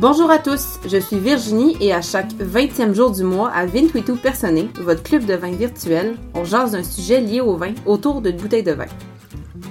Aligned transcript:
Bonjour 0.00 0.30
à 0.30 0.38
tous, 0.38 0.78
je 0.86 0.96
suis 0.96 1.18
Virginie 1.18 1.76
et 1.80 1.92
à 1.92 2.00
chaque 2.02 2.32
20e 2.34 2.94
jour 2.94 3.10
du 3.10 3.24
mois 3.24 3.50
à 3.50 3.66
Vintuitu 3.66 4.14
Personné, 4.14 4.68
votre 4.80 5.02
club 5.02 5.24
de 5.24 5.34
vin 5.34 5.50
virtuel, 5.50 6.14
on 6.34 6.44
jase 6.44 6.70
d'un 6.70 6.84
sujet 6.84 7.20
lié 7.20 7.40
au 7.40 7.56
vin 7.56 7.72
autour 7.84 8.22
d'une 8.22 8.36
bouteille 8.36 8.62
de 8.62 8.70
vin. 8.70 8.86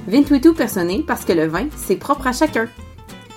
Vintuitu 0.06 0.54
Personné 0.54 1.02
parce 1.08 1.24
que 1.24 1.32
le 1.32 1.48
vin, 1.48 1.68
c'est 1.78 1.96
propre 1.96 2.28
à 2.28 2.34
chacun. 2.34 2.68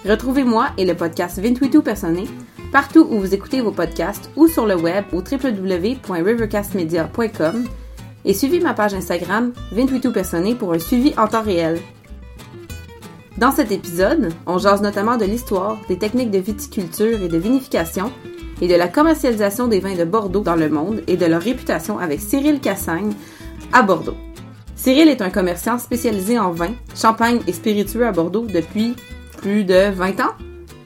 Retrouvez-moi 0.05 0.71
et 0.79 0.85
le 0.85 0.97
podcast 0.97 1.39
Vintuitu 1.39 1.81
Personné 1.81 2.25
partout 2.73 3.07
où 3.09 3.21
vous 3.21 3.35
écoutez 3.35 3.61
vos 3.61 3.71
podcasts 3.71 4.29
ou 4.35 4.49
sur 4.49 4.67
le 4.67 4.75
web 4.75 5.05
au 5.13 5.19
www.rivercastmedia.com 5.19 7.69
et 8.25 8.35
suivez 8.35 8.59
ma 8.59 8.75
page 8.75 8.95
Instagram 8.95 9.53
Vintuitu 9.71 10.11
Personné 10.11 10.57
pour 10.57 10.73
un 10.73 10.81
suivi 10.81 11.15
en 11.17 11.29
temps 11.29 11.43
réel. 11.43 11.79
Dans 13.41 13.53
cet 13.53 13.73
épisode, 13.73 14.35
on 14.47 14.59
jase 14.59 14.83
notamment 14.83 15.17
de 15.17 15.25
l'histoire, 15.25 15.79
des 15.89 15.97
techniques 15.97 16.31
de 16.31 16.37
viticulture 16.37 17.23
et 17.23 17.29
de 17.29 17.39
vinification, 17.39 18.13
et 18.61 18.69
de 18.69 18.75
la 18.75 18.87
commercialisation 18.87 19.67
des 19.67 19.81
vins 19.81 19.97
de 19.97 20.05
Bordeaux 20.05 20.43
dans 20.43 20.57
le 20.57 20.69
monde 20.69 21.01
et 21.07 21.17
de 21.17 21.25
leur 21.25 21.41
réputation 21.41 21.99
avec 21.99 22.21
Cyril 22.21 22.61
Cassagne 22.61 23.15
à 23.73 23.81
Bordeaux. 23.81 24.17
Cyril 24.77 25.09
est 25.09 25.23
un 25.23 25.31
commerçant 25.31 25.79
spécialisé 25.79 26.39
en 26.39 26.51
vin, 26.51 26.73
champagne 26.95 27.39
et 27.47 27.55
spiritueux 27.55 28.07
à 28.07 28.13
Bordeaux 28.13 28.45
depuis 28.45 28.95
plus 29.39 29.65
de 29.65 29.91
20 29.91 30.21
ans. 30.21 30.35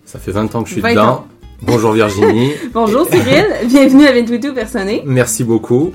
Ça 0.04 0.20
fait 0.20 0.30
20 0.30 0.54
ans 0.54 0.62
que 0.62 0.68
je 0.68 0.74
suis 0.74 0.82
dedans. 0.82 1.26
Bonjour 1.60 1.90
Virginie. 1.90 2.52
Bonjour 2.72 3.04
Cyril, 3.08 3.46
bienvenue 3.66 4.06
à 4.06 4.12
Vintuitu 4.12 4.54
Personné. 4.54 5.02
Merci 5.04 5.42
beaucoup, 5.42 5.92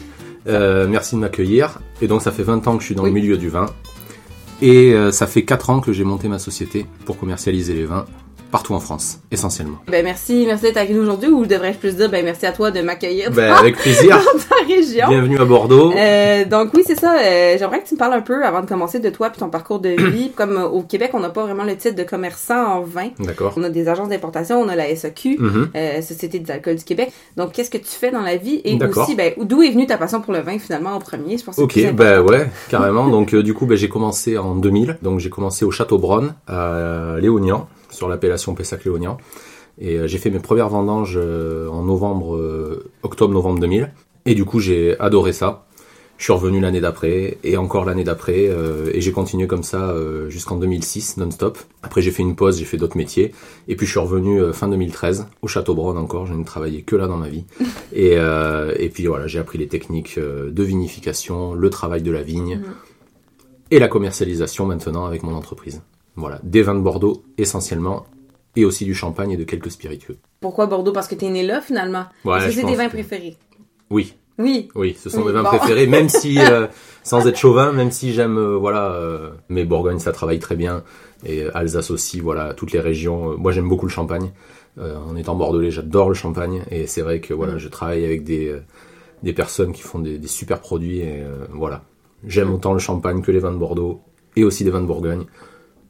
euh, 0.49 0.88
merci 0.90 1.16
de 1.16 1.21
m'accueillir. 1.21 1.80
Et 2.02 2.07
donc 2.07 2.21
ça 2.21 2.34
fait 2.34 2.44
20 2.44 2.68
ans 2.68 2.76
que 2.76 2.82
je 2.82 2.88
suis 2.88 2.96
dans 2.96 3.05
le 3.05 3.12
milieu 3.12 3.38
du 3.38 3.48
vin. 3.48 3.68
Et 4.62 4.94
euh, 4.94 5.12
ça 5.12 5.26
fait 5.27 5.44
4 5.44 5.70
ans 5.70 5.80
que 5.80 5.94
j'ai 5.94 6.04
monté 6.04 6.27
ma 6.27 6.40
société 6.40 6.86
pour 7.05 7.18
commercialiser 7.18 7.73
les 7.73 7.86
vins 7.86 8.05
partout 8.52 8.73
en 8.73 8.80
France, 8.80 9.20
essentiellement. 9.31 9.77
Ben 9.88 10.03
merci, 10.03 10.44
merci 10.45 10.63
d'être 10.63 10.77
avec 10.77 10.91
nous 10.91 11.02
aujourd'hui, 11.02 11.30
ou 11.30 11.45
devrais-je 11.45 11.77
plus 11.77 11.95
dire, 11.95 12.10
ben 12.10 12.24
merci 12.26 12.46
à 12.46 12.51
toi 12.51 12.71
de 12.71 12.82
m'accueillir 12.82 13.32
ben, 13.32 13.54
avec 13.54 13.77
plaisir. 13.77 14.10
dans 14.34 14.40
ta 14.40 14.55
région. 14.68 15.07
Bienvenue 15.10 15.40
à 15.40 15.46
Bordeaux. 15.46 15.91
Euh, 15.96 16.46
donc 16.46 16.71
oui, 16.74 16.84
c'est 16.85 16.99
ça. 16.99 17.15
Euh, 17.20 17.55
J'aimerais 17.59 17.82
que 17.82 17.87
tu 17.87 17.93
me 17.93 17.99
parles 17.99 18.13
un 18.13 18.21
peu 18.21 18.43
avant 18.43 18.62
de 18.62 18.65
commencer 18.65 18.99
de 18.99 19.09
toi 19.09 19.29
puis 19.29 19.40
ton 19.40 19.49
parcours 19.49 19.79
de 19.79 19.90
vie. 19.90 20.32
Comme 20.35 20.57
euh, 20.57 20.68
au 20.68 20.82
Québec, 20.82 21.12
on 21.13 21.20
n'a 21.20 21.29
pas 21.29 21.43
vraiment 21.43 21.63
le 21.63 21.76
titre 21.76 21.96
de 21.96 22.04
commerçant 22.04 22.63
en 22.65 22.82
vin. 22.82 23.09
D'accord. 23.20 23.54
On 23.57 23.63
a 23.63 23.70
des 23.70 23.87
agences 23.87 24.09
d'importation, 24.09 24.59
on 24.59 24.68
a 24.70 24.76
la 24.76 24.93
SAQ, 24.96 25.37
Mhm. 25.40 25.70
euh, 25.76 26.02
Société 26.02 26.40
des 26.40 26.52
alcools 26.52 26.76
du 26.76 26.84
Québec. 26.84 27.12
Donc 27.37 27.52
qu'est-ce 27.52 27.70
que 27.70 27.77
tu 27.77 27.85
fais 27.91 28.12
dans 28.12 28.21
la 28.21 28.35
vie 28.37 28.62
et 28.65 28.77
aussi, 28.84 29.15
ben 29.15 29.34
d'où 29.40 29.62
est 29.62 29.71
venue 29.71 29.85
ta 29.85 29.98
passion 29.98 30.21
pour 30.21 30.34
le 30.34 30.40
vin 30.40 30.57
finalement 30.59 30.91
en 30.91 30.99
premier? 30.99 31.37
Je 31.37 31.43
pense 31.43 31.55
que 31.55 31.62
c'est 31.74 31.87
Ok, 31.90 31.93
ben 31.96 32.21
ouais, 32.21 32.49
carrément. 32.70 33.07
Donc 33.07 33.35
du 33.35 33.54
coup, 33.54 33.65
ben, 33.65 33.77
j'ai 33.77 33.90
commencé 33.90 34.37
en 34.37 34.55
2000. 34.55 34.98
Donc 35.02 35.20
j'ai 35.20 35.29
commencé 35.29 35.65
au 35.65 35.71
Château 35.71 35.98
Bronn, 35.98 36.34
à 36.48 37.15
Léognan, 37.20 37.68
sur 37.90 38.07
l'appellation 38.09 38.54
Pessac-Léognan. 38.55 39.18
Et 39.79 39.95
euh, 39.98 40.07
j'ai 40.07 40.18
fait 40.18 40.29
mes 40.29 40.40
premières 40.40 40.70
vendanges 40.70 41.18
euh, 41.21 41.68
en 41.70 41.84
novembre, 41.84 42.35
euh, 42.35 42.91
octobre-novembre 43.04 43.59
2000. 43.59 43.91
Et 44.26 44.35
du 44.35 44.43
coup, 44.46 44.59
j'ai 44.59 44.99
adoré 44.99 45.31
ça. 45.34 45.65
Je 46.18 46.26
suis 46.26 46.34
revenu 46.34 46.59
l'année 46.59 46.81
d'après 46.81 47.37
et 47.46 47.55
encore 47.55 47.85
l'année 47.85 48.04
d'après 48.04 48.49
euh, 48.49 48.91
et 48.93 48.99
j'ai 48.99 49.13
continué 49.13 49.48
comme 49.48 49.63
ça 49.63 49.91
euh, 49.91 50.29
jusqu'en 50.29 50.57
2006 50.57 51.15
non-stop. 51.15 51.57
Après 51.81 52.01
j'ai 52.01 52.12
fait 52.12 52.23
une 52.23 52.35
pause, 52.35 52.59
j'ai 52.59 52.65
fait 52.65 52.76
d'autres 52.76 52.98
métiers 52.98 53.34
et 53.70 53.77
puis 53.77 53.85
je 53.85 53.91
suis 53.91 54.01
revenu 54.01 54.41
euh, 54.41 54.51
fin 54.51 54.68
2013 54.68 55.27
au 55.41 55.48
Château 55.48 55.76
Bronn 55.76 55.98
encore. 55.98 56.26
Je 56.26 56.34
ne 56.34 56.43
travaillais 56.43 56.81
que 56.81 56.98
là 56.98 57.07
dans 57.07 57.15
ma 57.15 57.29
vie 57.29 57.46
et, 57.93 58.18
euh, 58.18 58.74
et 58.77 58.90
puis 58.90 59.07
voilà 59.07 59.27
j'ai 59.27 59.40
appris 59.40 59.57
les 59.59 59.70
techniques 59.70 60.20
de 60.20 60.62
vinification, 60.63 61.53
le 61.53 61.70
travail 61.70 62.01
de 62.01 62.12
la 62.12 62.21
vigne 62.21 62.57
Mhm. 62.57 62.74
et 63.71 63.79
la 63.79 63.87
commercialisation 63.87 64.66
maintenant 64.66 65.06
avec 65.06 65.24
mon 65.24 65.34
entreprise. 65.34 65.81
Voilà 66.16 66.40
des 66.44 66.62
vins 66.62 66.75
de 66.75 66.81
Bordeaux 66.81 67.24
essentiellement 67.38 68.06
et 68.56 68.66
aussi 68.66 68.84
du 68.85 68.94
champagne 68.94 69.31
et 69.31 69.38
de 69.38 69.44
quelques 69.44 69.72
spiritueux. 69.72 70.18
Pourquoi 70.41 70.66
Bordeaux? 70.66 70.91
Parce 70.91 71.07
que 71.07 71.16
t'es 71.16 71.29
né 71.29 71.44
là 71.46 71.62
finalement. 71.62 72.06
Ouais, 72.25 72.38
Est-ce 72.38 72.46
que 72.46 72.52
je 72.52 72.56
c'est 72.57 72.62
des 72.63 72.68
pense 72.69 72.78
vins 72.78 72.85
que- 72.88 72.91
préférés 72.94 73.38
Oui, 73.90 74.13
Oui. 74.38 74.69
Oui, 74.75 74.96
ce 74.97 75.09
sont 75.09 75.19
Oui, 75.19 75.28
mes 75.28 75.31
vins 75.34 75.44
bon. 75.44 75.50
préférés, 75.50 75.85
même 75.97 76.07
si, 76.09 76.40
euh, 76.40 76.68
sans 77.03 77.28
être 77.28 77.38
chauvin, 77.38 77.72
même 77.74 77.92
si 77.92 78.14
j'aime, 78.14 78.38
euh, 78.38 78.56
voilà, 78.58 78.92
euh, 78.94 79.31
mais 79.50 79.66
Bourgogne, 79.66 80.00
ça 80.00 80.14
travaille 80.14 80.40
très 80.40 80.56
bien, 80.56 80.84
et 81.25 81.44
Alsace 81.53 81.92
aussi, 81.92 82.22
voilà, 82.22 82.53
toutes 82.53 82.72
les 82.72 82.80
régions. 82.80 83.38
Moi, 83.38 83.52
j'aime 83.52 83.68
beaucoup 83.68 83.86
le 83.86 83.91
champagne. 83.91 84.31
En 84.80 85.18
étant 85.18 85.36
bordelais, 85.36 85.72
j'adore 85.72 86.08
le 86.08 86.16
champagne, 86.16 86.64
et 86.72 86.88
c'est 86.88 87.02
vrai 87.02 87.20
que, 87.20 87.34
voilà, 87.34 87.56
Mm. 87.56 87.58
je 87.58 87.68
travaille 87.68 88.06
avec 88.06 88.24
des, 88.24 88.56
des 89.24 89.34
personnes 89.34 89.74
qui 89.74 89.81
font 89.81 90.00
des, 90.00 90.18
des 90.18 90.28
super 90.30 90.62
produits, 90.62 91.00
et 91.02 91.22
voilà. 91.53 91.84
J'aime 92.26 92.53
autant 92.53 92.72
le 92.72 92.80
champagne 92.80 93.22
que 93.22 93.31
les 93.31 93.40
vins 93.40 93.52
de 93.52 93.58
Bordeaux, 93.58 94.00
et 94.38 94.46
aussi 94.46 94.64
des 94.64 94.70
vins 94.70 94.80
de 94.80 94.86
Bourgogne. 94.86 95.26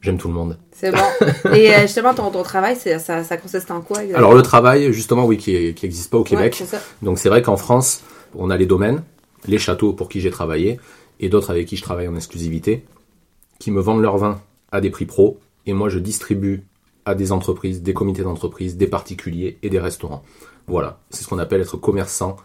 J'aime 0.00 0.16
tout 0.18 0.28
le 0.28 0.34
monde. 0.34 0.58
C'est 0.72 0.90
bon. 0.92 0.98
et 1.54 1.74
euh, 1.74 1.80
justement, 1.82 2.14
ton, 2.14 2.30
ton 2.30 2.42
travail, 2.42 2.74
ça, 2.76 2.98
ça 3.22 3.36
consiste 3.36 3.70
en 3.70 3.80
quoi 3.82 3.98
exactement? 4.02 4.18
Alors, 4.18 4.34
le 4.34 4.42
travail, 4.42 4.92
justement, 4.92 5.26
oui, 5.26 5.36
qui 5.36 5.52
n'existe 5.82 6.10
pas 6.10 6.16
au 6.18 6.22
Ouais, 6.22 6.28
Québec. 6.28 6.54
c'est 6.56 6.64
ça. 6.66 6.80
Donc 7.02 7.18
c'est 7.18 7.28
vrai 7.28 7.42
qu'en 7.42 7.56
France, 7.58 8.02
on 8.34 8.48
a 8.50 8.56
les 8.56 8.66
domaines, 8.66 9.02
les 9.46 9.58
châteaux 9.58 9.92
pour 9.92 10.08
qui 10.08 10.20
j'ai 10.20 10.30
travaillé, 10.30 10.80
et 11.20 11.28
d'autres 11.28 11.50
avec 11.50 11.66
qui 11.66 11.76
je 11.76 11.82
travaille 11.82 12.08
en 12.08 12.16
exclusivité, 12.16 12.84
qui 13.58 13.70
me 13.70 13.80
vendent 13.80 14.00
leur 14.00 14.16
vin 14.16 14.40
à 14.72 14.80
des 14.80 14.88
prix 14.90 15.04
pro, 15.04 15.38
et 15.66 15.74
moi 15.74 15.90
je 15.90 15.98
distribue 15.98 16.64
à 17.04 17.14
des 17.14 17.30
entreprises, 17.32 17.82
des 17.82 17.92
comités 17.92 18.22
d'entreprise, 18.22 18.76
des 18.78 18.86
particuliers 18.86 19.58
et 19.62 19.68
des 19.68 19.78
restaurants. 19.80 20.22
Voilà, 20.66 20.98
c'est 21.10 21.24
ce 21.24 21.28
qu'on 21.28 21.38
appelle 21.38 21.60
être 21.60 21.76
commerçant 21.76 22.36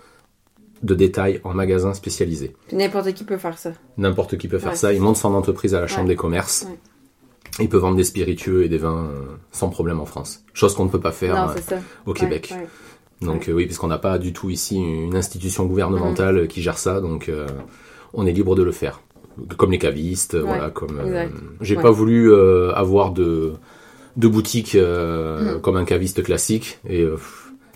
de 0.84 0.94
détail 0.94 1.40
en 1.46 1.54
magasin 1.54 1.94
spécialisé. 1.94 2.54
N'importe 2.74 3.14
qui 3.14 3.24
peut 3.24 3.38
faire 3.38 3.58
ça. 3.58 3.72
N'importe 3.98 4.38
qui 4.38 4.48
peut 4.50 4.60
faire 4.60 4.72
Ouais. 4.72 4.78
ça, 4.78 4.92
il 4.94 5.00
monte 5.02 5.16
son 5.18 5.34
entreprise 5.34 5.74
à 5.74 5.80
la 5.80 5.88
chambre 5.88 6.04
Ouais. 6.04 6.10
des 6.10 6.16
commerces, 6.18 6.66
Ouais. 6.70 6.78
Il 7.60 7.70
peut 7.70 7.78
vendre 7.78 7.98
des 7.98 8.04
spiritueux 8.04 8.64
et 8.64 8.70
des 8.70 8.78
vins 8.78 9.06
euh, 9.06 9.24
sans 9.52 9.70
problème 9.70 10.00
en 10.00 10.06
France. 10.06 10.44
Chose 10.54 10.76
qu'on 10.76 10.86
ne 10.86 10.90
peut 10.90 11.00
pas 11.00 11.12
faire 11.12 11.36
non, 11.36 11.54
euh, 11.54 11.80
au 12.06 12.14
Québec. 12.14 12.50
Ouais, 12.52 12.62
ouais. 12.62 12.68
Donc 13.22 13.48
euh, 13.48 13.54
oui, 13.54 13.66
parce 13.66 13.78
qu'on 13.78 13.88
n'a 13.88 13.98
pas 13.98 14.18
du 14.18 14.34
tout 14.34 14.50
ici 14.50 14.78
une 14.78 15.16
institution 15.16 15.66
gouvernementale 15.66 16.48
qui 16.48 16.62
gère 16.62 16.78
ça, 16.78 17.00
donc 17.00 17.30
euh, 17.30 17.48
on 18.14 18.26
est 18.26 18.34
libre 18.34 18.56
de 18.56 18.64
le 18.64 18.72
faire. 18.72 19.02
Comme 19.58 19.72
les 19.72 19.80
cavistes, 19.80 20.36
voilà, 20.36 20.70
comme. 20.70 21.02
J'ai 21.62 21.76
pas 21.76 21.92
voulu 21.92 22.34
avoir 22.74 23.12
de 23.12 23.54
de 24.16 24.28
boutique 24.30 24.76
Mm. 24.76 25.60
comme 25.62 25.76
un 25.76 25.84
caviste 25.84 26.24
classique 26.24 26.80
et 26.88 27.06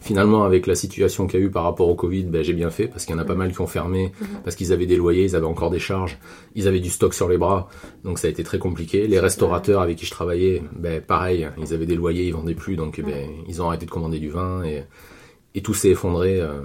finalement 0.02 0.44
avec 0.44 0.66
la 0.68 0.76
situation 0.76 1.28
qu'il 1.28 1.40
y 1.40 1.44
a 1.44 1.46
eu 1.46 1.50
par 1.50 1.64
rapport 1.64 1.90
au 1.90 1.96
Covid, 1.96 2.24
ben, 2.24 2.44
j'ai 2.44 2.54
bien 2.54 2.70
fait 2.70 2.88
parce 2.88 3.06
qu'il 3.06 3.14
y 3.16 3.18
en 3.18 3.22
a 3.22 3.26
pas 3.26 3.36
mal 3.36 3.52
qui 3.52 3.62
ont 3.62 3.68
fermé 3.68 4.12
Mhm. 4.22 4.28
parce 4.44 4.56
qu'ils 4.56 4.72
avaient 4.74 4.86
des 4.86 4.96
loyers, 4.96 5.24
ils 5.26 5.36
avaient 5.36 5.46
encore 5.46 5.70
des 5.70 5.80
charges, 5.80 6.18
ils 6.56 6.68
avaient 6.68 6.80
du 6.80 6.90
stock 6.90 7.14
sur 7.14 7.28
les 7.30 7.38
bras, 7.38 7.70
donc 8.04 8.18
ça 8.20 8.28
a 8.28 8.30
été 8.32 8.44
très 8.44 8.60
compliqué. 8.60 9.08
Les 9.08 9.20
restaurateurs 9.20 9.82
avec 9.82 9.98
qui 9.98 10.06
je 10.06 10.12
travaillais, 10.12 10.64
ben 10.74 11.02
pareil, 11.02 11.48
ils 11.58 11.74
avaient 11.74 11.86
des 11.86 11.96
loyers, 11.96 12.26
ils 12.28 12.34
vendaient 12.34 12.56
plus, 12.56 12.76
donc 12.76 13.02
ben, 13.02 13.30
ils 13.48 13.62
ont 13.62 13.68
arrêté 13.68 13.86
de 13.86 13.92
commander 13.92 14.20
du 14.20 14.30
vin 14.30 14.64
et 14.64 14.84
et 15.56 15.62
tout 15.62 15.74
s'est 15.74 15.90
effondré 15.90 16.40
euh, 16.40 16.62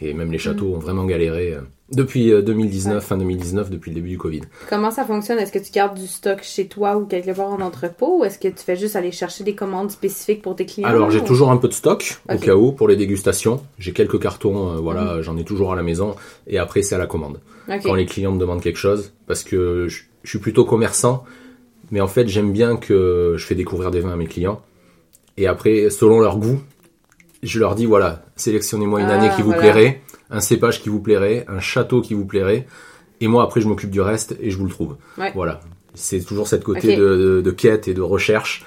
et 0.00 0.14
même 0.14 0.32
les 0.32 0.38
châteaux 0.38 0.74
ont 0.74 0.78
vraiment 0.78 1.04
galéré 1.04 1.52
euh, 1.54 1.60
depuis 1.90 2.32
euh, 2.32 2.40
2019, 2.42 2.94
Ouais. 2.94 3.00
fin 3.00 3.18
2019, 3.18 3.68
depuis 3.70 3.90
le 3.90 3.96
début 3.96 4.08
du 4.08 4.18
Covid. 4.18 4.40
Comment 4.70 4.90
ça 4.90 5.04
fonctionne? 5.04 5.38
Est-ce 5.38 5.52
que 5.52 5.58
tu 5.58 5.70
gardes 5.70 5.98
du 5.98 6.06
stock 6.06 6.40
chez 6.42 6.66
toi 6.66 6.96
ou 6.96 7.04
quelque 7.04 7.30
part 7.36 7.50
en 7.50 7.60
entrepôt 7.60 8.20
ou 8.20 8.24
est-ce 8.24 8.38
que 8.38 8.48
tu 8.48 8.64
fais 8.64 8.76
juste 8.76 8.96
aller 8.96 9.12
chercher 9.12 9.44
des 9.44 9.54
commandes 9.54 9.90
spécifiques 9.90 10.40
pour 10.40 10.56
tes 10.56 10.64
clients? 10.64 10.88
Alors 10.88 11.10
j'ai 11.10 11.20
ou- 11.20 11.24
toujours 11.26 11.50
un 11.50 11.58
peu 11.58 11.68
de 11.68 11.74
stock 11.74 12.18
au 12.32 12.38
cas 12.38 12.54
où 12.54 12.72
pour 12.72 12.88
les 12.88 12.96
dégustations. 12.96 13.60
J'ai 13.78 13.92
quelques 13.92 14.18
cartons, 14.20 14.70
euh, 14.70 14.76
voilà, 14.76 15.20
j'en 15.20 15.36
ai 15.36 15.44
toujours 15.44 15.72
à 15.72 15.76
la 15.76 15.82
maison 15.82 16.14
et 16.46 16.58
après 16.58 16.80
c'est 16.82 16.94
à 16.94 16.98
la 16.98 17.06
commande. 17.06 17.40
Quand 17.84 17.94
les 17.94 18.06
clients 18.06 18.32
me 18.32 18.38
demandent 18.40 18.62
quelque 18.62 18.78
chose, 18.78 19.12
parce 19.26 19.44
que 19.44 19.86
je, 19.88 20.02
je 20.22 20.28
suis 20.30 20.38
plutôt 20.38 20.64
commerçant, 20.64 21.24
mais 21.90 22.00
en 22.00 22.08
fait 22.08 22.26
j'aime 22.28 22.52
bien 22.52 22.76
que 22.76 23.34
je 23.36 23.44
fais 23.44 23.54
découvrir 23.54 23.90
des 23.90 24.00
vins 24.00 24.12
à 24.12 24.16
mes 24.16 24.26
clients 24.26 24.62
et 25.36 25.46
après 25.46 25.90
selon 25.90 26.20
leur 26.20 26.38
goût, 26.38 26.58
je 27.42 27.58
leur 27.58 27.74
dis 27.74 27.86
voilà, 27.86 28.24
sélectionnez-moi 28.36 29.00
une 29.00 29.06
Ah, 29.08 29.14
année 29.18 29.30
qui 29.36 29.42
vous 29.42 29.48
voilà. 29.52 29.60
plairait, 29.72 30.02
un 30.30 30.40
cépage 30.40 30.80
qui 30.82 30.88
vous 30.88 31.00
plairait, 31.00 31.44
un 31.48 31.60
château 31.60 32.00
qui 32.00 32.14
vous 32.14 32.24
plairait, 32.26 32.66
et 33.20 33.28
moi 33.28 33.42
après 33.42 33.60
je 33.60 33.68
m'occupe 33.68 33.90
du 33.90 34.00
reste 34.00 34.36
et 34.40 34.50
je 34.50 34.58
vous 34.58 34.64
le 34.64 34.70
trouve. 34.70 34.96
Ouais. 35.18 35.32
Voilà, 35.34 35.60
c'est 35.94 36.20
toujours 36.20 36.46
cette 36.48 36.64
côté 36.64 36.96
de, 36.96 37.04
de- 37.16 37.40
de 37.40 37.50
quête 37.50 37.88
et 37.88 37.94
de 37.94 38.00
recherche 38.02 38.64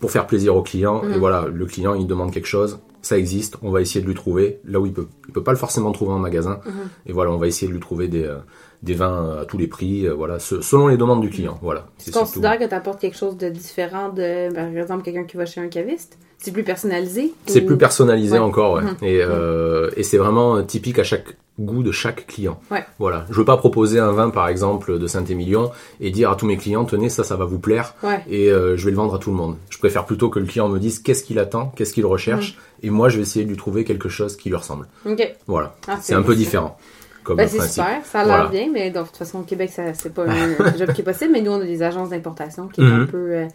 pour 0.00 0.10
faire 0.10 0.26
plaisir 0.26 0.54
au 0.56 0.62
client. 0.62 1.02
Et 1.12 1.18
voilà, 1.18 1.46
le 1.52 1.66
client 1.66 1.94
il 1.94 2.06
demande 2.06 2.32
quelque 2.32 2.46
chose, 2.46 2.78
ça 3.02 3.16
existe, 3.18 3.56
on 3.62 3.70
va 3.70 3.80
essayer 3.80 4.00
de 4.00 4.06
lui 4.06 4.14
trouver 4.14 4.60
là 4.64 4.78
où 4.78 4.86
il 4.86 4.92
peut. 4.92 5.08
Il 5.26 5.32
peut 5.32 5.42
pas 5.42 5.52
le 5.52 5.58
forcément 5.58 5.90
trouver 5.92 6.12
en 6.12 6.18
magasin. 6.18 6.60
Mhm. 6.66 6.72
Et 7.06 7.12
voilà, 7.12 7.30
on 7.32 7.36
va 7.38 7.46
essayer 7.48 7.66
de 7.68 7.72
lui 7.72 7.80
trouver 7.80 8.06
des, 8.08 8.24
euh, 8.24 8.36
des 8.82 8.94
vins 8.94 9.38
à 9.40 9.44
tous 9.44 9.58
les 9.58 9.66
prix, 9.66 10.06
euh, 10.06 10.14
voilà, 10.14 10.38
se- 10.38 10.60
selon 10.60 10.86
les 10.88 10.96
demandes 10.96 11.20
du 11.20 11.30
client. 11.30 11.58
Voilà. 11.62 11.86
Tu 12.04 12.10
considères 12.12 12.58
que 12.58 12.64
tu 12.64 12.74
apportes 12.74 13.00
quelque 13.00 13.16
chose 13.16 13.36
de 13.36 13.48
différent 13.48 14.10
de, 14.10 14.52
par 14.54 14.66
exemple, 14.66 15.02
quelqu'un 15.02 15.24
qui 15.24 15.36
va 15.36 15.46
chez 15.46 15.60
un 15.60 15.68
caviste? 15.68 16.18
C'est 16.38 16.52
plus 16.52 16.62
personnalisé? 16.62 17.32
C'est 17.46 17.62
ou- 17.62 17.66
plus 17.66 17.76
personnalisé 17.78 18.34
Ouais. 18.34 18.38
encore, 18.44 18.74
ouais. 18.74 18.82
Mhm. 18.82 18.96
Et, 19.02 19.20
euh, 19.22 19.90
et 19.96 20.02
c'est 20.04 20.18
vraiment 20.18 20.62
typique 20.62 20.98
à 20.98 21.04
chaque 21.04 21.36
goût 21.58 21.82
de 21.82 21.90
chaque 21.90 22.28
client. 22.28 22.60
Ouais. 22.70 22.84
Voilà. 23.00 23.26
Je 23.30 23.34
veux 23.34 23.44
pas 23.44 23.56
proposer 23.56 23.98
un 23.98 24.12
vin, 24.12 24.30
par 24.30 24.46
exemple, 24.48 24.96
de 25.00 25.06
Saint-Émilion 25.08 25.72
et 26.00 26.10
dire 26.12 26.30
à 26.30 26.36
tous 26.36 26.46
mes 26.46 26.56
clients, 26.56 26.84
tenez, 26.84 27.08
ça, 27.08 27.24
ça 27.24 27.34
va 27.34 27.44
vous 27.46 27.58
plaire 27.58 27.94
Ouais. 28.04 28.20
et 28.30 28.52
euh, 28.52 28.76
je 28.76 28.84
vais 28.84 28.92
le 28.92 28.96
vendre 28.96 29.16
à 29.16 29.18
tout 29.18 29.30
le 29.30 29.36
monde. 29.36 29.56
Je 29.68 29.78
préfère 29.78 30.04
plutôt 30.06 30.28
que 30.30 30.38
le 30.38 30.46
client 30.46 30.68
me 30.68 30.78
dise 30.78 31.00
qu'est-ce 31.00 31.24
qu'il 31.24 31.40
attend, 31.40 31.72
qu'est-ce 31.74 31.92
qu'il 31.92 32.06
recherche 32.06 32.56
et 32.84 32.90
moi, 32.90 33.08
je 33.08 33.16
vais 33.16 33.22
essayer 33.22 33.44
de 33.44 33.50
lui 33.50 33.56
trouver 33.56 33.82
quelque 33.82 34.08
chose 34.08 34.36
qui 34.36 34.48
lui 34.50 34.56
ressemble. 34.56 34.86
Ok. 35.04 35.34
Voilà. 35.48 35.74
Ah, 35.88 35.98
C'est 36.00 36.14
un 36.14 36.22
peu 36.22 36.36
différent. 36.36 36.78
Comme 37.24 37.38
le 37.40 37.48
c'est 37.48 37.60
super, 37.68 38.00
ça 38.04 38.20
a 38.20 38.24
l'air 38.24 38.34
Voilà. 38.36 38.48
bien, 38.50 38.68
mais 38.72 38.90
de 38.92 39.00
toute 39.00 39.16
façon, 39.16 39.40
au 39.40 39.42
Québec, 39.42 39.70
c'est 39.74 40.14
pas 40.14 40.24
un 40.30 40.76
job 40.78 40.92
qui 40.94 41.00
est 41.00 41.04
possible, 41.04 41.32
mais 41.32 41.40
nous, 41.42 41.50
on 41.50 41.60
a 41.60 41.64
des 41.66 41.82
agences 41.82 42.10
d'importation 42.10 42.68
qui 42.68 42.80
est 42.80 42.84
un 42.84 43.04
peu. 43.04 43.16
euh, 43.32 43.46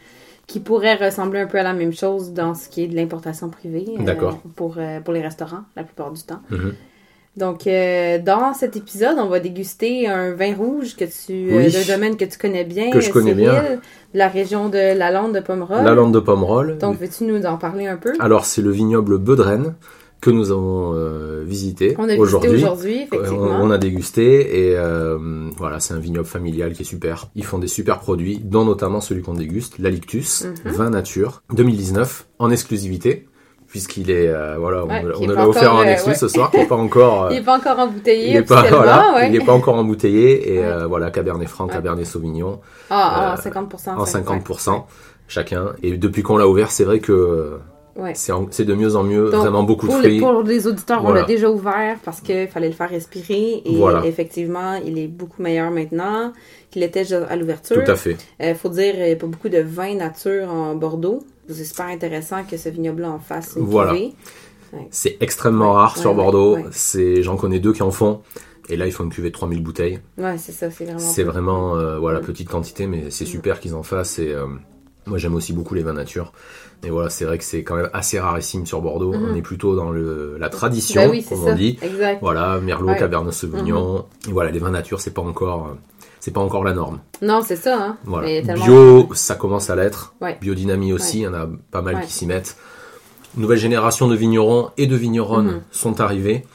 qui 0.47 0.59
pourrait 0.59 0.95
ressembler 0.95 1.39
un 1.41 1.47
peu 1.47 1.57
à 1.59 1.63
la 1.63 1.73
même 1.73 1.93
chose 1.93 2.33
dans 2.33 2.53
ce 2.53 2.67
qui 2.69 2.83
est 2.83 2.87
de 2.87 2.95
l'importation 2.95 3.49
privée. 3.49 3.85
euh, 3.99 4.03
D'accord. 4.03 4.39
pour, 4.55 4.75
euh, 4.77 4.99
pour 4.99 5.13
les 5.13 5.21
restaurants, 5.21 5.63
la 5.75 5.83
plupart 5.83 6.11
du 6.11 6.21
temps. 6.21 6.41
Mhm. 6.49 6.73
Donc, 7.35 7.65
euh, 7.65 8.19
dans 8.19 8.53
cet 8.53 8.75
épisode, 8.75 9.17
on 9.17 9.25
va 9.27 9.39
déguster 9.39 10.07
un 10.07 10.33
vin 10.33 10.53
rouge 10.53 10.95
que 10.95 11.05
tu, 11.05 11.49
Oui. 11.51 11.71
d'un 11.71 11.95
domaine 11.95 12.15
que 12.15 12.25
tu 12.25 12.37
connais 12.37 12.63
bien, 12.63 12.91
Que 12.91 12.99
je 12.99 13.09
connais 13.09 13.33
bien. 13.33 13.53
de 13.53 13.79
la 14.13 14.27
région 14.27 14.69
de 14.69 14.95
la 14.95 15.09
Lande 15.09 15.33
de 15.33 15.39
Pomerol. 15.39 15.83
La 15.83 15.95
lande 15.95 16.13
de 16.13 16.19
Pomerol. 16.19 16.77
Donc, 16.77 16.99
veux-tu 16.99 17.23
nous 17.23 17.43
en 17.47 17.57
parler 17.57 17.87
un 17.87 17.97
peu? 17.97 18.13
Alors, 18.19 18.45
c'est 18.45 18.61
le 18.61 18.69
vignoble 18.69 19.17
Beudren 19.17 19.73
que 20.23 20.31
nous 20.31 20.51
avons 20.51 20.93
euh, 20.95 21.43
visité 21.45 21.97
aujourd'hui. 22.17 23.07
On, 23.11 23.27
on 23.67 23.71
a 23.71 23.77
dégusté 23.77 24.69
et 24.69 24.77
euh, 24.77 25.17
voilà, 25.57 25.81
c'est 25.81 25.93
un 25.93 25.99
vignoble 25.99 26.25
familial 26.27 26.71
qui 26.71 26.83
est 26.83 26.85
super. 26.85 27.27
Ils 27.35 27.43
font 27.43 27.59
des 27.59 27.67
super 27.67 27.99
produits, 27.99 28.39
dont 28.41 28.63
notamment 28.63 29.01
celui 29.01 29.21
qu'on 29.21 29.33
déguste, 29.33 29.79
l'Alictus, 29.79 30.45
Mhm. 30.45 30.71
vin 30.71 30.89
nature, 30.91 31.43
2019, 31.53 32.25
en 32.39 32.49
exclusivité, 32.51 33.27
puisqu'il 33.67 34.09
est, 34.11 34.29
euh, 34.29 34.55
voilà, 34.57 34.85
Ouais, 34.85 35.03
on, 35.15 35.23
on 35.25 35.29
est 35.29 35.35
l'a 35.35 35.47
offert 35.49 35.75
en 35.75 35.83
exclus 35.83 36.11
ouais. 36.13 36.17
ce 36.17 36.29
soir, 36.29 36.51
qui 36.51 36.57
est 36.57 36.67
pas 36.67 36.75
encore, 36.77 37.23
euh, 37.25 37.29
Il 37.31 37.35
n'est 37.39 37.43
pas 37.43 37.57
encore 37.57 37.79
embouteillé 37.79 38.29
il 38.29 38.35
est 38.37 38.43
pas, 38.43 38.61
voilà, 38.69 39.13
ouais. 39.15 39.49
encore 39.49 39.75
embouteillé 39.75 40.53
et 40.55 40.59
euh, 40.63 40.87
voilà, 40.87 41.11
Cabernet 41.11 41.49
Franc. 41.49 41.67
Cabernet 41.67 42.05
Sauvignon, 42.05 42.61
Ah, 42.89 43.33
ah, 43.35 43.37
euh, 43.37 43.41
50%. 43.51 43.95
en 43.97 44.05
ça, 44.05 44.19
50% 44.21 44.85
chacun. 45.27 45.73
Et 45.83 45.97
depuis 45.97 46.23
qu'on 46.23 46.37
l'a 46.37 46.47
ouvert, 46.47 46.71
c'est 46.71 46.85
vrai 46.85 46.99
que 46.99 47.57
Ouais. 47.95 48.13
c'est 48.15 48.65
de 48.65 48.73
mieux 48.73 48.95
en 48.95 49.03
mieux, 49.03 49.29
Donc, 49.29 49.41
vraiment 49.41 49.63
beaucoup 49.63 49.85
de 49.87 49.91
Pour 49.91 50.01
fruits. 50.01 50.19
pour 50.19 50.41
les 50.41 50.65
auditeurs, 50.67 51.03
on 51.05 51.11
l'a 51.11 51.23
déjà 51.23 51.49
ouvert 51.51 51.97
parce 52.03 52.21
qu'il 52.21 52.47
fallait 52.47 52.69
le 52.69 52.73
faire 52.73 52.89
respirer. 52.89 53.61
Et 53.65 53.75
Voilà. 53.77 54.03
effectivement, 54.05 54.75
il 54.83 54.97
est 54.97 55.07
beaucoup 55.07 55.41
meilleur 55.43 55.69
maintenant 55.71 56.33
qu'il 56.71 56.81
était 56.83 57.11
à 57.13 57.35
l'ouverture. 57.35 57.83
Tout 57.83 57.91
à 57.91 57.95
fait. 57.95 58.17
Il 58.39 58.55
faut 58.55 58.69
dire, 58.69 58.95
il 58.95 59.03
n'y 59.05 59.11
a 59.11 59.15
pas 59.15 59.27
beaucoup 59.27 59.49
de 59.49 59.59
vin 59.59 59.93
nature 59.95 60.49
en 60.51 60.73
Bordeaux. 60.75 61.23
C'est 61.49 61.65
super 61.65 61.85
intéressant 61.87 62.43
que 62.49 62.57
ce 62.57 62.69
vignoble-là 62.69 63.11
en 63.11 63.19
fasse 63.19 63.53
une 63.57 63.65
Voilà. 63.65 63.91
cuvée. 63.91 64.13
C'est 64.89 65.17
extrêmement 65.19 65.71
Ouais, 65.73 65.77
rare 65.77 65.97
sur 65.97 66.15
Bordeaux. 66.15 66.57
j'en 67.21 67.35
connais 67.37 67.59
deux 67.59 67.73
qui 67.73 67.83
en 67.83 67.91
font. 67.91 68.21
Et 68.69 68.77
là, 68.77 68.87
ils 68.87 68.91
font 68.93 69.03
une 69.03 69.09
cuvée 69.11 69.27
de 69.27 69.33
3000 69.33 69.61
bouteilles. 69.61 69.99
Ouais, 70.17 70.37
c'est 70.37 70.53
ça, 70.53 70.71
c'est 70.71 70.85
vraiment. 70.85 70.99
C'est 70.99 71.23
vraiment, 71.23 71.75
euh, 71.75 71.99
voilà, 71.99 72.21
petite 72.21 72.47
quantité, 72.49 72.87
mais 72.87 73.11
c'est 73.11 73.25
super 73.25 73.59
qu'ils 73.59 73.75
en 73.75 73.83
fassent. 73.83 74.19
Et 74.19 74.29
euh, 74.33 74.45
moi, 75.05 75.17
j'aime 75.17 75.35
aussi 75.35 75.53
beaucoup 75.53 75.73
les 75.73 75.83
vins 75.83 75.93
nature. 75.93 76.31
Et 76.85 76.89
voilà, 76.89 77.09
c'est 77.09 77.23
vrai 77.25 77.37
que 77.37 77.43
c'est 77.43 77.63
quand 77.63 77.75
même 77.75 77.89
assez 77.93 78.19
rarissime 78.19 78.65
sur 78.65 78.81
Bordeaux. 78.81 79.13
Mhm. 79.13 79.29
On 79.31 79.35
est 79.35 79.41
plutôt 79.41 79.75
dans 79.75 79.89
le, 79.91 80.37
la 80.39 80.49
tradition, 80.49 81.09
oui, 81.09 81.21
c'est 81.21 81.35
comme 81.35 81.45
ça. 81.45 81.51
on 81.51 81.55
dit. 81.55 81.77
Exact. 81.81 82.19
Voilà, 82.21 82.59
Merlot, 82.59 82.87
Ouais. 82.87 82.93
Mhm. 82.95 82.99
Cabernet 82.99 83.33
Sauvignon. 83.33 84.05
Et 84.27 84.31
voilà, 84.31 84.51
les 84.51 84.59
vins 84.59 84.71
nature, 84.71 84.99
c'est 84.99 85.13
pas 85.13 85.21
encore, 85.21 85.67
euh, 85.67 85.73
c'est 86.19 86.31
pas 86.31 86.41
encore 86.41 86.63
la 86.65 86.73
norme. 86.73 86.99
Non, 87.21 87.41
c'est 87.45 87.55
ça, 87.55 87.77
hein. 87.81 87.97
Voilà. 88.03 88.27
Mais 88.27 88.41
tellement- 88.41 88.65
Bio, 88.65 89.09
ça 89.13 89.35
commence 89.35 89.69
à 89.69 89.75
l'être. 89.77 90.13
Ouais. 90.21 90.37
Biodynamie 90.41 90.91
aussi, 90.91 91.19
il 91.19 91.23
y 91.23 91.27
en 91.27 91.33
a 91.33 91.47
pas 91.71 91.81
mal 91.81 92.01
qui 92.05 92.11
s'y 92.11 92.25
mettent. 92.25 92.57
Nouvelle 93.37 93.57
génération 93.57 94.07
de 94.07 94.15
vignerons 94.15 94.69
et 94.77 94.85
de 94.85 94.95
vigneronnes 94.95 95.47
Mhm. 95.47 95.61
sont 95.71 96.01
arrivés. 96.01 96.45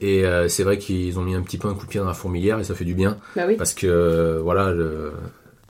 Et 0.00 0.24
euh, 0.24 0.48
c'est 0.48 0.62
vrai 0.64 0.78
qu'ils 0.78 1.18
ont 1.18 1.22
mis 1.22 1.34
un 1.34 1.42
petit 1.42 1.58
peu 1.58 1.68
un 1.68 1.74
coup 1.74 1.84
de 1.84 1.90
pied 1.90 2.00
dans 2.00 2.06
la 2.06 2.14
fourmilière 2.14 2.58
et 2.58 2.64
ça 2.64 2.74
fait 2.74 2.84
du 2.84 2.94
bien. 2.94 3.18
Oui. 3.36 3.56
Parce 3.56 3.74
que 3.74 3.86
euh, 3.86 4.40
voilà, 4.42 4.70
le- 4.72 5.12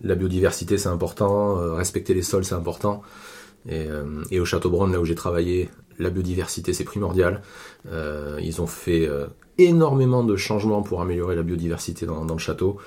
la 0.03 0.15
biodiversité 0.15 0.79
c'est 0.79 0.89
important, 0.89 1.59
euh, 1.59 1.75
respecter 1.75 2.15
les 2.15 2.23
sols 2.23 2.45
c'est 2.45 2.55
important. 2.55 3.03
Et, 3.69 3.87
euh, 3.89 4.23
et 4.31 4.41
au 4.41 4.45
Château 4.45 4.71
Bronn, 4.71 4.91
là 4.91 5.01
où 5.01 5.05
j'ai 5.05 5.15
travaillé, 5.15 5.71
la 5.99 6.11
biodiversité 6.11 6.73
c'est 6.73 6.85
primordial. 6.85 7.43
Euh, 7.91 8.39
ils 8.43 8.61
ont 8.61 8.67
fait 8.67 9.09
énormément 9.59 10.25
de 10.25 10.37
changements 10.37 10.83
pour 10.83 11.01
améliorer 11.01 11.37
la 11.37 11.43
biodiversité 11.43 12.07
dans, 12.07 12.25
dans 12.25 12.35
le 12.35 12.41
château. 12.41 12.79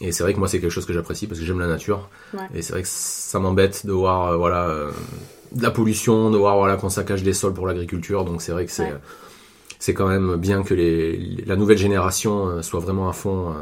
Et 0.00 0.12
c'est 0.12 0.22
vrai 0.22 0.34
que 0.34 0.38
moi 0.38 0.48
c'est 0.48 0.60
quelque 0.60 0.70
chose 0.70 0.86
que 0.86 0.92
j'apprécie 0.92 1.26
parce 1.26 1.40
que 1.40 1.46
j'aime 1.46 1.60
la 1.60 1.66
nature. 1.68 2.08
Ouais. 2.32 2.40
Et 2.54 2.62
c'est 2.62 2.72
vrai 2.72 2.82
que 2.82 2.88
ça 2.90 3.38
m'embête 3.38 3.86
de 3.86 3.92
voir 3.92 4.36
voilà 4.38 4.68
de 5.52 5.62
la 5.62 5.70
pollution, 5.70 6.30
de 6.30 6.36
voir 6.36 6.56
voilà 6.56 6.76
qu'on 6.76 6.90
saccage 6.90 7.22
des 7.22 7.32
sols 7.32 7.54
pour 7.54 7.66
l'agriculture. 7.66 8.24
Donc 8.24 8.42
c'est 8.42 8.52
vrai 8.52 8.66
que 8.66 8.72
c'est 8.72 8.84
Ouais. 8.84 9.00
c'est 9.78 9.94
quand 9.94 10.08
même 10.08 10.36
bien 10.36 10.62
que 10.62 10.74
les, 10.74 11.16
la 11.46 11.56
nouvelle 11.56 11.78
génération 11.78 12.62
soit 12.62 12.80
vraiment 12.80 13.08
à 13.08 13.12
fond 13.12 13.54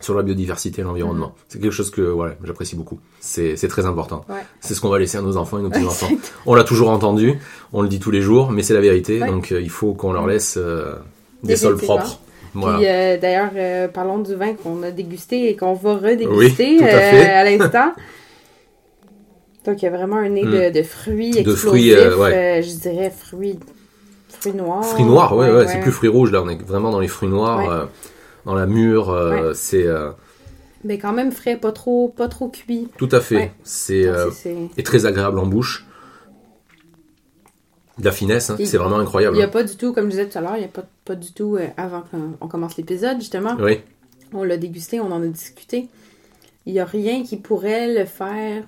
sur 0.00 0.14
la 0.14 0.22
biodiversité 0.22 0.80
et 0.80 0.84
l'environnement. 0.84 1.34
C'est 1.48 1.60
quelque 1.60 1.72
chose 1.72 1.90
que 1.90 2.02
voilà, 2.02 2.34
j'apprécie 2.44 2.76
beaucoup. 2.76 3.00
C'est 3.20 3.56
très 3.68 3.84
important. 3.86 4.24
Ouais. 4.28 4.36
C'est 4.60 4.74
ce 4.74 4.80
qu'on 4.80 4.88
va 4.90 4.98
laisser 4.98 5.18
à 5.18 5.22
nos 5.22 5.36
enfants 5.36 5.58
et 5.58 5.62
nos 5.62 5.70
petits-enfants. 5.70 6.10
on 6.46 6.54
l'a 6.54 6.64
toujours 6.64 6.90
entendu, 6.90 7.38
on 7.72 7.82
le 7.82 7.88
dit 7.88 7.98
tous 7.98 8.10
les 8.10 8.20
jours, 8.22 8.50
mais 8.52 8.62
c'est 8.62 8.74
la 8.74 8.80
vérité. 8.80 9.20
Ouais. 9.20 9.26
Donc 9.28 9.50
euh, 9.52 9.60
il 9.60 9.70
faut 9.70 9.94
qu'on 9.94 10.12
leur 10.12 10.26
laisse 10.26 10.56
euh, 10.56 10.94
des 11.42 11.56
sols 11.56 11.76
propres. 11.78 12.20
Voilà. 12.54 12.78
Puis 12.78 12.86
euh, 12.88 13.16
d'ailleurs, 13.18 13.50
euh, 13.56 13.88
parlons 13.88 14.18
du 14.20 14.34
vin 14.34 14.54
qu'on 14.54 14.82
a 14.82 14.90
dégusté 14.90 15.50
et 15.50 15.56
qu'on 15.56 15.74
va 15.74 15.96
redéguster 15.96 16.78
Oui, 16.80 16.84
à 16.84 17.44
l'instant. 17.50 17.92
Donc 19.66 19.82
il 19.82 19.84
y 19.84 19.88
a 19.88 19.90
vraiment 19.90 20.16
un 20.16 20.28
nez 20.30 20.44
de, 20.44 20.70
de 20.72 20.82
fruits 20.82 21.32
De 21.32 21.38
explosifs, 21.40 21.60
fruits, 21.68 21.92
euh, 21.92 22.16
ouais. 22.16 22.32
euh, 22.32 22.62
je 22.62 22.74
dirais 22.76 23.12
fruits, 23.14 23.58
fruits 24.28 24.54
noirs. 24.54 24.84
Fruits 24.84 25.04
noirs, 25.04 25.36
ouais, 25.36 25.66
c'est 25.66 25.80
plus 25.80 25.92
fruits 25.92 26.08
rouges 26.08 26.32
là. 26.32 26.42
On 26.42 26.48
est 26.48 26.62
vraiment 26.62 26.90
dans 26.90 27.00
les 27.00 27.08
fruits 27.08 27.28
noirs, 27.28 27.88
dans 28.48 28.54
la 28.54 28.66
mûre. 28.66 29.10
euh, 29.10 29.48
Ouais. 29.50 29.54
C'est 29.54 29.86
euh, 29.86 30.10
Mais 30.84 30.96
quand 30.98 31.12
même 31.12 31.32
frais, 31.32 31.56
pas 31.56 31.70
trop, 31.72 32.08
pas 32.08 32.28
trop 32.28 32.48
cuit. 32.48 32.88
tout 32.96 33.08
à 33.12 33.20
fait. 33.20 33.36
Ouais. 33.36 33.52
C'est 33.62 34.06
Donc, 34.06 34.16
euh, 34.16 34.30
c'est- 34.32 34.56
et 34.76 34.82
très 34.82 35.04
agréable 35.06 35.38
en 35.38 35.46
bouche. 35.46 35.84
De 37.98 38.04
la 38.04 38.12
finesse, 38.12 38.48
hein, 38.50 38.56
c'est 38.64 38.76
vraiment 38.78 38.98
incroyable. 39.00 39.34
Il 39.36 39.40
n'y 39.40 39.44
a 39.44 39.48
pas 39.48 39.64
du 39.64 39.76
tout, 39.76 39.92
comme 39.92 40.04
je 40.06 40.10
disais 40.10 40.28
tout 40.28 40.38
à 40.38 40.40
l'heure, 40.40 40.54
il 40.54 40.60
n'y 40.60 40.64
a 40.64 40.68
pas, 40.68 40.84
pas 41.04 41.16
du 41.16 41.32
tout, 41.32 41.56
euh, 41.56 41.66
avant 41.76 42.04
qu'on 42.38 42.46
commence 42.46 42.76
l'épisode, 42.76 43.18
justement, 43.18 43.56
Oui, 43.58 43.80
on 44.32 44.44
l'a 44.44 44.56
dégusté, 44.56 45.00
on 45.00 45.10
en 45.10 45.20
a 45.20 45.26
discuté. 45.26 45.88
Il 46.64 46.72
n'y 46.74 46.78
a 46.80 46.84
rien 46.84 47.24
qui 47.24 47.36
pourrait 47.38 47.92
le 47.92 48.04
faire, 48.04 48.62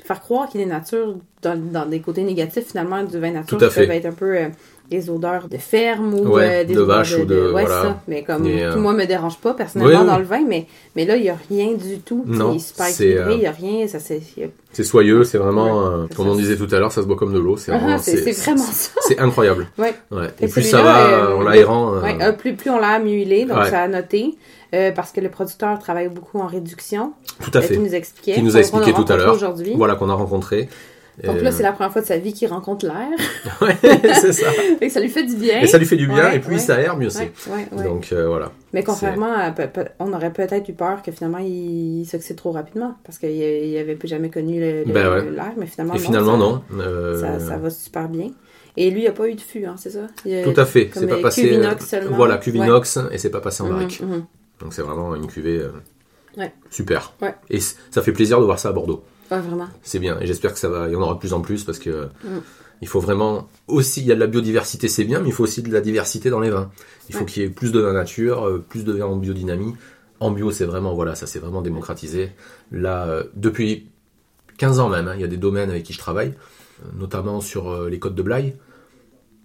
faire 0.00 0.20
croire 0.20 0.48
qu'il 0.48 0.60
est 0.60 0.66
nature 0.66 1.14
dans, 1.42 1.56
dans 1.72 1.86
des 1.86 2.00
côtés 2.00 2.24
négatifs, 2.24 2.66
finalement, 2.70 3.04
du 3.04 3.18
vin 3.20 3.30
nature. 3.30 3.56
Tout 3.56 3.64
à 3.64 3.70
fait. 3.70 3.86
peuvent 3.86 3.96
être 3.96 4.06
un 4.06 4.12
peu 4.12 4.36
euh, 4.36 4.48
des 4.92 5.08
odeurs 5.10 5.48
de 5.48 5.56
ferme 5.56 6.12
ou 6.14 6.34
Ouais, 6.34 6.60
euh, 6.60 6.64
des 6.64 6.74
de 6.74 6.80
ou 6.82 7.24
de- 7.24 7.34
ouais, 7.52 7.62
voilà. 7.64 7.82
ça. 7.82 8.00
Mais 8.08 8.22
comme 8.22 8.46
Et, 8.46 8.62
euh, 8.62 8.76
moi, 8.76 8.92
me 8.92 9.04
dérange 9.06 9.38
pas 9.38 9.54
personnellement 9.54 9.94
Oui, 10.00 10.00
oui. 10.04 10.06
dans 10.12 10.18
le 10.18 10.24
vin, 10.24 10.44
mais, 10.46 10.66
mais 10.96 11.04
là, 11.06 11.16
il 11.16 11.22
n'y 11.22 11.30
a 11.30 11.36
rien 11.50 11.72
du 11.72 11.98
tout. 12.00 12.24
Non, 12.26 12.56
c'est, 12.58 13.16
euh, 13.18 13.32
il 13.32 13.38
n'y 13.38 13.46
a 13.46 13.52
rien. 13.52 13.88
Ça, 13.88 13.98
c'est, 14.00 14.20
y 14.36 14.44
a- 14.44 14.48
c'est 14.72 14.84
soyeux, 14.84 15.24
c'est 15.24 15.38
vraiment, 15.38 15.86
euh, 15.86 16.06
comme 16.14 16.28
on 16.28 16.34
disait 16.34 16.56
tout 16.56 16.68
à 16.70 16.78
l'heure, 16.78 16.92
ça 16.92 17.00
se 17.02 17.06
boit 17.06 17.16
comme 17.16 17.32
de 17.32 17.38
l'eau. 17.38 17.56
C'est 17.56 17.72
Ah, 17.72 17.78
vraiment, 17.78 17.98
c'est- 17.98 18.18
c'est 18.18 18.32
vraiment 18.44 18.62
ça. 18.64 18.90
C'est 19.00 19.18
incroyable. 19.18 19.66
Ouais. 19.78 19.94
Et 20.40 20.46
que 20.46 20.52
plus 20.52 20.62
ça 20.62 20.82
va 20.82 21.08
euh, 21.08 21.36
en 21.36 21.42
l'aérant. 21.42 21.94
euh, 21.94 22.00
euh, 22.20 22.32
plus, 22.32 22.54
plus 22.54 22.70
on 22.70 22.78
l'a 22.78 22.98
est, 23.00 23.44
donc 23.46 23.64
ça 23.64 23.80
a 23.82 23.88
noté. 23.88 24.36
euh, 24.74 24.90
parce 24.90 25.12
que 25.12 25.20
le 25.20 25.28
producteur 25.28 25.78
travaille 25.78 26.08
beaucoup 26.08 26.38
en 26.38 26.46
réduction. 26.46 27.12
tout 27.44 27.50
à 27.52 27.58
euh, 27.58 27.60
fait. 27.60 27.74
Qui 27.74 27.80
nous 27.80 27.94
expliquait. 27.94 28.32
Qui 28.32 28.42
nous 28.42 28.56
a 28.56 28.60
expliqué 28.60 28.92
tout 28.94 29.04
à 29.10 29.16
l'heure. 29.18 29.34
aujourd'hui. 29.34 29.74
Voilà 29.76 29.96
qu'on 29.96 30.08
a 30.08 30.14
rencontré. 30.14 30.68
Donc 31.22 31.36
Et, 31.36 31.40
là, 31.40 31.52
c'est 31.52 31.62
la 31.62 31.72
première 31.72 31.92
fois 31.92 32.00
de 32.00 32.06
sa 32.06 32.16
vie 32.16 32.32
qu'il 32.32 32.48
rencontre 32.48 32.86
l'air. 32.86 33.08
Ouais, 33.60 33.76
c'est 34.14 34.32
ça. 34.32 34.46
Que 34.80 34.88
ça 34.88 34.98
lui 35.00 35.10
fait 35.10 35.24
du 35.24 35.36
bien. 35.36 35.60
Et 35.60 35.66
ça 35.66 35.76
lui 35.78 35.84
fait 35.86 35.96
du 35.96 36.06
bien, 36.06 36.24
Ouais, 36.30 36.36
et 36.36 36.38
plus 36.40 36.54
ouais. 36.54 36.58
ça 36.58 36.76
aère, 36.76 36.96
mieux 36.96 37.10
c'est. 37.10 37.30
Ouais. 37.48 37.66
Donc 37.84 38.08
euh, 38.12 38.26
voilà. 38.28 38.50
Mais 38.72 38.82
contrairement 38.82 39.32
à. 39.32 39.54
On 39.98 40.12
aurait 40.14 40.32
peut-être 40.32 40.68
eu 40.68 40.72
peur 40.72 41.02
que 41.02 41.12
finalement 41.12 41.38
il 41.38 42.06
s'oxyde 42.10 42.36
trop 42.36 42.50
rapidement. 42.52 42.96
Parce 43.04 43.18
qu'il 43.18 43.30
il 43.30 43.76
avait 43.78 43.94
plus 43.94 44.08
jamais 44.08 44.30
connu 44.30 44.58
Ben 44.86 45.30
l'air. 45.30 45.52
Mais 45.58 45.66
finalement, 45.66 45.94
Et 45.94 45.98
non, 45.98 46.04
finalement, 46.04 46.32
ça- 46.32 46.38
non. 46.38 46.62
Euh, 46.80 47.20
Ça, 47.20 47.38
ça 47.40 47.56
va 47.58 47.68
super 47.70 48.08
bien. 48.08 48.30
Et 48.78 48.90
lui, 48.90 49.02
il 49.02 49.06
a 49.06 49.12
pas 49.12 49.28
eu 49.28 49.34
de 49.34 49.40
fût, 49.40 49.66
hein, 49.66 49.74
c'est 49.76 49.90
ça? 49.90 50.06
Il 50.24 50.34
a- 50.34 50.44
Tout 50.44 50.58
à 50.58 50.64
fait. 50.64 50.90
C'est 50.94 51.06
pas 51.06 51.18
passé. 51.20 51.42
Cuvinox 51.42 51.84
seulement. 51.86 52.16
Voilà, 52.16 52.38
Cuvinox, 52.38 52.98
et 53.10 53.18
c'est 53.18 53.28
pas 53.30 53.42
passé 53.42 53.62
en 53.62 53.66
Mhm, 53.66 53.72
barrique. 53.72 54.00
mhm. 54.00 54.24
Donc 54.60 54.72
c'est 54.72 54.80
vraiment 54.82 55.14
une 55.14 55.26
cuvée 55.26 55.58
euh, 55.58 56.46
super. 56.70 57.12
Ouais. 57.20 57.34
Et 57.50 57.58
ça 57.60 58.00
fait 58.02 58.12
plaisir 58.12 58.40
de 58.40 58.44
voir 58.46 58.58
ça 58.58 58.70
à 58.70 58.72
Bordeaux. 58.72 59.04
Ouais, 59.32 59.40
vraiment. 59.40 59.68
C'est 59.82 59.98
bien. 59.98 60.18
Et 60.20 60.26
j'espère 60.26 60.52
que 60.52 60.58
ça 60.58 60.68
va. 60.68 60.88
Il 60.88 60.92
y 60.92 60.96
en 60.96 61.00
aura 61.02 61.14
de 61.14 61.18
plus 61.18 61.32
en 61.32 61.40
plus 61.40 61.64
parce 61.64 61.78
que 61.78 62.08
Mm. 62.24 62.38
il 62.82 62.88
faut 62.88 63.00
vraiment 63.00 63.48
aussi. 63.66 64.00
Il 64.02 64.06
y 64.06 64.12
a 64.12 64.14
de 64.14 64.20
la 64.20 64.26
biodiversité, 64.26 64.88
c'est 64.88 65.04
bien, 65.04 65.20
mais 65.20 65.28
il 65.28 65.32
faut 65.32 65.44
aussi 65.44 65.62
de 65.62 65.72
la 65.72 65.80
diversité 65.80 66.30
dans 66.30 66.40
les 66.40 66.50
vins. 66.50 66.70
Il 67.08 67.14
faut 67.14 67.24
qu'il 67.24 67.42
y 67.42 67.46
ait 67.46 67.50
plus 67.50 67.72
de 67.72 67.80
vin 67.80 67.92
nature, 67.92 68.46
euh, 68.46 68.64
plus 68.68 68.84
de 68.84 68.92
vin 68.92 69.06
en 69.06 69.16
biodynamie. 69.16 69.74
En 70.20 70.30
bio, 70.30 70.50
c'est 70.52 70.64
vraiment 70.66 70.94
voilà, 70.94 71.14
ça 71.14 71.26
s'est 71.26 71.38
vraiment 71.40 71.62
démocratisé. 71.62 72.30
Là, 72.70 73.06
euh, 73.06 73.24
depuis 73.34 73.88
15 74.58 74.78
ans 74.80 74.88
même, 74.88 75.08
hein, 75.08 75.14
il 75.16 75.20
y 75.20 75.24
a 75.24 75.28
des 75.28 75.36
domaines 75.38 75.70
avec 75.70 75.82
qui 75.84 75.92
je 75.94 75.98
travaille, 75.98 76.34
euh, 76.84 76.88
notamment 76.98 77.40
sur 77.40 77.88
les 77.88 77.98
côtes 77.98 78.14
de 78.14 78.22
Blaye. 78.22 78.54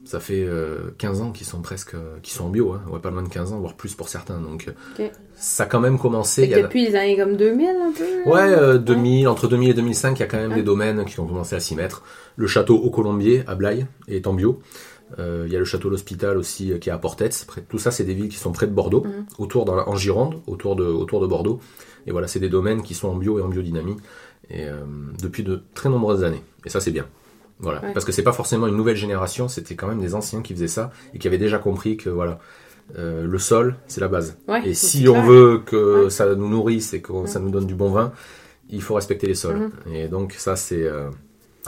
Ça 0.07 0.21
fait 0.21 0.45
euh, 0.45 0.93
15 0.99 1.19
ans 1.19 1.31
qu'ils 1.33 1.45
sont 1.45 1.59
presque, 1.61 1.93
euh, 1.93 2.15
qui 2.23 2.31
sont 2.31 2.45
en 2.45 2.49
bio, 2.49 2.71
hein. 2.71 2.81
ouais, 2.89 2.99
pas 2.99 3.11
loin 3.11 3.23
de 3.23 3.27
15 3.27 3.51
ans, 3.51 3.59
voire 3.59 3.73
plus 3.73 3.93
pour 3.93 4.07
certains. 4.07 4.39
Donc, 4.39 4.69
euh, 4.99 5.07
ça 5.35 5.63
a 5.63 5.65
quand 5.65 5.81
même 5.81 5.99
commencé. 5.99 6.43
Il 6.43 6.49
y 6.49 6.53
a- 6.53 6.61
depuis 6.61 6.85
les 6.87 6.95
années 6.95 7.17
comme 7.17 7.35
2000, 7.35 7.67
un 7.67 7.91
peu? 7.91 8.29
Ouais, 8.31 8.39
euh, 8.39 8.77
2000, 8.77 9.27
entre 9.27 9.49
2000 9.49 9.71
et 9.71 9.73
2005, 9.73 10.17
il 10.17 10.21
y 10.21 10.23
a 10.23 10.27
quand 10.27 10.37
même 10.37 10.51
Ouais. 10.51 10.55
des 10.57 10.63
domaines 10.63 11.03
qui 11.03 11.19
ont 11.19 11.27
commencé 11.27 11.57
à 11.57 11.59
s'y 11.59 11.75
mettre. 11.75 12.03
Le 12.37 12.47
château 12.47 12.77
au 12.77 12.89
Colombier 12.89 13.43
à 13.47 13.55
Blaye 13.55 13.85
est 14.07 14.27
en 14.27 14.33
bio. 14.33 14.61
Euh, 15.19 15.43
il 15.45 15.51
y 15.51 15.57
a 15.57 15.59
le 15.59 15.65
château 15.65 15.89
l'Hospital 15.89 16.37
aussi 16.37 16.71
qui 16.79 16.87
est 16.87 16.91
à 16.93 16.97
Portets. 16.97 17.29
Tout 17.67 17.77
ça, 17.77 17.91
c'est 17.91 18.05
des 18.05 18.13
villes 18.13 18.29
qui 18.29 18.37
sont 18.37 18.53
près 18.53 18.67
de 18.67 18.71
Bordeaux, 18.73 19.03
Mhm. 19.03 19.25
autour 19.39 19.65
dans 19.65 19.75
la- 19.75 19.89
en 19.89 19.95
Gironde, 19.97 20.35
autour 20.47 20.77
de, 20.77 20.85
autour 20.85 21.19
de 21.19 21.27
Bordeaux. 21.27 21.59
Et 22.05 22.11
voilà, 22.11 22.27
c'est 22.27 22.39
des 22.39 22.49
domaines 22.49 22.81
qui 22.81 22.93
sont 22.93 23.09
en 23.09 23.15
bio 23.17 23.39
et 23.39 23.41
en 23.41 23.49
biodynamie 23.49 23.97
et 24.49 24.67
depuis 25.21 25.43
de 25.43 25.61
très 25.73 25.89
nombreuses 25.89 26.23
années. 26.23 26.43
Et 26.65 26.69
ça, 26.69 26.79
c'est 26.79 26.91
bien. 26.91 27.05
Voilà, 27.59 27.81
Ouais. 27.83 27.93
parce 27.93 28.05
que 28.05 28.11
c'est 28.11 28.23
pas 28.23 28.33
forcément 28.33 28.67
une 28.67 28.75
nouvelle 28.77 28.95
génération, 28.95 29.47
c'était 29.47 29.75
quand 29.75 29.87
même 29.87 29.99
des 29.99 30.13
anciens 30.13 30.41
qui 30.43 30.53
faisaient 30.53 30.67
ça 30.67 30.91
et 31.13 31.17
qui 31.19 31.27
avaient 31.27 31.39
déjà 31.39 31.57
compris 31.57 31.97
que 31.97 32.09
voilà, 32.09 32.39
euh, 32.97 33.25
le 33.25 33.39
sol, 33.39 33.75
c'est 33.87 33.99
la 33.99 34.07
base. 34.07 34.37
Ouais, 34.47 34.61
Et 34.67 34.73
si 34.75 35.07
on 35.09 35.13
clair. 35.13 35.25
veut 35.25 35.61
que 35.65 36.03
Ouais. 36.05 36.09
ça 36.11 36.33
nous 36.35 36.49
nourrisse 36.49 36.93
et 36.93 37.01
que 37.01 37.25
ça 37.25 37.39
nous 37.39 37.49
donne 37.49 37.65
du 37.65 37.75
bon 37.75 37.89
vin, 37.89 38.11
il 38.69 38.81
faut 38.81 38.93
respecter 38.95 39.25
les 39.27 39.33
sols. 39.35 39.71
Mhm. 39.87 39.93
Et 39.93 40.07
donc 40.07 40.33
ça, 40.37 40.55
c'est 40.55 40.83
euh, 40.83 41.09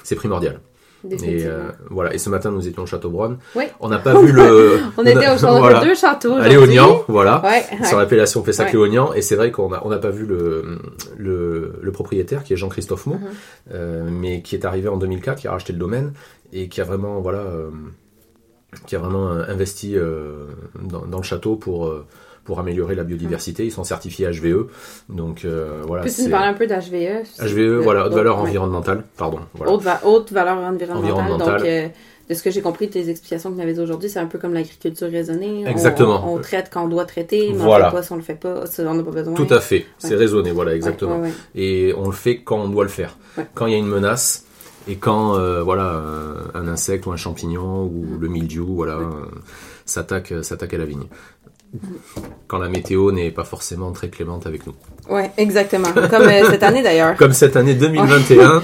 c'est 0.03 0.15
primordial. 0.15 0.61
Et 1.09 1.45
euh, 1.45 1.69
voilà. 1.89 2.13
Et 2.13 2.17
ce 2.17 2.29
matin, 2.29 2.51
nous 2.51 2.67
étions 2.67 2.83
au 2.83 2.85
Château 2.85 3.09
Bronn. 3.09 3.37
Oui. 3.55 3.65
On 3.79 3.87
n'a 3.87 3.99
pas 3.99 4.19
vu 4.21 4.31
le. 4.33 4.79
On 4.97 5.03
était 5.05 5.17
au 5.29 5.37
château 5.37 5.57
voilà. 5.59 5.79
de 5.79 5.85
deux 5.85 5.95
châteaux. 5.95 6.33
à. 6.35 6.47
Léognan, 6.47 7.03
voilà. 7.07 7.41
Ouais, 7.43 7.63
Sur 7.85 7.97
ouais. 7.97 8.03
l'appellation 8.03 8.41
Pessac-Léognan. 8.41 9.13
Et 9.13 9.21
c'est 9.21 9.35
vrai 9.37 9.51
qu'on 9.51 9.69
n'a 9.69 9.81
on 9.85 9.89
n'a 9.89 9.97
pas 9.97 10.09
vu 10.09 10.25
le, 10.25 10.77
le, 11.17 11.73
le 11.81 11.91
propriétaire, 11.91 12.43
qui 12.43 12.53
est 12.53 12.57
Jean-Christophe 12.57 13.05
Maud, 13.05 13.19
Mhm. 13.21 13.27
euh, 13.73 14.09
mais 14.11 14.41
qui 14.41 14.55
est 14.55 14.65
arrivé 14.65 14.89
en 14.89 14.97
2004, 14.97 15.39
qui 15.39 15.47
a 15.47 15.51
racheté 15.51 15.71
le 15.73 15.79
domaine, 15.79 16.11
et 16.51 16.67
qui 16.67 16.81
a 16.81 16.83
vraiment, 16.83 17.21
voilà, 17.21 17.39
euh, 17.39 17.69
qui 18.85 18.95
a 18.95 18.99
vraiment 18.99 19.29
investi 19.29 19.95
dans, 20.81 21.05
dans 21.05 21.17
le 21.17 21.23
château 21.23 21.55
pour, 21.55 21.91
pour 22.49 22.59
améliorer 22.59 22.95
la 22.95 23.03
biodiversité. 23.03 23.63
Ils 23.63 23.71
sont 23.71 23.83
certifiés 23.83 24.25
HVE. 24.27 24.65
Donc, 25.07 25.45
euh, 25.45 25.83
voilà. 25.85 26.01
Peux-tu 26.01 26.23
nous 26.23 26.29
parler 26.31 26.47
un 26.47 26.55
peu 26.55 26.65
d'HVE? 26.65 27.21
HVE, 27.39 27.77
voilà, 27.83 28.07
haute 28.07 28.13
valeur 28.13 28.39
environnementale, 28.39 29.03
pardon. 29.17 29.37
Voilà. 29.53 29.71
Haute, 29.71 29.83
va- 29.83 30.01
haute 30.03 30.31
valeur 30.31 30.57
environnementale. 30.57 30.97
Environnementale. 30.97 31.57
Donc, 31.59 31.67
euh, 31.67 31.87
de 32.27 32.33
ce 32.33 32.41
que 32.41 32.49
j'ai 32.49 32.61
compris 32.61 32.87
de 32.87 32.93
tes 32.93 33.07
explications 33.07 33.51
que 33.51 33.57
tu 33.57 33.61
avais 33.61 33.77
aujourd'hui, 33.79 34.09
c'est 34.09 34.17
un 34.17 34.25
peu 34.25 34.39
comme 34.39 34.55
l'agriculture 34.55 35.11
raisonnée. 35.11 35.63
On- 35.63 35.69
Exactement. 35.69 36.23
On, 36.27 36.37
on 36.37 36.39
traite 36.39 36.71
quand 36.73 36.85
on 36.85 36.87
doit 36.87 37.05
traiter, 37.05 37.49
mais 37.51 37.57
Voilà. 37.59 37.85
on 37.85 37.89
fait 37.91 37.95
pas 37.97 38.03
si 38.03 38.11
on 38.13 38.15
le 38.15 38.21
fait 38.23 38.33
pas, 38.33 38.65
si 38.65 38.81
on 38.81 38.93
n'a 38.95 39.03
pas 39.03 39.11
besoin. 39.11 39.35
Tout 39.35 39.47
à 39.51 39.59
fait, 39.59 39.85
c'est 39.99 40.09
Ouais. 40.09 40.15
raisonné, 40.15 40.51
voilà, 40.51 40.75
exactement. 40.75 41.17
Ouais, 41.17 41.21
ouais, 41.21 41.27
ouais. 41.27 41.61
Et 41.61 41.93
on 41.95 42.07
le 42.07 42.11
fait 42.13 42.41
quand 42.41 42.57
on 42.57 42.69
doit 42.69 42.83
le 42.83 42.89
faire. 42.89 43.15
Quand 43.53 43.67
il 43.67 43.73
y 43.73 43.75
a 43.75 43.77
une 43.77 43.87
menace 43.87 44.45
et 44.87 44.95
quand 44.95 45.35
euh, 45.37 45.61
voilà 45.61 46.01
un 46.55 46.67
insecte 46.67 47.05
ou 47.05 47.11
un 47.11 47.15
champignon 47.17 47.83
ou 47.83 48.17
le 48.19 48.27
mildiou 48.27 48.65
voilà 48.73 48.97
s'attaque 49.85 50.33
s'attaque 50.41 50.73
à 50.73 50.77
la 50.77 50.85
vigne. 50.85 51.03
Quand 52.47 52.57
la 52.57 52.67
météo 52.69 53.11
n'est 53.11 53.29
pas 53.31 53.43
forcément 53.43 53.91
très 53.91 54.09
clémente 54.09 54.47
avec 54.47 54.65
nous. 54.65 54.73
Ouais, 55.09 55.29
exactement. 55.37 55.89
Comme 56.09 56.23
euh, 56.23 56.49
cette 56.49 56.63
année 56.63 56.81
d'ailleurs. 56.81 57.15
Comme 57.15 57.33
cette 57.33 57.55
année 57.55 57.75
2021 57.75 58.63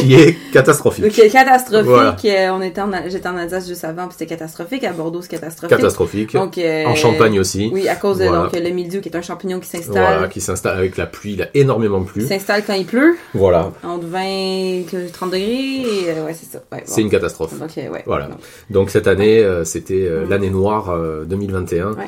qui 0.00 0.14
est 0.14 0.36
catastrophique. 0.52 1.04
Euh, 1.18 1.28
catastrophique. 1.30 1.86
Voilà. 1.86 2.16
euh, 2.24 2.50
on 2.52 2.62
était 2.62 2.80
en, 2.80 2.90
j'étais 3.08 3.28
en 3.28 3.36
Alsace 3.36 3.68
juste 3.68 3.84
avant, 3.84 4.04
puis 4.08 4.16
c'était 4.18 4.26
catastrophique. 4.34 4.84
À 4.84 4.92
Bordeaux, 4.92 5.22
c'est 5.22 5.28
catastrophique. 5.28 5.76
Catastrophique. 5.76 6.32
Donc, 6.34 6.58
euh, 6.58 6.86
En 6.86 6.94
Champagne 6.94 7.38
aussi. 7.38 7.70
Oui, 7.72 7.88
à 7.88 7.96
cause 7.96 8.18
de 8.18 8.24
Voilà. 8.26 8.44
donc, 8.44 8.52
le 8.52 8.70
mildiou, 8.70 9.00
qui 9.00 9.08
est 9.08 9.16
un 9.16 9.22
champignon 9.22 9.60
qui 9.60 9.68
s'installe. 9.68 9.92
Voilà, 9.94 10.28
qui 10.28 10.40
s'installe 10.40 10.76
avec 10.78 10.96
la 10.96 11.06
pluie, 11.06 11.34
il 11.34 11.42
a 11.42 11.48
énormément 11.54 12.02
qui 12.02 12.12
plu. 12.12 12.26
s'installe 12.26 12.62
quand 12.66 12.74
il 12.74 12.86
pleut, 12.86 13.16
Voilà, 13.34 13.72
entre 13.84 14.06
20 14.06 14.20
et 14.24 14.86
30 15.12 15.30
degrés. 15.30 15.80
Et, 15.82 16.10
euh, 16.10 16.24
ouais, 16.26 16.34
c'est 16.34 16.46
ça. 16.50 16.58
Ouais, 16.72 16.78
bon. 16.78 16.84
c'est 16.84 17.00
une 17.02 17.10
catastrophe. 17.10 17.58
Donc, 17.58 17.70
ouais. 17.76 18.02
Voilà. 18.06 18.26
Donc, 18.26 18.38
Donc 18.70 18.90
cette 18.90 19.06
année, 19.06 19.44
c'était 19.64 20.08
l'année 20.28 20.50
noire 20.50 20.90
euh, 20.90 21.24
2021. 21.24 21.92
Ouais. 21.92 22.04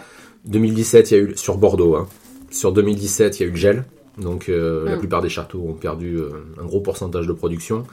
2017, 0.49 1.11
il 1.11 1.15
y 1.17 1.21
a 1.21 1.23
eu 1.23 1.37
sur 1.37 1.57
Bordeaux. 1.59 1.95
hein. 1.97 2.09
Sur 2.51 2.73
2017, 2.73 3.39
il 3.39 3.43
y 3.43 3.47
a 3.47 3.49
eu 3.49 3.51
le 3.53 3.57
gel. 3.57 3.85
Donc 4.19 4.49
euh, 4.49 4.85
la 4.85 4.97
Mm. 4.97 4.99
plupart 4.99 5.23
des 5.23 5.29
châteaux 5.29 5.65
ont 5.69 5.75
perdu 5.75 6.17
euh, 6.17 6.31
un 6.61 6.65
gros 6.65 6.81
pourcentage 6.81 7.27
de 7.27 7.33
production. 7.33 7.87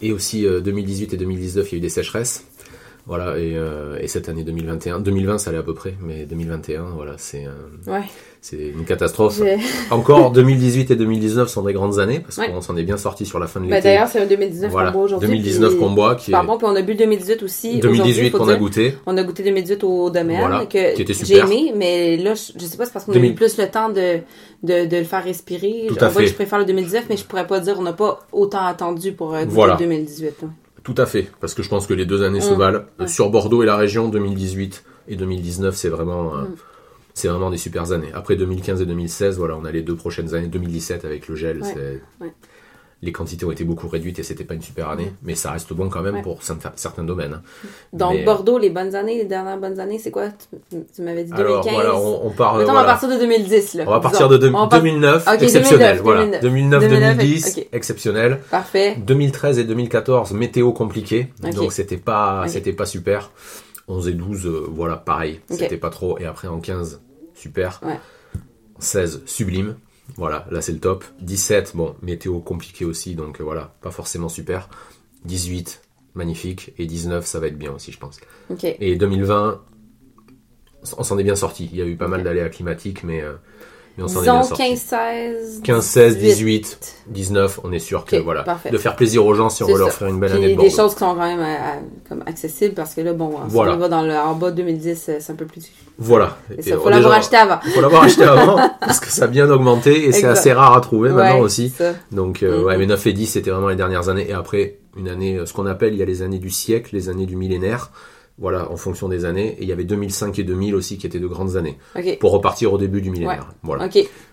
Et 0.00 0.10
aussi 0.12 0.44
euh, 0.46 0.60
2018 0.60 1.14
et 1.14 1.16
2019, 1.16 1.70
il 1.70 1.72
y 1.72 1.76
a 1.76 1.78
eu 1.78 1.80
des 1.80 1.88
sécheresses. 1.88 2.44
Voilà, 3.06 3.36
et, 3.38 3.56
euh, 3.56 3.98
et 4.00 4.06
cette 4.06 4.28
année 4.28 4.44
2021, 4.44 5.00
2020 5.00 5.38
ça 5.38 5.50
allait 5.50 5.58
à 5.58 5.62
peu 5.64 5.74
près, 5.74 5.94
mais 6.00 6.24
2021, 6.24 6.84
voilà, 6.94 7.14
c'est 7.18 7.46
euh, 7.46 7.50
ouais. 7.92 8.04
C'est 8.44 8.56
une 8.58 8.84
catastrophe. 8.84 9.38
J'ai- 9.38 9.56
Encore 9.90 10.32
2018 10.32 10.90
et 10.90 10.96
2019 10.96 11.48
sont 11.48 11.62
des 11.62 11.72
grandes 11.72 11.98
années 12.00 12.18
parce 12.20 12.36
Ouais. 12.38 12.48
qu'on 12.50 12.60
s'en 12.60 12.76
est 12.76 12.82
bien 12.82 12.96
sorti 12.96 13.24
sur 13.24 13.38
la 13.38 13.46
fin 13.46 13.60
de 13.60 13.66
Ben, 13.66 13.76
l'été. 13.76 13.84
D'ailleurs, 13.88 14.08
c'est 14.08 14.20
un 14.20 14.26
2019 14.26 14.70
voilà, 14.72 14.90
qu'on 14.90 14.98
boit 14.98 15.04
aujourd'hui. 15.04 15.28
2019 15.28 15.70
puis- 15.70 15.78
qu'on 15.78 15.90
boit, 15.92 16.16
qui 16.16 16.30
est 16.30 16.32
Pardon, 16.32 16.58
puis 16.58 16.66
on 16.68 16.74
a 16.76 16.82
bu 16.82 16.92
le 16.92 16.98
2018 16.98 17.42
aussi. 17.44 17.78
2018 17.78 18.00
aujourd'hui, 18.00 18.30
faut 18.30 18.38
qu'on 18.38 18.48
a 18.48 18.56
goûté. 18.56 18.94
On 19.06 19.16
a 19.16 19.22
goûté 19.22 19.42
2018 19.44 19.84
au 19.84 20.10
domaine, 20.10 20.40
Voilà, 20.40 20.66
que 20.66 20.94
qui 20.96 21.02
était 21.02 21.14
j'ai 21.14 21.24
super. 21.24 21.46
aimé, 21.46 21.72
mais 21.76 22.16
là, 22.18 22.34
je, 22.34 22.52
je 22.58 22.64
sais 22.66 22.76
pas, 22.76 22.84
c'est 22.84 22.92
parce 22.92 23.04
qu'on 23.04 23.12
a 23.12 23.14
2000. 23.14 23.30
eu 23.30 23.34
plus 23.34 23.56
le 23.56 23.68
temps 23.70 23.88
de, 23.88 24.18
de, 24.64 24.86
de 24.86 24.96
le 24.96 25.04
faire 25.04 25.22
respirer. 25.24 25.86
Tout 25.88 25.96
à 26.00 26.10
fait. 26.10 26.26
je 26.26 26.34
préfère 26.34 26.58
le 26.58 26.64
2019, 26.64 27.04
mais 27.08 27.16
je 27.16 27.24
pourrais 27.24 27.46
pas 27.46 27.60
dire 27.60 27.76
on 27.78 27.82
n'a 27.82 27.92
pas 27.94 28.18
autant 28.32 28.66
attendu 28.66 29.12
pour 29.12 29.34
euh, 29.34 29.40
goûter 29.44 29.54
Voilà. 29.54 29.74
le 29.74 29.78
2018. 29.78 30.34
hein. 30.44 30.50
Tout 30.82 30.96
à 30.98 31.06
fait, 31.06 31.28
parce 31.40 31.54
que 31.54 31.62
je 31.62 31.68
pense 31.68 31.86
que 31.86 31.94
les 31.94 32.06
deux 32.06 32.24
années 32.24 32.40
se 32.40 32.52
Mm. 32.52 32.58
valent. 32.58 32.80
Euh. 33.00 33.06
Sur 33.06 33.30
Bordeaux 33.30 33.62
et 33.62 33.66
la 33.66 33.76
région, 33.76 34.08
2018 34.08 34.82
et 35.06 35.14
2019, 35.14 35.76
c'est 35.76 35.88
vraiment, 35.88 36.34
euh, 36.34 36.42
Mm. 36.42 36.54
C'est 37.14 37.28
vraiment 37.28 37.50
des 37.50 37.58
super 37.58 37.92
années. 37.92 38.10
Après 38.14 38.36
2015 38.36 38.80
et 38.82 38.86
2016, 38.86 39.38
voilà, 39.38 39.56
on 39.56 39.64
a 39.64 39.70
les 39.72 39.82
deux 39.82 39.96
prochaines 39.96 40.34
années. 40.34 40.46
2017 40.48 41.04
avec 41.04 41.28
le 41.28 41.36
gel, 41.36 41.62
Ouais. 41.62 42.00
Ouais. 42.20 42.32
les 43.04 43.10
quantités 43.10 43.44
ont 43.44 43.50
été 43.50 43.64
beaucoup 43.64 43.88
réduites 43.88 44.20
et 44.20 44.22
c'était 44.22 44.44
pas 44.44 44.54
une 44.54 44.62
super 44.62 44.88
année, 44.88 45.12
mais 45.24 45.34
ça 45.34 45.50
reste 45.50 45.72
bon 45.72 45.88
quand 45.88 46.02
même 46.02 46.14
Ouais. 46.14 46.22
pour 46.22 46.38
certains 46.42 47.02
domaines. 47.02 47.34
hein. 47.34 47.42
Donc, 47.92 48.14
Mais- 48.14 48.24
Bordeaux, 48.24 48.58
les 48.58 48.70
bonnes 48.70 48.94
années, 48.94 49.16
les 49.18 49.24
dernières 49.24 49.58
bonnes 49.58 49.80
années, 49.80 49.98
c'est 49.98 50.12
quoi? 50.12 50.28
Tu, 50.70 50.76
tu 50.94 51.02
m'avais 51.02 51.24
dit 51.24 51.32
2015. 51.32 51.66
Alors 51.66 51.74
voilà, 51.74 51.96
on, 51.96 52.26
on 52.28 52.30
part. 52.30 52.54
Mettons, 52.56 52.70
voilà. 52.70 52.86
va 52.86 52.92
partir 52.92 53.08
de 53.08 53.16
2010, 53.16 53.74
là. 53.74 53.84
On 53.88 53.90
va 53.90 53.98
partir 54.00 54.28
de 54.28 54.48
On 54.48 54.68
part- 54.68 54.80
2009, 54.80 55.26
Ok, 55.26 55.42
exceptionnel. 55.42 55.96
2009, 55.98 56.02
voilà, 56.02 56.38
2009. 56.40 56.82
2009-2010, 56.84 57.58
ok. 57.58 57.66
exceptionnel. 57.72 58.38
Parfait. 58.52 58.96
2013 59.04 59.58
et 59.58 59.64
2014, 59.64 60.32
météo 60.32 60.70
compliqué, 60.72 61.26
Ok. 61.44 61.54
donc 61.54 61.72
c'était 61.72 61.96
pas, 61.96 62.44
c'était 62.46 62.72
pas 62.72 62.86
super. 62.86 63.30
11 63.92 64.08
et 64.08 64.12
12, 64.14 64.46
euh, 64.46 64.66
voilà, 64.70 64.96
pareil, 64.96 65.40
c'était 65.50 65.76
pas 65.76 65.90
trop. 65.90 66.18
Et 66.18 66.24
après 66.24 66.48
en 66.48 66.60
15, 66.60 67.00
super. 67.34 67.80
Ouais. 67.84 67.98
16, 68.78 69.22
sublime. 69.26 69.76
Voilà, 70.16 70.46
là 70.50 70.60
c'est 70.60 70.72
le 70.72 70.80
top. 70.80 71.04
17, 71.20 71.72
bon, 71.74 71.94
météo 72.02 72.40
compliqué 72.40 72.84
aussi, 72.84 73.14
donc 73.14 73.40
euh, 73.40 73.44
voilà, 73.44 73.74
pas 73.82 73.90
forcément 73.90 74.28
super. 74.28 74.68
18, 75.24 75.82
magnifique. 76.14 76.72
Et 76.78 76.86
19, 76.86 77.24
ça 77.24 77.38
va 77.38 77.46
être 77.46 77.58
bien 77.58 77.72
aussi, 77.72 77.92
je 77.92 77.98
pense. 77.98 78.18
Et 78.62 78.96
2020, 78.96 79.62
on 80.98 81.02
s'en 81.04 81.18
est 81.18 81.24
bien 81.24 81.36
sorti. 81.36 81.68
Il 81.72 81.78
y 81.78 81.82
a 81.82 81.86
eu 81.86 81.96
pas 81.96 82.08
mal 82.08 82.20
Ok. 82.20 82.24
d'aléas 82.24 82.48
climatiques, 82.48 83.04
mais, 83.04 83.22
euh, 83.22 83.34
mais 83.98 84.04
on 84.04 84.08
s'en 84.08 84.20
est 84.20 84.24
bien 84.24 84.42
sorti. 84.42 84.62
15, 84.70 84.78
16. 84.80 85.60
15, 85.64 85.84
16, 85.84 86.18
18, 86.18 86.94
19, 87.08 87.60
on 87.64 87.72
est 87.72 87.78
sûr 87.78 88.04
que 88.04 88.16
voilà, 88.16 88.42
parfait. 88.42 88.70
de 88.70 88.78
faire 88.78 88.96
plaisir 88.96 89.24
aux 89.26 89.34
gens 89.34 89.50
si 89.50 89.62
on 89.62 89.66
C'est 89.66 89.72
veut 89.72 89.78
leur 89.78 89.90
ça. 89.90 89.98
faire 89.98 90.08
une 90.08 90.18
belle 90.20 90.30
Puis 90.30 90.38
année 90.38 90.46
de 90.46 90.50
des 90.52 90.56
Bordeaux. 90.56 90.70
choses 90.76 90.92
qui 90.94 90.98
sont 91.00 91.14
quand 91.14 91.26
même 91.26 91.40
euh, 91.40 91.42
euh, 91.44 91.80
comme 92.08 92.22
accessibles 92.26 92.74
parce 92.74 92.94
que 92.94 93.00
là, 93.02 93.12
bon, 93.12 93.30
si 93.32 93.36
Voilà. 93.48 93.74
on 93.74 93.76
va 93.78 93.88
dans 93.88 94.02
le 94.02 94.14
en 94.14 94.34
bas 94.34 94.50
de 94.50 94.56
2010, 94.56 95.06
euh, 95.08 95.16
c'est 95.20 95.32
un 95.32 95.36
peu 95.36 95.44
plus. 95.46 95.62
Voilà. 95.98 96.36
Il 96.56 96.72
faut 96.74 96.88
l'avoir 96.88 97.14
acheté 97.14 97.36
avant. 97.36 97.58
Il 97.66 97.70
faut 97.72 97.80
l'avoir 97.82 98.04
acheté 98.04 98.22
avant 98.24 98.56
parce 98.80 98.98
que 99.00 99.08
ça 99.08 99.24
a 99.24 99.28
bien 99.28 99.50
augmenté 99.50 100.06
et 100.06 100.12
c'est 100.12 100.26
assez 100.26 100.52
rare 100.52 100.76
à 100.76 100.80
trouver 100.80 101.10
maintenant 101.10 101.36
Ouais, 101.36 101.40
aussi. 101.44 101.72
c'est 101.76 101.92
ça. 101.92 101.98
Donc 102.12 102.42
euh, 102.42 102.58
Mhm. 102.60 102.64
ouais, 102.64 102.76
mais 102.78 102.86
9 102.86 103.06
et 103.06 103.12
10 103.12 103.26
c'était 103.26 103.50
vraiment 103.50 103.68
les 103.68 103.76
dernières 103.76 104.08
années 104.08 104.28
et 104.28 104.32
après 104.32 104.78
une 104.96 105.08
année, 105.08 105.40
ce 105.46 105.52
qu'on 105.52 105.66
appelle, 105.66 105.92
il 105.94 105.98
y 105.98 106.02
a 106.02 106.06
les 106.06 106.22
années 106.22 106.38
du 106.38 106.50
siècle, 106.50 106.90
les 106.94 107.08
années 107.08 107.26
du 107.26 107.34
millénaire. 107.36 107.90
Voilà, 108.38 108.70
en 108.72 108.76
fonction 108.76 109.08
des 109.08 109.24
années. 109.24 109.56
Et 109.58 109.62
il 109.62 109.68
y 109.68 109.72
avait 109.72 109.84
2005 109.84 110.38
et 110.38 110.42
2000 110.44 110.74
aussi 110.74 110.98
qui 110.98 111.06
étaient 111.06 111.20
de 111.20 111.26
grandes 111.26 111.56
années. 111.56 111.78
Pour 112.20 112.32
repartir 112.32 112.72
au 112.72 112.78
début 112.78 113.00
du 113.02 113.10
millénaire. 113.10 113.48
Voilà. 113.62 113.88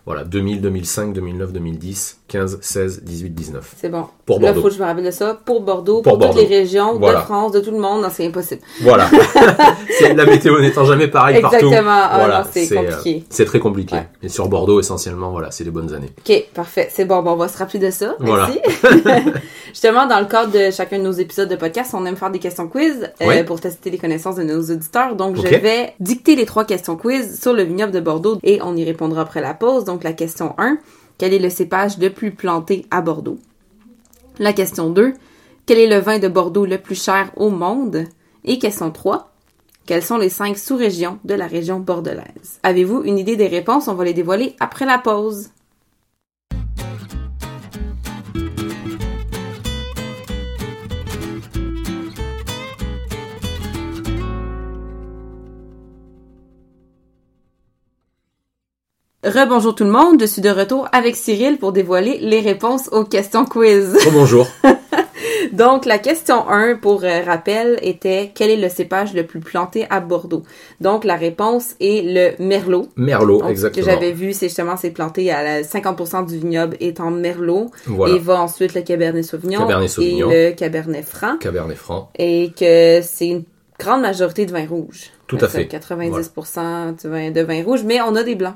Voilà, 0.06 0.24
2000, 0.24 0.62
2005, 0.62 1.13
2009, 1.13 1.53
2010, 1.53 2.22
15, 2.29 2.58
16, 2.62 3.03
18, 3.03 3.29
19. 3.29 3.74
c'est 3.77 3.89
bon. 3.89 4.06
Pour 4.25 4.39
Là, 4.39 4.48
Bordeaux. 4.48 4.62
faut 4.62 4.68
que 4.70 4.74
je 4.74 4.79
me 4.79 4.86
rappelle 4.86 5.06
de 5.06 5.12
ça. 5.12 5.38
Pour 5.46 5.62
Bordeaux, 5.62 6.01
Pour 6.01 6.13
pour, 6.13 6.18
Bordeaux. 6.18 6.39
toutes 6.39 6.50
les 6.50 6.58
régions 6.60 6.98
Voilà. 6.98 7.20
de 7.20 7.24
France, 7.25 7.51
de 7.51 7.60
tout 7.60 7.70
le 7.70 7.77
monde, 7.77 8.01
non, 8.01 8.08
c'est 8.12 8.25
impossible. 8.25 8.62
Voilà. 8.82 9.08
c'est 10.00 10.13
la 10.15 10.25
météo 10.25 10.60
n'étant 10.62 10.86
jamais 10.86 11.08
pareille 11.10 11.41
partout. 11.41 11.58
Exactement. 11.58 11.91
Ah, 11.91 12.18
voilà, 12.18 12.48
c'est 12.51 12.72
euh, 12.72 12.75
compliqué. 12.89 13.24
c'est 13.29 13.46
très 13.46 13.60
compliqué. 13.60 13.96
Ouais. 13.96 14.08
Et 14.24 14.29
sur 14.29 14.48
Bordeaux, 14.48 14.79
essentiellement, 14.79 15.29
voilà, 15.29 15.51
c'est 15.51 15.63
les 15.63 15.72
bonnes 15.72 15.94
années. 15.94 16.10
Ok, 16.27 16.44
parfait. 16.56 16.89
C'est 16.91 17.06
bon, 17.06 17.22
bon, 17.22 17.34
on 17.34 17.36
va 17.36 17.48
se 17.48 17.58
rappeler 17.60 17.79
de 17.79 17.91
ça. 17.91 18.15
Voilà. 18.20 18.50
Merci. 18.82 19.22
Justement, 19.68 20.08
dans 20.08 20.20
le 20.20 20.25
cadre 20.25 20.51
de 20.51 20.72
chacun 20.72 20.98
de 20.98 21.03
nos 21.03 21.12
épisodes 21.12 21.50
de 21.50 21.56
podcast, 21.56 21.91
on 21.94 22.03
aime 22.08 22.15
faire 22.15 22.32
des 22.32 22.39
questions 22.39 22.68
quiz 22.68 23.12
euh, 23.22 23.27
Ouais. 23.27 23.44
pour 23.44 23.60
tester 23.62 23.88
les 23.89 23.98
connaissances 23.98 24.36
de 24.36 24.43
nos 24.43 24.62
auditeurs. 24.62 25.15
Donc, 25.15 25.36
je 25.36 25.55
vais 25.55 25.93
dicter 26.00 26.36
les 26.36 26.46
trois 26.46 26.65
questions 26.65 26.96
quiz 26.96 27.39
sur 27.39 27.53
le 27.53 27.63
vignoble 27.63 27.91
de 27.91 28.00
Bordeaux 28.00 28.39
et 28.43 28.62
on 28.62 28.75
y 28.75 28.84
répondra 28.84 29.22
après 29.22 29.41
la 29.41 29.53
pause. 29.53 29.86
Donc, 29.86 30.03
la 30.03 30.13
question 30.13 30.55
1, 30.58 30.77
quel 31.17 31.34
est 31.34 31.39
le 31.39 31.50
cépage 31.50 31.98
le 31.98 32.10
plus 32.10 32.31
planté 32.31 32.86
à 32.91 33.01
Bordeaux? 33.01 33.38
La 34.39 34.53
question 34.53 34.89
2, 34.89 35.13
quel 35.65 35.77
est 35.77 35.88
le 35.88 36.00
vin 36.00 36.19
de 36.19 36.27
Bordeaux 36.27 36.65
le 36.65 36.77
plus 36.77 37.01
cher 37.01 37.31
au 37.36 37.50
monde? 37.50 38.05
Et 38.46 38.58
question 38.58 38.89
3, 38.91 39.31
quelles 39.86 40.03
sont 40.03 40.17
les 40.17 40.29
cinq 40.29 40.58
sous-régions 40.58 41.19
de 41.25 41.34
la 41.34 41.48
région 41.48 41.79
bordelaise? 41.79 42.60
Avez-vous 42.63 43.03
une 43.03 43.17
idée 43.17 43.36
des 43.36 43.48
réponses? 43.48 43.88
On 43.88 43.96
va 43.96 44.05
les 44.05 44.13
dévoiler 44.13 44.55
après 44.60 44.86
la 44.86 44.98
pause. 44.98 45.50
Rebonjour 59.29 59.75
tout 59.75 59.83
le 59.83 59.91
monde, 59.91 60.19
je 60.19 60.25
suis 60.25 60.41
de 60.41 60.50
retour 60.50 60.88
avec 60.91 61.15
Cyril 61.15 61.57
pour 61.59 61.71
dévoiler 61.71 62.17
les 62.19 62.39
réponses 62.39 62.89
aux 62.91 63.03
questions 63.03 63.45
quiz. 63.45 63.95
Oh, 64.07 64.09
bonjour. 64.12 64.48
Donc, 65.53 65.86
la 65.86 66.00
question 66.00 66.50
1, 66.50 66.77
pour 66.77 67.03
euh, 67.03 67.21
rappel, 67.24 67.77
était 67.83 68.31
quel 68.33 68.50
est 68.50 68.55
le 68.57 68.69
cépage 68.69 69.13
le 69.13 69.25
plus 69.27 69.39
planté 69.39 69.86
à 69.91 70.00
Bordeaux? 70.00 70.41
Donc, 70.81 71.03
la 71.03 71.15
réponse 71.15 71.75
est 71.79 72.01
le 72.39 72.43
Merlot. 72.43 72.88
Merlot, 72.95 73.39
Donc, 73.39 73.48
ce 73.48 73.51
exactement. 73.51 73.86
que 73.86 73.91
j'avais 73.91 74.12
vu, 74.13 74.33
c'est 74.33 74.48
justement, 74.48 74.77
c'est 74.77 74.89
planté 74.89 75.31
à 75.31 75.43
la 75.43 75.62
50% 75.62 76.25
du 76.27 76.38
vignoble 76.39 76.75
est 76.79 77.00
en 77.00 77.12
Merlot. 77.12 77.69
Voilà. 77.86 78.15
Et 78.15 78.19
va 78.19 78.41
ensuite 78.41 78.74
le 78.74 78.81
Cabernet 78.81 79.24
Sauvignon. 79.24 79.59
Cabernet 79.59 79.89
Sauvignon. 79.89 80.31
Et 80.31 80.50
le 80.50 80.55
Cabernet 80.55 81.05
Franc. 81.05 81.38
Cabernet 81.38 81.77
Franc. 81.77 82.09
Et 82.17 82.51
que 82.57 83.01
c'est 83.03 83.27
une 83.27 83.43
grande 83.77 84.01
majorité 84.01 84.45
de 84.48 84.51
vin 84.51 84.65
rouge. 84.67 85.12
Tout 85.27 85.38
à 85.41 85.43
Euh, 85.45 85.48
fait. 85.50 85.65
90% 85.65 87.03
de, 87.03 87.09
vin, 87.09 87.31
de 87.31 87.41
vin 87.41 87.63
rouge, 87.63 87.81
mais 87.86 88.01
on 88.01 88.15
a 88.15 88.24
des 88.24 88.36
blancs. 88.36 88.55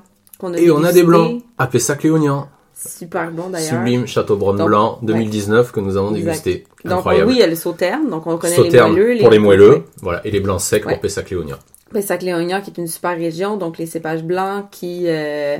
Et 0.57 0.71
on 0.71 0.83
a 0.83 0.91
des 0.91 1.03
blancs. 1.03 1.41
À 1.57 1.67
Pessac-Léognan. 1.67 2.47
Super 2.75 3.31
bon 3.31 3.49
d'ailleurs. 3.49 3.69
Sublime 3.69 4.07
Châteaubrun 4.07 4.65
Blanc 4.65 4.99
2019 5.03 5.71
que 5.71 5.79
nous 5.79 5.95
avons 5.95 6.11
dégusté. 6.11 6.65
Donc 6.83 6.97
Incroyable. 6.99 7.27
oui, 7.29 7.35
il 7.37 7.39
y 7.39 7.43
a 7.43 7.47
le 7.47 7.55
sauterne, 7.55 8.09
donc 8.09 8.27
on 8.27 8.37
connaît 8.37 8.55
Sauterne 8.55 8.93
les 8.95 9.01
moelleux. 9.01 9.19
pour 9.19 9.29
les 9.29 9.39
moelleux, 9.39 9.69
ouais. 9.71 9.83
voilà, 10.01 10.21
et 10.25 10.31
les 10.31 10.39
blancs 10.41 10.59
secs 10.59 10.85
Ouais. 10.85 10.93
pour 10.93 11.01
Pessac-Léognan. 11.01 11.55
Pessac-Léognan, 11.93 12.61
qui 12.61 12.71
est 12.71 12.77
une 12.77 12.87
super 12.87 13.15
région, 13.15 13.55
donc 13.57 13.77
les 13.77 13.85
cépages 13.85 14.23
blancs 14.23 14.65
qui 14.71 15.03
euh, 15.05 15.57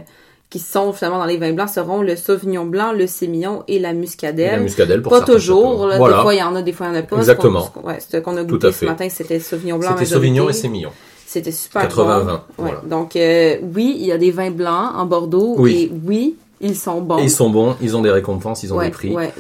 qui 0.49 0.59
sont 0.59 0.91
finalement 0.91 1.19
dans 1.19 1.25
les 1.25 1.37
vins 1.37 1.53
blancs 1.53 1.69
seront 1.69 2.01
le 2.01 2.15
sauvignon 2.15 2.65
blanc, 2.65 2.91
le 2.91 3.07
sémillon 3.07 3.63
et 3.67 3.79
la 3.79 3.89
Et 3.89 3.93
la 3.93 3.93
muscadelle. 3.93 4.61
muscadelle 4.61 5.01
pour 5.01 5.11
Pas 5.13 5.21
toujours, 5.21 5.71
châteaux. 5.73 5.87
là, 5.87 5.97
Voilà. 5.97 6.17
des 6.17 6.21
fois 6.23 6.33
il 6.33 6.39
y 6.39 6.43
en 6.43 6.55
a, 6.55 6.61
des 6.61 6.73
fois 6.73 6.87
il 6.87 6.93
y 6.93 6.97
en 6.97 6.99
a 6.99 7.03
pas. 7.03 7.17
Exactement. 7.17 7.63
Ce 7.63 8.17
qu'on, 8.19 8.35
a 8.37 8.41
Tout 8.43 8.47
goûté 8.55 8.71
ce 8.71 8.85
matin, 8.85 9.07
c'était 9.09 9.39
sauvignon 9.39 9.77
blanc 9.79 9.91
C'était. 9.93 10.05
Sauvignon 10.05 10.49
et 10.49 10.53
sémillon. 10.53 10.89
C'était 11.33 11.51
super 11.51 11.87
80-20, 11.87 12.25
bon. 12.25 12.31
Ouais. 12.31 12.39
voilà. 12.57 12.81
Donc 12.81 13.15
euh, 13.15 13.57
oui, 13.75 13.95
il 13.99 14.05
y 14.05 14.11
a 14.11 14.19
des 14.19 14.29
vins 14.29 14.51
blancs 14.51 14.91
en 14.95 15.05
Bordeaux 15.07 15.55
Oui. 15.57 15.89
et 15.91 15.91
oui, 16.05 16.35
ils 16.61 16.75
sont 16.77 17.01
bons. 17.01 17.17
Et 17.17 17.23
ils 17.23 17.31
sont 17.31 17.49
bons, 17.49 17.75
ils 17.81 17.97
ont 17.97 18.01
des 18.03 18.11
récompenses, 18.11 18.61
ils 18.61 18.71
ont 18.71 18.77
ouais, 18.77 18.85
des 18.85 18.91
prix. 18.91 19.15
Ouais. 19.15 19.33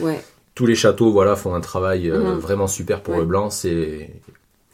Tous 0.55 0.65
les 0.65 0.73
châteaux, 0.75 1.11
voilà, 1.11 1.35
font 1.35 1.53
un 1.53 1.61
travail 1.61 2.09
euh, 2.09 2.19
Mhm. 2.33 2.39
vraiment 2.39 2.65
super 2.67 3.01
pour 3.01 3.15
le 3.17 3.25
blanc. 3.25 3.51
C'est 3.51 4.09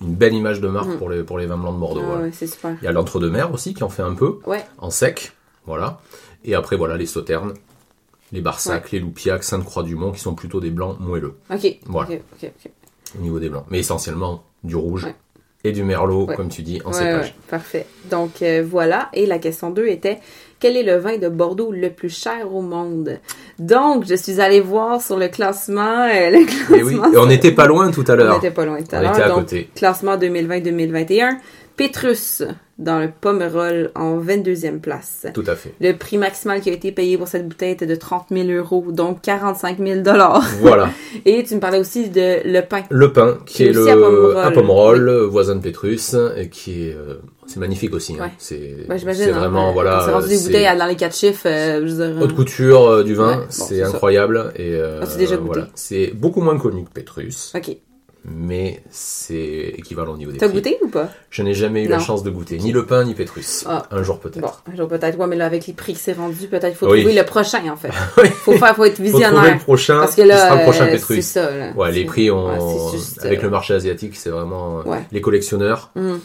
une 0.01 0.15
belle 0.15 0.33
image 0.33 0.61
de 0.61 0.69
marque 0.69 0.87
Mhm. 0.87 0.97
pour 0.97 1.09
les 1.09 1.23
pour 1.23 1.37
les 1.37 1.45
vins 1.45 1.57
blancs 1.57 1.75
de 1.75 1.79
Bordeaux. 1.79 2.01
Ah 2.03 2.07
voilà. 2.07 2.23
ouais, 2.23 2.31
c'est 2.33 2.47
super. 2.47 2.77
Il 2.81 2.85
y 2.85 2.87
a 2.87 2.93
l'entre-deux-mer 2.93 3.53
aussi 3.53 3.73
qui 3.73 3.83
en 3.83 3.89
fait 3.89 4.01
un 4.03 4.13
peu 4.13 4.39
Ouais. 4.47 4.63
en 4.77 4.89
sec, 4.91 5.33
voilà. 5.65 5.99
Et 6.45 6.55
après 6.55 6.77
voilà 6.77 6.95
les 6.95 7.05
sauternes, 7.05 7.53
les 8.31 8.39
barsacs, 8.39 8.91
les 8.91 8.99
loupiacs, 8.99 9.43
Sainte-Croix-du-Mont 9.43 10.13
qui 10.13 10.21
sont 10.21 10.35
plutôt 10.35 10.61
des 10.61 10.69
blancs 10.69 10.95
moelleux 11.01 11.33
Ok. 11.53 11.79
Voilà. 11.85 12.09
Au 13.17 13.21
niveau 13.21 13.39
des 13.39 13.49
blancs, 13.49 13.65
mais 13.69 13.79
essentiellement 13.79 14.43
du 14.63 14.75
rouge. 14.77 15.07
Et 15.63 15.71
du 15.71 15.83
merlot 15.83 16.25
Ouais. 16.25 16.35
comme 16.35 16.49
tu 16.49 16.61
dis 16.61 16.81
en 16.85 16.89
Ouais, 16.89 16.93
cépage. 16.97 17.25
ouais, 17.25 17.33
parfait. 17.49 17.85
Donc 18.09 18.41
euh, 18.41 18.63
voilà. 18.67 19.09
Et 19.13 19.25
la 19.25 19.39
question 19.39 19.69
2 19.71 19.87
était 19.87 20.19
quel 20.59 20.75
est 20.77 20.83
le 20.83 20.97
vin 20.97 21.17
de 21.17 21.29
Bordeaux 21.29 21.71
le 21.71 21.89
plus 21.89 22.09
cher 22.09 22.53
au 22.53 22.61
monde? 22.61 23.19
Donc, 23.59 24.05
je 24.05 24.15
suis 24.15 24.39
allée 24.41 24.59
voir 24.61 25.01
sur 25.01 25.17
le 25.17 25.27
classement. 25.29 26.03
euh, 26.05 26.29
le 26.31 26.45
classement 26.45 26.75
Et 26.77 26.83
oui, 26.83 26.95
et 27.13 27.17
on 27.17 27.25
n'était 27.25 27.51
pas 27.53 27.65
loin 27.65 27.91
tout 27.91 28.03
à 28.07 28.13
On 28.13 28.15
l'heure. 28.15 28.37
était 28.37 28.51
pas 28.51 28.65
loin 28.65 28.81
tout 28.81 28.93
à 28.95 28.99
On 28.99 29.01
l'heure. 29.03 29.13
était 29.13 29.21
à 29.23 29.27
Donc, 29.29 29.39
côté. 29.39 29.69
classement 29.75 30.17
2020-2021. 30.17 31.37
Pétrus 31.77 32.43
dans 32.79 32.97
le 32.99 33.09
Pomerol 33.21 33.91
en 33.93 34.17
22e 34.19 34.79
place. 34.79 35.27
Tout 35.33 35.43
à 35.45 35.55
fait. 35.55 35.73
Le 35.81 35.91
prix 35.93 36.17
maximal 36.17 36.61
qui 36.61 36.69
a 36.69 36.73
été 36.73 36.91
payé 36.91 37.17
pour 37.17 37.27
cette 37.27 37.47
bouteille 37.47 37.73
était 37.73 37.85
de 37.85 37.95
30 37.95 38.27
000 38.31 38.47
euros, 38.49 38.85
donc 38.89 39.21
45 39.21 39.77
000 39.77 40.01
dollars. 40.01 40.41
Voilà. 40.61 40.89
Et 41.25 41.43
tu 41.43 41.55
me 41.55 41.59
parlais 41.59 41.79
aussi 41.79 42.09
de 42.09 42.39
le 42.45 42.61
pain. 42.61 42.83
Le 42.89 43.11
pain, 43.13 43.37
qui 43.45 43.55
Qui 43.55 43.63
est 43.63 43.71
est 43.73 43.89
à 43.89 43.95
le 43.95 44.01
Pomerol. 44.01 44.37
à 44.37 44.51
Pomerol, 44.51 45.09
voisin 45.29 45.55
de 45.57 45.61
Pétrus, 45.61 46.15
et 46.37 46.47
qui 46.49 46.87
est, 46.87 46.93
euh, 46.95 47.15
c'est 47.47 47.59
magnifique 47.59 47.93
aussi. 47.93 48.13
hein. 48.19 48.23
Ouais. 48.23 48.31
C'est, 48.37 48.87
Ben, 48.87 48.97
j'imagine. 48.97 49.25
c'est 49.25 49.31
hein, 49.31 49.39
vraiment, 49.39 49.69
euh, 49.69 49.73
voilà. 49.73 50.01
C'est 50.05 50.11
rendu 50.13 50.27
des 50.29 50.37
bouteilles 50.37 50.77
dans 50.77 50.85
les 50.85 50.95
quatre 50.95 51.15
chiffres. 51.15 51.47
euh, 51.47 51.85
je 51.85 51.93
veux 51.93 52.13
dire, 52.13 52.21
Haute 52.23 52.31
euh, 52.31 52.35
couture 52.35 52.87
euh, 52.87 53.03
du 53.03 53.13
vin, 53.15 53.27
Ouais, 53.29 53.35
bon, 53.37 53.43
c'est 53.49 53.63
c'est 53.63 53.79
ça. 53.81 53.87
incroyable. 53.87 54.53
Et 54.55 54.79
Ah, 54.79 55.05
c'est 55.05 55.25
voilà. 55.35 55.67
C'est 55.75 56.13
beaucoup 56.15 56.41
moins 56.41 56.57
connu 56.57 56.85
que 56.85 56.91
Pétrus, 56.91 57.53
Ok. 57.55 57.75
Mais 58.25 58.83
c'est 58.91 59.73
équivalent 59.77 60.13
au 60.13 60.17
niveau 60.17 60.31
des 60.31 60.37
T'as 60.37 60.47
goûté 60.49 60.77
ou 60.83 60.87
pas? 60.89 61.09
Je 61.29 61.41
n'ai 61.43 61.53
jamais 61.53 61.83
eu 61.85 61.87
la 61.87 61.99
chance 61.99 62.21
de 62.23 62.29
goûter 62.29 62.57
ni 62.57 62.71
le 62.71 62.85
pain 62.85 63.03
ni 63.05 63.13
Pétrus. 63.13 63.63
Ah. 63.67 63.83
Un 63.91 64.03
jour 64.03 64.19
peut-être. 64.19 64.41
Bon, 64.41 64.51
un 64.71 64.75
jour 64.75 64.87
peut-être. 64.87 65.17
Ouais, 65.17 65.27
mais 65.27 65.35
là, 65.35 65.45
avec 65.45 65.65
les 65.67 65.73
prix 65.73 65.93
que 65.93 65.99
c'est 65.99 66.13
rendu, 66.13 66.47
peut-être 66.47 66.75
faut 66.75 66.89
Oui. 66.89 66.99
trouver 67.01 67.15
le 67.15 67.25
prochain, 67.25 67.61
en 67.71 67.75
fait. 67.77 67.91
Faut 68.43 68.53
faire, 68.53 68.75
faut 68.75 68.83
être 68.85 68.97
Faut 68.97 69.03
trouver 69.03 69.09
visionnaire. 69.11 69.53
le 69.53 69.59
prochain. 69.59 69.99
Parce 69.99 70.15
que 70.15 70.21
là, 70.23 70.37
sera 70.47 70.55
le 70.57 70.63
prochain 70.63 70.87
euh, 70.87 70.91
Pétrus. 70.91 71.15
c'est 71.25 71.39
ça, 71.39 71.51
là. 71.55 71.71
Ouais, 71.75 71.91
les 71.91 72.05
prix 72.05 72.29
ont, 72.31 72.47
ouais, 72.49 72.91
juste, 72.91 73.23
avec 73.25 73.39
euh, 73.39 73.43
le 73.43 73.49
marché 73.49 73.73
asiatique, 73.73 74.15
c'est 74.15 74.29
vraiment 74.29 74.79
euh, 74.79 74.83
Ouais. 74.83 75.05
les 75.11 75.21
collectionneurs. 75.21 75.91
hum, 75.95 76.19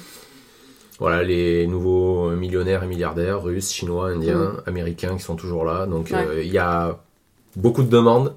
Voilà, 0.98 1.22
les 1.22 1.66
nouveaux 1.66 2.30
millionnaires 2.30 2.82
et 2.84 2.86
milliardaires, 2.86 3.42
russes, 3.42 3.70
chinois, 3.72 4.10
indiens, 4.10 4.54
américains 4.66 5.16
qui 5.16 5.22
sont 5.22 5.36
toujours 5.36 5.64
là. 5.64 5.86
Donc 5.86 6.10
Mm. 6.10 6.14
Euh, 6.14 6.42
il 6.42 6.52
y 6.52 6.58
a 6.58 6.98
beaucoup 7.56 7.82
de 7.82 7.88
demandes, 7.90 8.32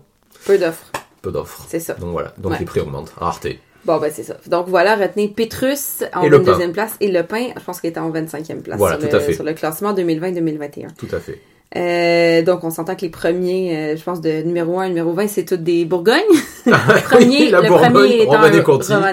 peu 0.45 0.57
d'offres. 0.57 0.85
Peu 1.27 1.31
d'offres. 1.31 1.65
C'est 1.67 1.79
ça. 1.79 1.93
Donc 1.95 2.11
voilà, 2.11 2.33
donc 2.37 2.53
Ouais. 2.53 2.59
les 2.59 2.65
prix 2.65 2.79
augmentent. 2.79 3.13
Rareté. 3.17 3.59
Bon, 3.85 3.97
ben, 3.99 4.11
c'est 4.13 4.23
ça. 4.23 4.35
Donc, 4.47 4.67
voilà, 4.67 4.95
retenez 4.95 5.29
Pétrus 5.29 6.03
en 6.13 6.23
Et 6.23 6.29
le 6.29 6.39
22e 6.39 6.71
place 6.73 6.95
et 6.99 7.09
le 7.09 7.23
pain, 7.23 7.51
je 7.57 7.63
pense 7.63 7.79
qu'il 7.79 7.89
était 7.89 7.99
en 7.99 8.11
25e 8.11 8.61
place. 8.61 8.77
Voilà, 8.77 8.99
sur 8.99 9.07
tout 9.07 9.15
le, 9.15 9.21
à 9.21 9.23
fait. 9.25 9.33
Sur 9.33 9.43
le 9.45 9.53
classement 9.53 9.93
2020-2021. 9.93 10.87
Tout 10.97 11.07
à 11.13 11.19
fait. 11.19 11.39
Euh, 11.75 12.41
donc, 12.43 12.63
on 12.63 12.69
s'entend 12.69 12.95
que 12.95 13.01
les 13.01 13.09
premiers, 13.09 13.75
euh, 13.75 13.95
je 13.97 14.03
pense, 14.03 14.21
de 14.21 14.41
numéro 14.43 14.79
1 14.79 14.87
numéro 14.87 15.11
20, 15.11 15.27
c'est 15.27 15.43
tous 15.43 15.57
des 15.57 15.83
Bourgognes. 15.85 16.15
premier, 16.65 17.27
Oui, 17.27 17.49
le 17.51 17.67
Bourgogne, 17.67 17.91
premier 17.91 18.21
étant 18.21 18.31
Romanée 18.33 18.59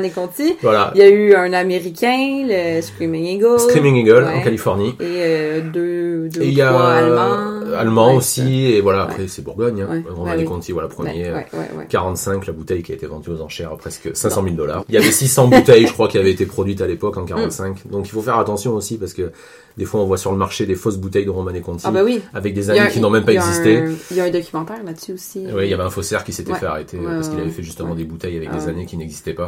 un 0.07 0.11
Conti. 0.11 0.57
Voilà. 0.63 0.93
Il 0.95 1.01
y 1.01 1.03
a 1.03 1.09
eu 1.09 1.35
un 1.35 1.53
Américain, 1.53 2.45
le 2.49 2.81
Screaming 2.81 3.25
Eagle. 3.25 3.59
Screaming 3.59 3.97
Eagle 3.97 4.25
Ouais. 4.25 4.35
en 4.39 4.43
Californie. 4.43 4.91
Et 5.01 5.05
euh, 5.19 5.61
deux, 5.63 6.29
deux 6.29 6.43
Et 6.43 6.49
il 6.49 6.55
y 6.55 6.63
a 6.63 6.73
euh, 6.73 7.17
Allemands. 7.67 7.77
allemand 7.77 8.11
Ouais, 8.13 8.17
aussi. 8.19 8.67
Et 8.67 8.81
voilà, 8.81 9.03
après 9.03 9.27
c'est 9.27 9.43
Bourgogne. 9.43 9.83
Hein. 9.83 10.03
Bah 10.07 10.35
oui. 10.37 10.45
Conti, 10.45 10.71
voilà, 10.73 10.89
ça. 10.89 10.95
premier. 10.95 11.25
Ouais, 11.25 11.29
euh, 11.31 11.35
ouais, 11.35 11.47
ouais, 11.55 11.79
ouais. 11.79 11.87
45, 11.89 12.47
la 12.47 12.53
bouteille 12.53 12.83
qui 12.83 12.93
a 12.93 12.95
été 12.95 13.07
vendue 13.07 13.31
aux 13.31 13.41
enchères 13.41 13.73
à 13.73 13.77
presque 13.77 14.11
500 14.15 14.43
000 14.45 14.55
dollars. 14.55 14.85
Il 14.89 14.95
y 14.95 14.99
avait 14.99 15.11
600 15.11 15.49
bouteilles, 15.49 15.87
je 15.87 15.93
crois, 15.93 16.07
qui 16.09 16.19
avaient 16.19 16.31
été 16.31 16.47
produites 16.47 16.81
à 16.83 16.87
l'époque 16.87 17.17
en 17.17 17.25
45. 17.25 17.89
Donc 17.91 18.07
il 18.07 18.11
faut 18.11 18.23
faire 18.23 18.39
attention 18.39 18.75
aussi 18.75 18.97
parce 18.97 19.13
que 19.13 19.33
des 19.77 19.85
fois 19.87 20.01
on 20.01 20.05
voit 20.05 20.19
sur 20.19 20.31
le 20.31 20.39
marché 20.39 20.67
des 20.67 20.77
fausses 20.77 20.99
bouteilles 20.99 21.25
de 21.25 21.31
Romanée 21.31 21.61
Conti 21.61 21.85
Ah 21.89 21.91
bah 21.91 22.03
oui. 22.05 22.21
avec 22.33 22.44
des 22.53 22.63
Il 22.63 22.67
y 22.67 22.71
a 22.71 22.73
années 22.83 22.89
un- 22.91 22.93
qui 22.93 23.01
n'ont 23.01 23.11
même 23.11 23.25
pas 23.25 23.33
existé. 23.33 23.85
Il 24.11 24.17
y 24.17 24.21
a 24.21 24.25
un 24.25 24.31
documentaire 24.31 24.83
là-dessus 24.85 25.13
aussi. 25.13 25.47
Oui, 25.55 25.65
il 25.65 25.71
y 25.71 25.75
avait 25.75 25.83
un 25.83 25.91
faussaire 25.91 26.25
qui 26.25 26.33
s'était 26.33 26.53
Ouais. 26.53 26.59
fait 26.59 26.67
arrêter 26.67 26.99
Ouais, 26.99 27.07
parce 27.15 27.29
qu'il 27.29 27.41
avait 27.41 27.51
fait 27.51 27.63
justement 27.63 27.91
ouais. 27.91 27.97
des 27.97 28.05
bouteilles 28.05 28.37
avec 28.37 28.49
Ah 28.53 28.57
des 28.57 28.69
années 28.69 28.87
qui 28.87 28.97
n'existaient 28.97 29.35
pas. 29.35 29.47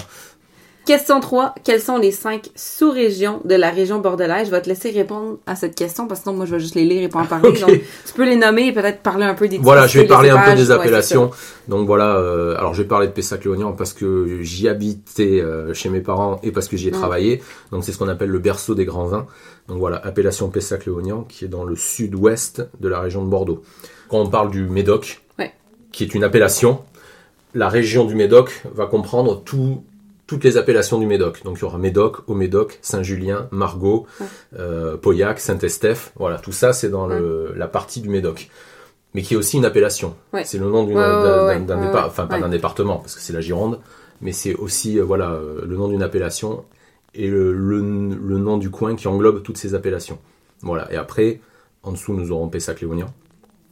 Question 0.84 1.18
3. 1.18 1.56
Quelles 1.64 1.80
sont 1.80 1.96
les 1.98 2.12
cinq 2.12 2.48
sous-régions 2.54 3.40
de 3.44 3.56
la 3.56 3.70
région 3.70 3.98
bordelaise? 3.98 4.46
Je 4.46 4.52
vais 4.52 4.62
te 4.62 4.68
laisser 4.68 4.90
répondre 4.92 5.38
à 5.44 5.56
cette 5.56 5.74
question 5.74 6.06
parce 6.06 6.20
que 6.20 6.24
sinon, 6.26 6.36
moi, 6.36 6.46
je 6.46 6.52
vais 6.54 6.60
juste 6.60 6.76
les 6.76 6.84
lire 6.84 7.02
et 7.02 7.08
pas 7.08 7.18
en 7.18 7.26
parler. 7.26 7.48
Ok. 7.50 7.58
Donc, 7.60 7.80
tu 8.06 8.12
peux 8.14 8.24
les 8.24 8.36
nommer 8.36 8.68
et 8.68 8.72
peut-être 8.72 9.00
parler 9.00 9.24
un 9.24 9.34
peu 9.34 9.48
des 9.48 9.58
Voilà, 9.58 9.88
je 9.88 9.98
vais 9.98 10.06
parler 10.06 10.28
des 10.30 10.36
un 10.36 10.42
peu 10.42 10.54
des 10.54 10.70
appellations. 10.70 11.32
Donc 11.66 11.88
voilà, 11.88 12.14
euh, 12.18 12.56
alors 12.56 12.72
je 12.72 12.82
vais 12.82 12.88
parler 12.88 13.08
de 13.08 13.12
Pessac-Léognan 13.12 13.72
parce 13.72 13.92
que 13.94 14.38
j'y 14.42 14.68
habitais 14.68 15.40
euh, 15.40 15.74
chez 15.74 15.88
mes 15.88 15.98
parents 16.00 16.38
et 16.44 16.52
parce 16.52 16.68
que 16.68 16.76
j'y 16.76 16.86
ai 16.86 16.92
Mm. 16.92 16.94
travaillé. 16.94 17.42
Donc 17.72 17.82
c'est 17.82 17.90
ce 17.90 17.98
qu'on 17.98 18.06
appelle 18.08 18.30
le 18.30 18.38
berceau 18.38 18.76
des 18.76 18.84
grands 18.84 19.06
vins. 19.06 19.26
Donc 19.68 19.78
voilà, 19.78 19.96
appellation 19.96 20.48
Pessac-Léognan 20.50 21.24
qui 21.28 21.44
est 21.44 21.48
dans 21.48 21.64
le 21.64 21.74
sud-ouest 21.76 22.68
de 22.80 22.88
la 22.88 23.00
région 23.00 23.24
de 23.24 23.28
Bordeaux. 23.28 23.62
Quand 24.08 24.18
on 24.20 24.28
parle 24.28 24.50
du 24.50 24.62
Médoc, 24.68 25.22
Ouais. 25.38 25.52
qui 25.92 26.04
est 26.04 26.14
une 26.14 26.22
appellation, 26.24 26.80
la 27.54 27.68
région 27.68 28.04
du 28.04 28.14
Médoc 28.14 28.62
va 28.74 28.86
comprendre 28.86 29.42
tout- 29.44 29.82
toutes 30.28 30.44
les 30.44 30.56
appellations 30.56 30.98
du 30.98 31.06
Médoc. 31.06 31.42
Donc 31.44 31.58
il 31.58 31.62
y 31.62 31.64
aura 31.64 31.78
Médoc, 31.78 32.18
Haut-Médoc, 32.28 32.78
Saint-Julien, 32.82 33.48
Margaux, 33.50 34.06
Ouais. 34.20 34.26
euh, 34.58 34.96
Pauillac, 34.96 35.40
Saint-Estèphe. 35.40 36.12
Voilà, 36.16 36.38
tout 36.38 36.52
ça 36.52 36.72
c'est 36.72 36.88
dans 36.90 37.06
le- 37.06 37.52
la 37.56 37.66
partie 37.68 38.00
du 38.00 38.08
Médoc. 38.08 38.48
Mais 39.14 39.22
qui 39.22 39.34
est 39.34 39.36
aussi 39.36 39.56
une 39.56 39.64
appellation. 39.64 40.14
C'est 40.44 40.58
le 40.58 40.66
nom 40.66 40.84
d'un 40.84 40.94
ouais, 41.46 41.58
d'un 41.60 41.78
ouais, 41.80 41.86
dépa- 41.86 41.92
ouais, 41.94 42.00
enfin 42.06 42.26
pas 42.26 42.38
d'un 42.38 42.50
département 42.50 42.96
parce 42.98 43.14
que 43.14 43.20
c'est 43.20 43.32
la 43.32 43.40
Gironde, 43.40 43.78
mais 44.20 44.32
c'est 44.32 44.54
aussi 44.54 44.98
euh, 44.98 45.04
voilà 45.04 45.30
euh, 45.30 45.62
le 45.66 45.74
nom 45.76 45.88
d'une 45.88 46.02
appellation 46.02 46.64
et 47.16 47.28
le, 47.28 47.52
le- 47.52 47.80
le 48.14 48.38
nom 48.38 48.56
du 48.58 48.70
coin 48.70 48.94
qui 48.96 49.08
englobe 49.08 49.42
toutes 49.42 49.56
ces 49.58 49.74
appellations. 49.74 50.18
Voilà. 50.62 50.90
Et 50.92 50.96
après, 50.96 51.40
en 51.82 51.92
dessous 51.92 52.14
nous 52.14 52.30
aurons 52.32 52.48
Pessac-Léognan, 52.48 53.06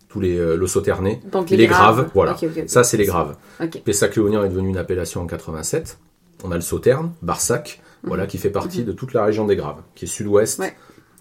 tous 0.09 0.21
les 0.21 0.37
euh, 0.39 0.57
le 0.57 0.67
Sauternay, 0.67 1.21
les, 1.51 1.67
graves. 1.67 2.11
Voilà. 2.15 2.37
Ça 2.67 2.85
c'est 2.85 2.97
les 2.97 3.07
graves. 3.07 3.37
Ok. 3.63 3.83
Pessac-Léognan 3.85 4.45
est 4.45 4.49
devenu 4.49 4.69
une 4.69 4.77
appellation 4.77 5.23
en 5.23 5.27
87. 5.27 5.99
On 6.45 6.51
a 6.51 6.57
le 6.57 6.61
Sauterne, 6.61 7.13
Barsac, 7.23 7.81
voilà, 8.03 8.27
qui 8.27 8.37
fait 8.39 8.51
partie 8.51 8.85
de 8.85 8.93
toute 8.93 9.15
la 9.15 9.25
région 9.25 9.47
des 9.47 9.57
Graves, 9.57 9.81
qui 9.95 10.05
est 10.05 10.09
sud-ouest, 10.09 10.59
Mhm. 10.59 10.65
Ouais. 10.67 10.75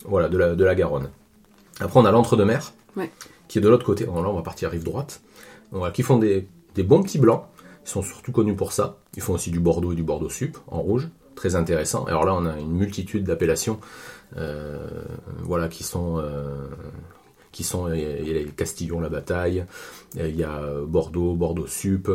voilà, 0.06 0.28
de 0.28 0.38
la, 0.38 0.54
de 0.56 0.64
la 0.66 0.76
Garonne. 0.76 1.10
Après, 1.80 1.98
on 2.00 2.04
a 2.06 2.12
l'Entre-deux-Mers, 2.12 2.74
Ouais. 2.98 3.10
qui 3.48 3.58
est 3.60 3.62
de 3.62 3.70
l'autre 3.70 3.86
côté. 3.86 4.04
Alors 4.04 4.22
là, 4.22 4.30
on 4.30 4.34
va 4.36 4.42
partir 4.42 4.70
rive 4.70 4.84
droite. 4.84 5.22
Voilà, 5.72 5.94
qui 5.94 6.04
font 6.04 6.18
des, 6.18 6.46
des 6.76 6.84
bons 6.84 7.02
petits 7.04 7.20
blancs. 7.20 7.44
Ils 7.86 7.90
sont 7.90 8.02
surtout 8.02 8.32
connus 8.34 8.56
pour 8.56 8.74
ça. 8.74 8.98
Ils 9.16 9.22
font 9.22 9.34
aussi 9.34 9.50
du 9.50 9.60
Bordeaux 9.60 9.94
et 9.94 9.96
du 9.96 10.04
Bordeaux 10.04 10.30
Sup 10.30 10.58
en 10.68 10.82
rouge, 10.82 11.08
très 11.36 11.56
intéressant. 11.56 12.06
Alors 12.06 12.26
là, 12.26 12.34
on 12.36 12.46
a 12.46 12.58
une 12.60 12.72
multitude 12.74 13.24
d'appellations, 13.24 13.80
euh, 14.38 14.78
voilà, 15.44 15.68
qui 15.68 15.84
sont 15.84 16.20
euh, 16.20 16.68
qui 17.52 17.64
sont 17.64 17.92
il 17.94 18.00
y 18.28 18.38
a- 18.40 18.44
Castillon 18.58 19.00
la 19.00 19.10
bataille, 19.10 19.66
il 20.16 20.36
y 20.36 20.44
a 20.44 20.60
Bordeaux, 20.88 21.36
Bordeaux 21.36 21.68
Sup, 21.68 22.10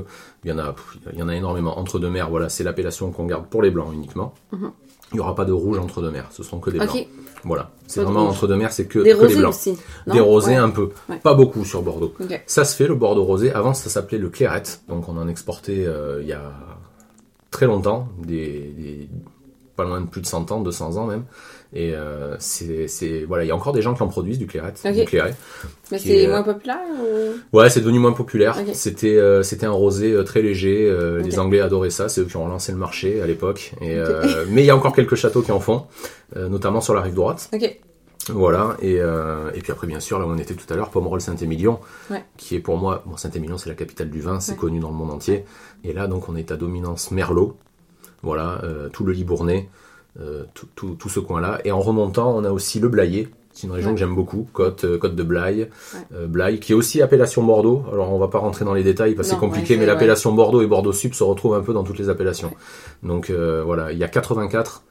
il 0.45 0.51
y 0.51 0.53
en 0.53 0.59
a 0.59 0.75
il 1.13 1.19
y 1.19 1.23
en 1.23 1.29
a 1.29 1.35
énormément 1.37 1.79
entre 1.79 1.99
deux 2.01 2.11
mers, 2.11 2.29
voilà, 2.29 2.49
c'est 2.49 2.65
l'appellation 2.65 3.13
qu'on 3.13 3.25
garde 3.27 3.47
pour 3.47 3.63
les 3.63 3.71
blancs 3.71 3.93
uniquement. 3.93 4.35
Il 4.53 5.15
n'y 5.15 5.21
aura 5.21 5.35
pas 5.35 5.45
de 5.47 5.53
rouge 5.53 5.79
entre 5.79 6.03
deux 6.03 6.11
mers, 6.11 6.27
ce 6.33 6.43
seront 6.43 6.59
que 6.59 6.71
des 6.71 6.79
blancs. 6.79 6.93
Mhm. 6.93 7.05
Voilà, 7.45 7.71
c'est 7.87 8.03
vraiment 8.03 8.27
rouge. 8.27 8.31
entre 8.35 8.47
deux 8.49 8.57
mers, 8.57 8.73
c'est 8.73 8.87
que, 8.87 8.99
Des 8.99 9.13
que 9.15 9.27
des 9.27 9.37
blancs. 9.37 9.51
aussi. 9.55 9.79
non? 10.09 10.13
Des 10.15 10.21
rosés 10.21 10.51
Ouais. 10.51 10.57
un 10.57 10.71
peu, 10.71 10.91
Ouais. 11.09 11.19
pas 11.19 11.35
beaucoup 11.35 11.65
sur 11.65 11.83
Bordeaux. 11.83 12.13
Ça 12.47 12.65
se 12.65 12.75
fait 12.75 12.89
le 12.89 12.97
Bordeaux 12.97 13.23
rosé. 13.25 13.53
Avant, 13.53 13.75
ça 13.75 13.89
s'appelait 13.91 14.19
le 14.19 14.29
Clairette. 14.29 14.83
Donc, 14.89 15.09
on 15.09 15.17
en 15.17 15.29
exportait 15.29 15.87
euh, 15.87 16.19
il 16.21 16.27
y 16.29 16.33
a 16.33 16.53
très 17.51 17.67
longtemps, 17.67 18.09
des, 18.25 18.73
des- 18.77 19.09
pas 19.77 19.85
loin 19.85 20.01
de 20.01 20.07
plus 20.07 20.21
de 20.21 20.27
100 20.27 20.51
ans, 20.51 20.61
200 20.61 20.97
ans 20.97 21.07
même. 21.07 21.25
Et 21.73 21.93
euh, 21.95 22.35
c'est, 22.39 22.89
voilà, 23.29 23.45
il 23.45 23.47
y 23.47 23.51
a 23.51 23.55
encore 23.55 23.73
des 23.75 23.83
gens 23.83 23.95
qui 23.95 24.03
en 24.03 24.09
produisent 24.09 24.39
du 24.39 24.47
Clairette, 24.47 24.81
Ok. 24.85 24.93
du 24.93 25.05
Clairet. 25.05 25.35
Mais 25.93 25.99
c'est 25.99 26.09
est, 26.09 26.27
euh, 26.27 26.31
moins 26.31 26.43
populaire 26.43 26.79
ou... 27.53 27.57
Ouais, 27.57 27.69
c'est 27.71 27.81
devenu 27.81 27.99
moins 27.99 28.13
populaire. 28.15 28.57
C'était, 28.73 29.17
euh, 29.17 29.43
c'était 29.43 29.67
un 29.67 29.71
rosé 29.71 30.13
euh, 30.13 30.25
très 30.25 30.41
léger. 30.43 30.89
euh. 30.91 31.21
Les 31.23 31.39
Anglais 31.39 31.61
adoraient 31.61 31.91
ça. 31.91 32.09
C'est 32.09 32.23
eux 32.23 32.25
qui 32.25 32.37
ont 32.39 32.45
relancé 32.45 32.73
le 32.73 32.79
marché 32.79 33.21
à 33.21 33.27
l'époque. 33.27 33.73
Et, 33.83 33.95
euh, 33.97 34.47
mais 34.49 34.63
il 34.63 34.67
y 34.67 34.71
a 34.71 34.77
encore 34.77 34.95
quelques 34.95 35.15
châteaux 35.15 35.43
qui 35.43 35.53
en 35.53 35.61
font, 35.61 35.85
euh, 36.37 36.49
notamment 36.49 36.81
sur 36.81 36.95
la 36.95 37.03
rive 37.03 37.15
droite. 37.15 37.49
Voilà, 38.31 38.77
et, 38.83 39.01
euh, 39.01 39.51
et 39.55 39.61
puis 39.61 39.73
après, 39.73 39.87
bien 39.87 40.01
sûr, 40.01 40.19
là 40.19 40.27
où 40.27 40.29
on 40.31 40.37
était 40.37 40.55
tout 40.55 40.71
à 40.73 40.77
l'heure, 40.77 40.91
Pomerol 40.91 41.21
Saint-Émilion, 41.21 41.81
Ouais. 42.11 42.23
qui 42.37 42.57
est 42.57 42.61
pour 42.61 42.77
moi, 42.77 43.03
bon, 43.07 43.17
Saint-Émilion, 43.17 43.57
c'est 43.57 43.71
la 43.71 43.75
capitale 43.75 44.11
du 44.11 44.21
vin, 44.21 44.39
c'est 44.39 44.53
Ouais. 44.53 44.59
connu 44.59 44.81
dans 44.81 44.89
le 44.91 44.95
monde 44.97 45.11
entier. 45.11 45.45
Et 45.83 45.95
là, 45.95 46.09
donc, 46.09 46.29
on 46.29 46.37
est 46.37 46.51
à 46.53 46.57
dominance 46.57 47.11
Merlot, 47.11 47.57
voilà, 48.23 48.61
euh, 48.65 48.91
tout 48.91 49.05
le 49.05 49.13
Libournais, 49.15 49.71
euh, 50.21 50.45
tout, 50.53 50.67
tout, 50.75 50.95
tout 50.99 51.09
ce 51.09 51.21
coin-là. 51.21 51.61
Et 51.65 51.73
en 51.73 51.81
remontant, 51.81 52.37
on 52.37 52.45
a 52.45 52.51
aussi 52.51 52.81
le 52.81 52.89
Blayais, 52.89 53.29
c'est 53.55 53.67
une 53.67 53.73
région 53.73 53.91
Ouais. 53.91 53.95
que 53.95 54.01
j'aime 54.01 54.15
beaucoup, 54.15 54.47
Côte, 54.53 54.85
Côte 54.99 55.15
de 55.17 55.23
Blaye, 55.23 55.69
Blaye, 56.29 56.61
qui 56.61 56.73
est 56.73 56.75
aussi 56.75 57.01
appellation 57.01 57.43
Bordeaux. 57.43 57.83
Alors, 57.91 58.13
on 58.13 58.19
va 58.19 58.29
pas 58.29 58.39
rentrer 58.39 58.65
dans 58.67 58.75
les 58.75 58.83
détails 58.85 59.15
parce 59.15 59.29
que 59.29 59.35
c'est 59.35 59.41
compliqué, 59.41 59.77
mais 59.79 59.87
l'appellation 59.87 60.33
Bordeaux 60.33 60.61
et 60.61 60.67
Bordeaux 60.67 60.93
Sud 60.93 61.15
se 61.15 61.25
retrouvent 61.25 61.55
un 61.55 61.63
peu 61.63 61.73
dans 61.73 61.83
toutes 61.83 61.99
les 61.99 62.11
appellations. 62.11 62.53
Donc, 63.03 63.31
voilà, 63.31 63.91
il 63.93 63.99
y 63.99 64.05
a 64.05 64.09
84 64.09 64.83
euh, 64.85 64.88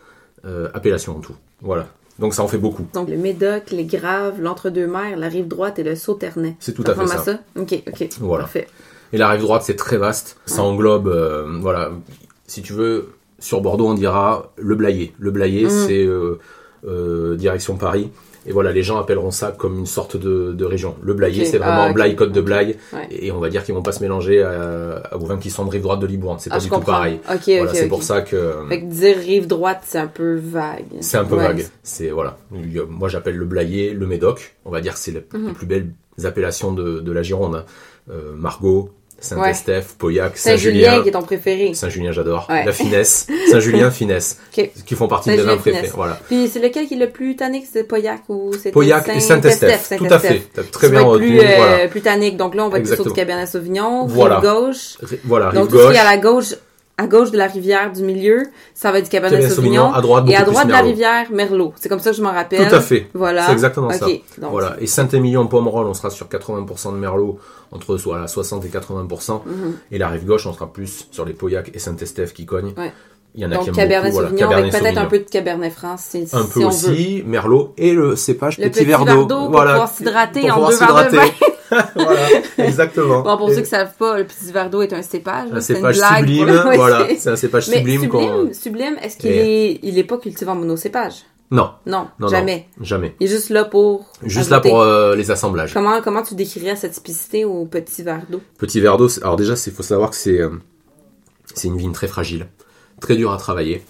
appellations 0.73 1.17
en 1.17 1.19
tout. 1.19 1.36
Voilà. 1.62 1.88
Donc, 2.19 2.34
ça 2.34 2.41
en 2.43 2.47
fait 2.47 2.58
beaucoup. 2.58 2.88
Donc, 2.93 3.10
le 3.10 3.17
Médoc, 3.17 3.69
les 3.71 3.86
Graves, 3.86 4.41
l'Entre-deux-Mers, 4.41 5.17
la 5.17 5.28
Rive-Droite 5.30 5.78
et 5.80 5.84
le 5.84 5.95
Sauternay. 5.95 6.56
C'est 6.60 6.73
tout 6.73 6.84
à 6.88 6.95
fait 6.95 7.02
ressemble 7.02 7.23
ça. 7.23 7.39
Ok, 7.56 7.84
ok. 7.88 8.10
Voilà. 8.19 8.43
Parfait. 8.45 8.67
Et 9.13 9.17
la 9.17 9.30
rive 9.30 9.41
droite, 9.41 9.63
c'est 9.63 9.76
très 9.76 9.97
vaste. 9.97 10.38
Ça 10.45 10.63
englobe, 10.63 11.08
euh, 11.08 11.58
voilà, 11.62 11.91
si 12.45 12.62
tu 12.62 12.73
veux, 12.73 13.10
sur 13.39 13.62
Bordeaux, 13.62 13.88
on 13.88 13.93
dira 13.93 14.52
le 14.58 14.76
Blayais. 14.76 15.13
Le 15.19 15.32
Blayais, 15.32 15.63
Mhm. 15.65 15.69
c'est 15.69 16.06
euh, 16.06 16.39
euh, 16.88 17.36
direction 17.36 17.78
Paris. 17.78 18.10
Et 18.48 18.54
voilà, 18.54 18.72
les 18.72 18.82
gens 18.82 18.98
appelleront 18.98 19.30
ça 19.32 19.52
comme 19.52 19.78
une 19.80 19.86
sorte 19.86 20.16
de, 20.16 20.54
de 20.54 20.66
région. 20.66 20.96
Le 21.04 21.14
Blayais, 21.14 21.44
c'est 21.46 21.58
vraiment 21.58 21.88
Ah. 21.90 21.94
Blaye, 21.94 22.16
Côte 22.16 22.32
de. 22.32 22.40
Blaye. 22.42 22.78
Ouais. 22.94 23.08
Et 23.12 23.32
on 23.32 23.40
va 23.40 23.50
dire 23.50 23.64
qu'ils 23.64 23.76
vont 23.76 23.82
pas 23.82 23.92
se 23.92 24.02
mélanger 24.02 24.42
à, 24.42 25.02
à- 25.12 25.16
aux 25.18 25.26
vins 25.26 25.38
qui 25.38 25.50
sont 25.50 25.66
de 25.66 25.70
rive 25.70 25.82
droite 25.82 26.00
de 26.00 26.08
Libourne. 26.08 26.38
C'est 26.40 26.50
Ah, 26.52 26.56
pas 26.56 26.64
du 26.64 26.70
tout 26.70 26.80
pareil. 26.80 27.20
Voilà, 27.26 27.74
c'est 27.74 27.88
pour 27.90 28.04
ça 28.04 28.22
que 28.22 28.54
Fait 28.70 28.82
que 28.82 28.86
dire 28.86 29.18
rive 29.18 29.48
droite, 29.48 29.82
c'est 29.86 29.98
un 30.00 30.08
peu 30.08 30.36
vague. 30.36 30.86
c'est 31.02 31.18
un 31.18 31.26
peu 31.26 31.36
Ouais. 31.36 31.48
vague. 31.48 31.66
C'est 31.84 32.10
voilà. 32.10 32.38
Moi, 32.90 33.10
j'appelle 33.10 33.36
le 33.36 33.46
Blayais, 33.46 33.92
le 33.94 34.08
Médoc. 34.08 34.56
On 34.66 34.72
va 34.72 34.80
dire 34.82 34.94
que 34.94 35.00
c'est 35.00 35.12
les, 35.12 35.26
Mhm. 35.34 35.48
les 35.48 35.54
plus 35.54 35.66
belles 35.68 35.90
appellations 36.24 36.72
de, 36.72 37.00
de 37.02 37.12
la 37.12 37.22
Gironde. 37.24 37.56
hein. 37.56 37.66
Euh, 38.10 38.32
Margot, 38.36 38.92
Saint-Estèphe, 39.20 39.96
Pauillac, 39.98 40.38
Saint-Julien 40.38 40.86
Saint-Julien. 40.86 41.04
qui 41.04 41.10
est 41.10 41.12
ton 41.12 41.22
préféré. 41.24 41.74
Saint-Julien, 41.74 42.12
j'adore. 42.12 42.46
Ouais. 42.50 42.64
La 42.66 42.72
finesse. 42.72 43.28
Saint-Julien, 43.52 43.90
finesse. 43.92 44.38
Qui 44.52 44.96
font 44.96 45.08
partie 45.08 45.32
de 45.32 45.38
mes 45.38 45.42
vins 45.44 45.58
préférés. 45.58 45.92
Voilà. 45.96 46.20
Puis 46.28 46.48
c'est 46.48 46.60
lequel 46.60 46.88
qui 46.88 46.94
est 46.94 46.98
le 46.98 47.10
plus 47.10 47.36
tannique, 47.36 47.66
c'est 47.72 47.84
Pauillac 47.84 48.22
ou 48.30 48.52
c'est 48.62 48.72
Pauillac 48.72 49.10
et 49.10 49.20
Saint-Estèphe? 49.20 49.94
Tout 49.98 50.06
à 50.10 50.20
fait. 50.20 50.44
T'as 50.54 50.64
très 50.64 50.90
bien 50.90 51.02
retenu. 51.02 51.38
plus, 51.38 51.40
euh, 51.40 51.56
Voilà. 51.58 51.88
plus 51.88 52.02
tannique. 52.02 52.38
Donc 52.38 52.54
là, 52.56 52.66
on 52.66 52.70
va 52.70 52.78
être 52.80 52.94
sur 52.94 53.04
du. 53.06 53.14
Cabernet 53.14 53.48
Sauvignon, 53.48 54.06
Voilà. 54.06 54.40
rive 54.40 54.50
gauche. 54.52 54.98
Ri- 55.02 55.20
Voilà, 55.26 55.50
rive 55.50 55.60
Donc 55.62 55.70
tout 55.70 55.78
ce 55.78 55.82
qui 55.82 55.88
gauche. 55.88 55.96
est 55.96 56.00
à 56.00 56.04
la 56.04 56.18
gauche, 56.18 56.56
à 57.00 57.06
gauche 57.08 57.30
de 57.32 57.38
la 57.38 57.46
rivière 57.48 57.92
du 57.92 58.02
milieu, 58.04 58.44
ça 58.74 58.92
va 58.92 58.98
être 58.98 59.04
du 59.06 59.10
Cabernet 59.12 59.42
Sauvignon. 59.52 59.56
Sauvignon, 59.84 59.94
à 59.94 60.02
droite, 60.02 60.26
et 60.28 60.36
à 60.36 60.44
droite 60.44 60.66
de 60.68 60.72
la 60.72 60.82
rivière, 60.82 61.28
Merlot. 61.32 61.74
C'est 61.76 61.90
comme 61.90 62.00
ça 62.00 62.10
que 62.10 62.18
je 62.18 62.24
m'en 62.24 62.32
rappelle. 62.32 62.68
Tout 62.68 62.74
à 62.76 62.82
fait. 62.82 63.08
Voilà. 63.14 63.46
C'est 63.46 63.52
exactement 63.54 63.92
ça. 63.92 64.08
Ok. 64.08 64.22
Donc, 64.40 64.52
Voilà. 64.52 64.76
Et 64.80 64.88
Saint-Émilion, 64.88 65.46
Pomerol, 65.48 65.86
on 65.86 65.94
sera 65.94 66.10
sur 66.10 66.28
80% 66.28 66.94
de 66.94 66.98
Merlot, 66.98 67.38
entre 67.72 67.98
soit 67.98 68.22
à 68.22 68.28
60 68.28 68.66
et 68.66 68.70
80%. 68.70 69.42
mhm. 69.46 69.78
Et 69.92 69.98
la 70.00 70.08
rive 70.10 70.26
gauche, 70.26 70.48
on 70.48 70.54
sera 70.54 70.74
plus 70.74 71.08
sur 71.12 71.24
les 71.26 71.34
Pauillac 71.34 71.70
et 71.74 71.80
Saint-Estèphe 71.80 72.34
qui 72.34 72.46
cognent. 72.48 72.74
Ouais. 72.78 72.92
Il 73.36 73.42
y 73.44 73.46
en 73.46 73.52
a 73.52 73.58
qui 73.58 73.68
Donc 73.68 73.76
Cabernet 73.76 74.12
beaucoup. 74.12 74.24
Voilà. 74.24 74.30
Sauvignon 74.30 74.50
avec 74.58 74.72
peut-être 74.72 74.98
un 74.98 75.06
peu 75.06 75.20
de 75.20 75.24
Cabernet 75.30 75.72
France 75.72 76.02
si, 76.10 76.28
Un 76.34 76.44
si 76.46 76.50
peu 76.52 76.60
on 76.66 76.70
veut. 76.70 76.90
aussi, 76.90 77.24
Merlot 77.28 77.74
et 77.78 77.94
le 77.94 78.16
cépage 78.16 78.58
Le 78.58 78.64
petit, 78.64 78.80
petit 78.80 78.86
verre 78.86 79.06
d'eau. 79.06 79.28
pour 79.28 79.52
Voilà. 79.52 79.72
pouvoir 79.74 79.90
s'hydrater 79.90 80.50
en 80.50 80.68
deux 80.68 80.76
verres 80.76 81.12
de 81.12 81.16
vin. 81.18 81.22
voilà, 81.96 82.28
exactement. 82.58 83.22
Bon, 83.22 83.38
pour 83.38 83.50
Et 83.52 83.56
ceux 83.56 83.62
qui 83.62 83.68
savent 83.70 83.94
pas, 83.98 84.18
le 84.18 84.26
petit 84.26 84.52
verre 84.52 84.70
d'eau 84.70 84.82
est 84.82 84.94
un 84.94 85.02
cépage. 85.02 85.50
un 85.52 85.56
une 85.56 85.62
cépage 85.62 85.98
sublime, 86.00 86.48
pour 86.48 86.74
voilà, 86.76 87.08
c'est- 87.18 87.30
un 87.30 87.36
cépage 87.36 87.68
Mais 87.70 87.78
sublime 87.78 88.02
sublime, 88.02 88.54
sublime, 88.54 88.96
est-ce 89.02 89.18
qu'il 89.18 89.32
Et- 89.32 89.72
est, 89.74 89.80
il 89.84 89.98
est 89.98 90.04
pas 90.04 90.18
cultivé 90.18 90.50
en 90.52 90.56
monocépage? 90.56 91.24
Non, 91.50 91.72
Non, 91.86 92.08
non, 92.20 92.28
jamais. 92.28 92.68
non, 92.78 92.84
jamais. 92.84 93.16
Il 93.22 93.28
est 93.28 93.30
juste 93.30 93.50
là 93.50 93.64
pour. 93.64 94.06
Juste 94.24 94.50
là 94.50 94.60
pour 94.60 94.82
euh, 94.82 95.16
les 95.16 95.32
assemblages. 95.32 95.74
Comment, 95.74 96.02
comment 96.02 96.22
tu 96.22 96.36
décrirais 96.36 96.76
cette 96.76 96.92
typicité 96.92 97.46
au 97.46 97.66
petit 97.66 98.04
verre 98.04 98.24
d'eau? 98.30 98.42
Petit 98.58 98.82
verre 98.82 98.98
d'eau, 98.98 99.08
alors 99.22 99.38
déjà, 99.38 99.54
il 99.66 99.72
faut 99.72 99.82
savoir 99.84 100.10
que 100.10 100.18
c'est 100.18 100.42
euh, 100.42 100.50
c'est 101.56 101.70
une 101.70 101.78
vigne 101.78 101.94
très 101.94 102.08
fragile, 102.08 102.48
très 103.00 103.16
dure 103.16 103.32
à 103.32 103.38
travailler, 103.38 103.82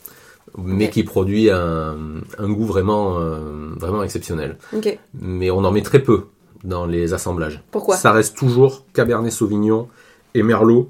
mais 0.56 0.92
qui 0.92 1.04
produit 1.04 1.50
un, 1.50 1.98
un 2.38 2.50
goût 2.50 2.66
vraiment, 2.66 3.18
euh, 3.20 3.40
vraiment 3.76 4.04
exceptionnel. 4.04 4.58
Ok. 4.76 4.96
Mais 5.20 5.50
on 5.50 5.64
en 5.66 5.72
met 5.72 5.82
très 5.82 6.00
peu 6.00 6.26
dans 6.68 6.86
les 6.86 7.14
assemblages. 7.14 7.64
Pourquoi? 7.72 7.96
Ça 7.98 8.12
reste 8.12 8.38
toujours 8.38 8.84
Cabernet 8.94 9.32
Sauvignon 9.32 9.88
et 10.36 10.44
Merlot. 10.44 10.90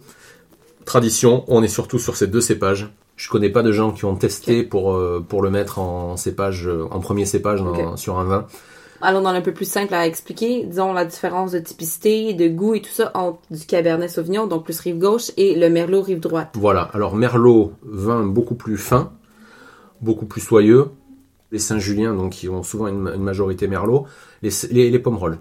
Tradition, 0.86 1.44
on 1.48 1.64
est 1.64 1.68
surtout 1.68 2.00
sur 2.00 2.16
ces 2.16 2.28
deux 2.28 2.42
cépages. 2.42 2.90
Je 3.16 3.30
connais 3.30 3.50
pas 3.50 3.64
de 3.64 3.72
gens 3.72 3.92
qui 3.92 4.06
ont 4.06 4.16
testé 4.16 4.64
pour, 4.64 4.94
euh, 4.94 5.24
pour 5.28 5.42
le 5.42 5.50
mettre 5.50 5.80
en 5.80 6.18
cépage, 6.18 6.68
euh, 6.68 6.86
en 6.92 7.00
premier 7.00 7.26
cépage 7.26 7.62
dans- 7.64 7.98
sur 7.98 8.20
un 8.20 8.24
vin. 8.26 8.46
Allons 9.02 9.22
dans 9.22 9.32
le 9.34 9.42
peu 9.44 9.54
plus 9.54 9.70
simple 9.70 9.94
à 9.94 10.08
expliquer. 10.08 10.64
Disons 10.66 10.94
la 10.94 11.06
différence 11.06 11.52
de 11.52 11.60
typicité, 11.60 12.34
de 12.34 12.48
goût 12.48 12.74
et 12.76 12.82
tout 12.82 12.92
ça 12.92 13.12
entre 13.16 13.40
du 13.52 13.66
Cabernet 13.66 14.10
Sauvignon, 14.10 14.48
donc 14.48 14.66
plus 14.66 14.80
rive 14.80 14.98
gauche, 14.98 15.32
et 15.38 15.56
le 15.56 15.70
Merlot 15.70 16.02
rive 16.02 16.20
droite. 16.20 16.50
Voilà, 16.56 16.90
alors 16.94 17.16
Merlot, 17.16 17.74
vin 17.84 18.24
beaucoup 18.26 18.56
plus 18.56 18.78
fin, 18.78 19.12
beaucoup 20.02 20.26
plus 20.26 20.42
soyeux. 20.42 20.86
Les 21.52 21.60
Saint-Julien, 21.60 22.14
donc 22.14 22.32
qui 22.34 22.50
ont 22.50 22.64
souvent 22.64 22.88
une, 22.88 23.08
une 23.16 23.24
majorité 23.24 23.68
Merlot. 23.68 24.06
Les, 24.42 24.50
les, 24.72 24.90
les 24.90 25.00
Pomerol. 25.00 25.38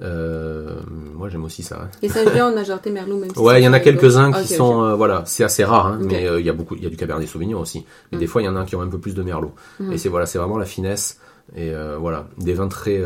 Euh, 0.00 0.76
moi 1.14 1.28
j'aime 1.28 1.44
aussi 1.44 1.62
ça. 1.64 1.80
hein. 1.82 1.88
Les 2.02 2.08
Saint-Julien 2.08 2.46
ont 2.46 2.50
une 2.50 2.54
majorité 2.54 2.90
Merlot, 2.90 3.16
même 3.18 3.30
si 3.34 3.38
Ouais, 3.40 3.60
il 3.60 3.64
y 3.64 3.68
en 3.68 3.72
a 3.72 3.80
quelques-uns 3.80 4.30
qui 4.32 4.46
sont, 4.54 4.82
euh, 4.84 4.94
voilà, 4.94 5.24
c'est 5.26 5.42
assez 5.42 5.64
rare, 5.64 5.86
hein, 5.86 5.98
mais 6.00 6.26
euh, 6.28 6.38
il 6.38 6.46
y 6.46 6.50
a 6.50 6.52
beaucoup, 6.52 6.76
il 6.76 6.84
y 6.84 6.86
a 6.86 6.90
du 6.90 6.96
Cabernet 6.96 7.26
Sauvignon 7.28 7.58
aussi. 7.60 7.84
Mais 8.12 8.16
Mm. 8.16 8.20
des 8.20 8.26
fois, 8.28 8.42
il 8.42 8.44
y 8.44 8.48
en 8.48 8.54
a 8.56 8.64
qui 8.64 8.76
ont 8.76 8.80
un 8.80 8.86
peu 8.88 8.98
plus 8.98 9.14
de 9.14 9.22
Merlot. 9.24 9.52
Mhm. 9.80 9.92
Et 9.92 9.98
c'est 9.98 10.08
voilà, 10.08 10.26
c'est 10.26 10.38
vraiment 10.38 10.56
la 10.58 10.66
finesse 10.66 11.18
et 11.56 11.72
voilà, 11.98 12.28
des 12.38 12.52
vins 12.54 12.68
très, 12.68 13.02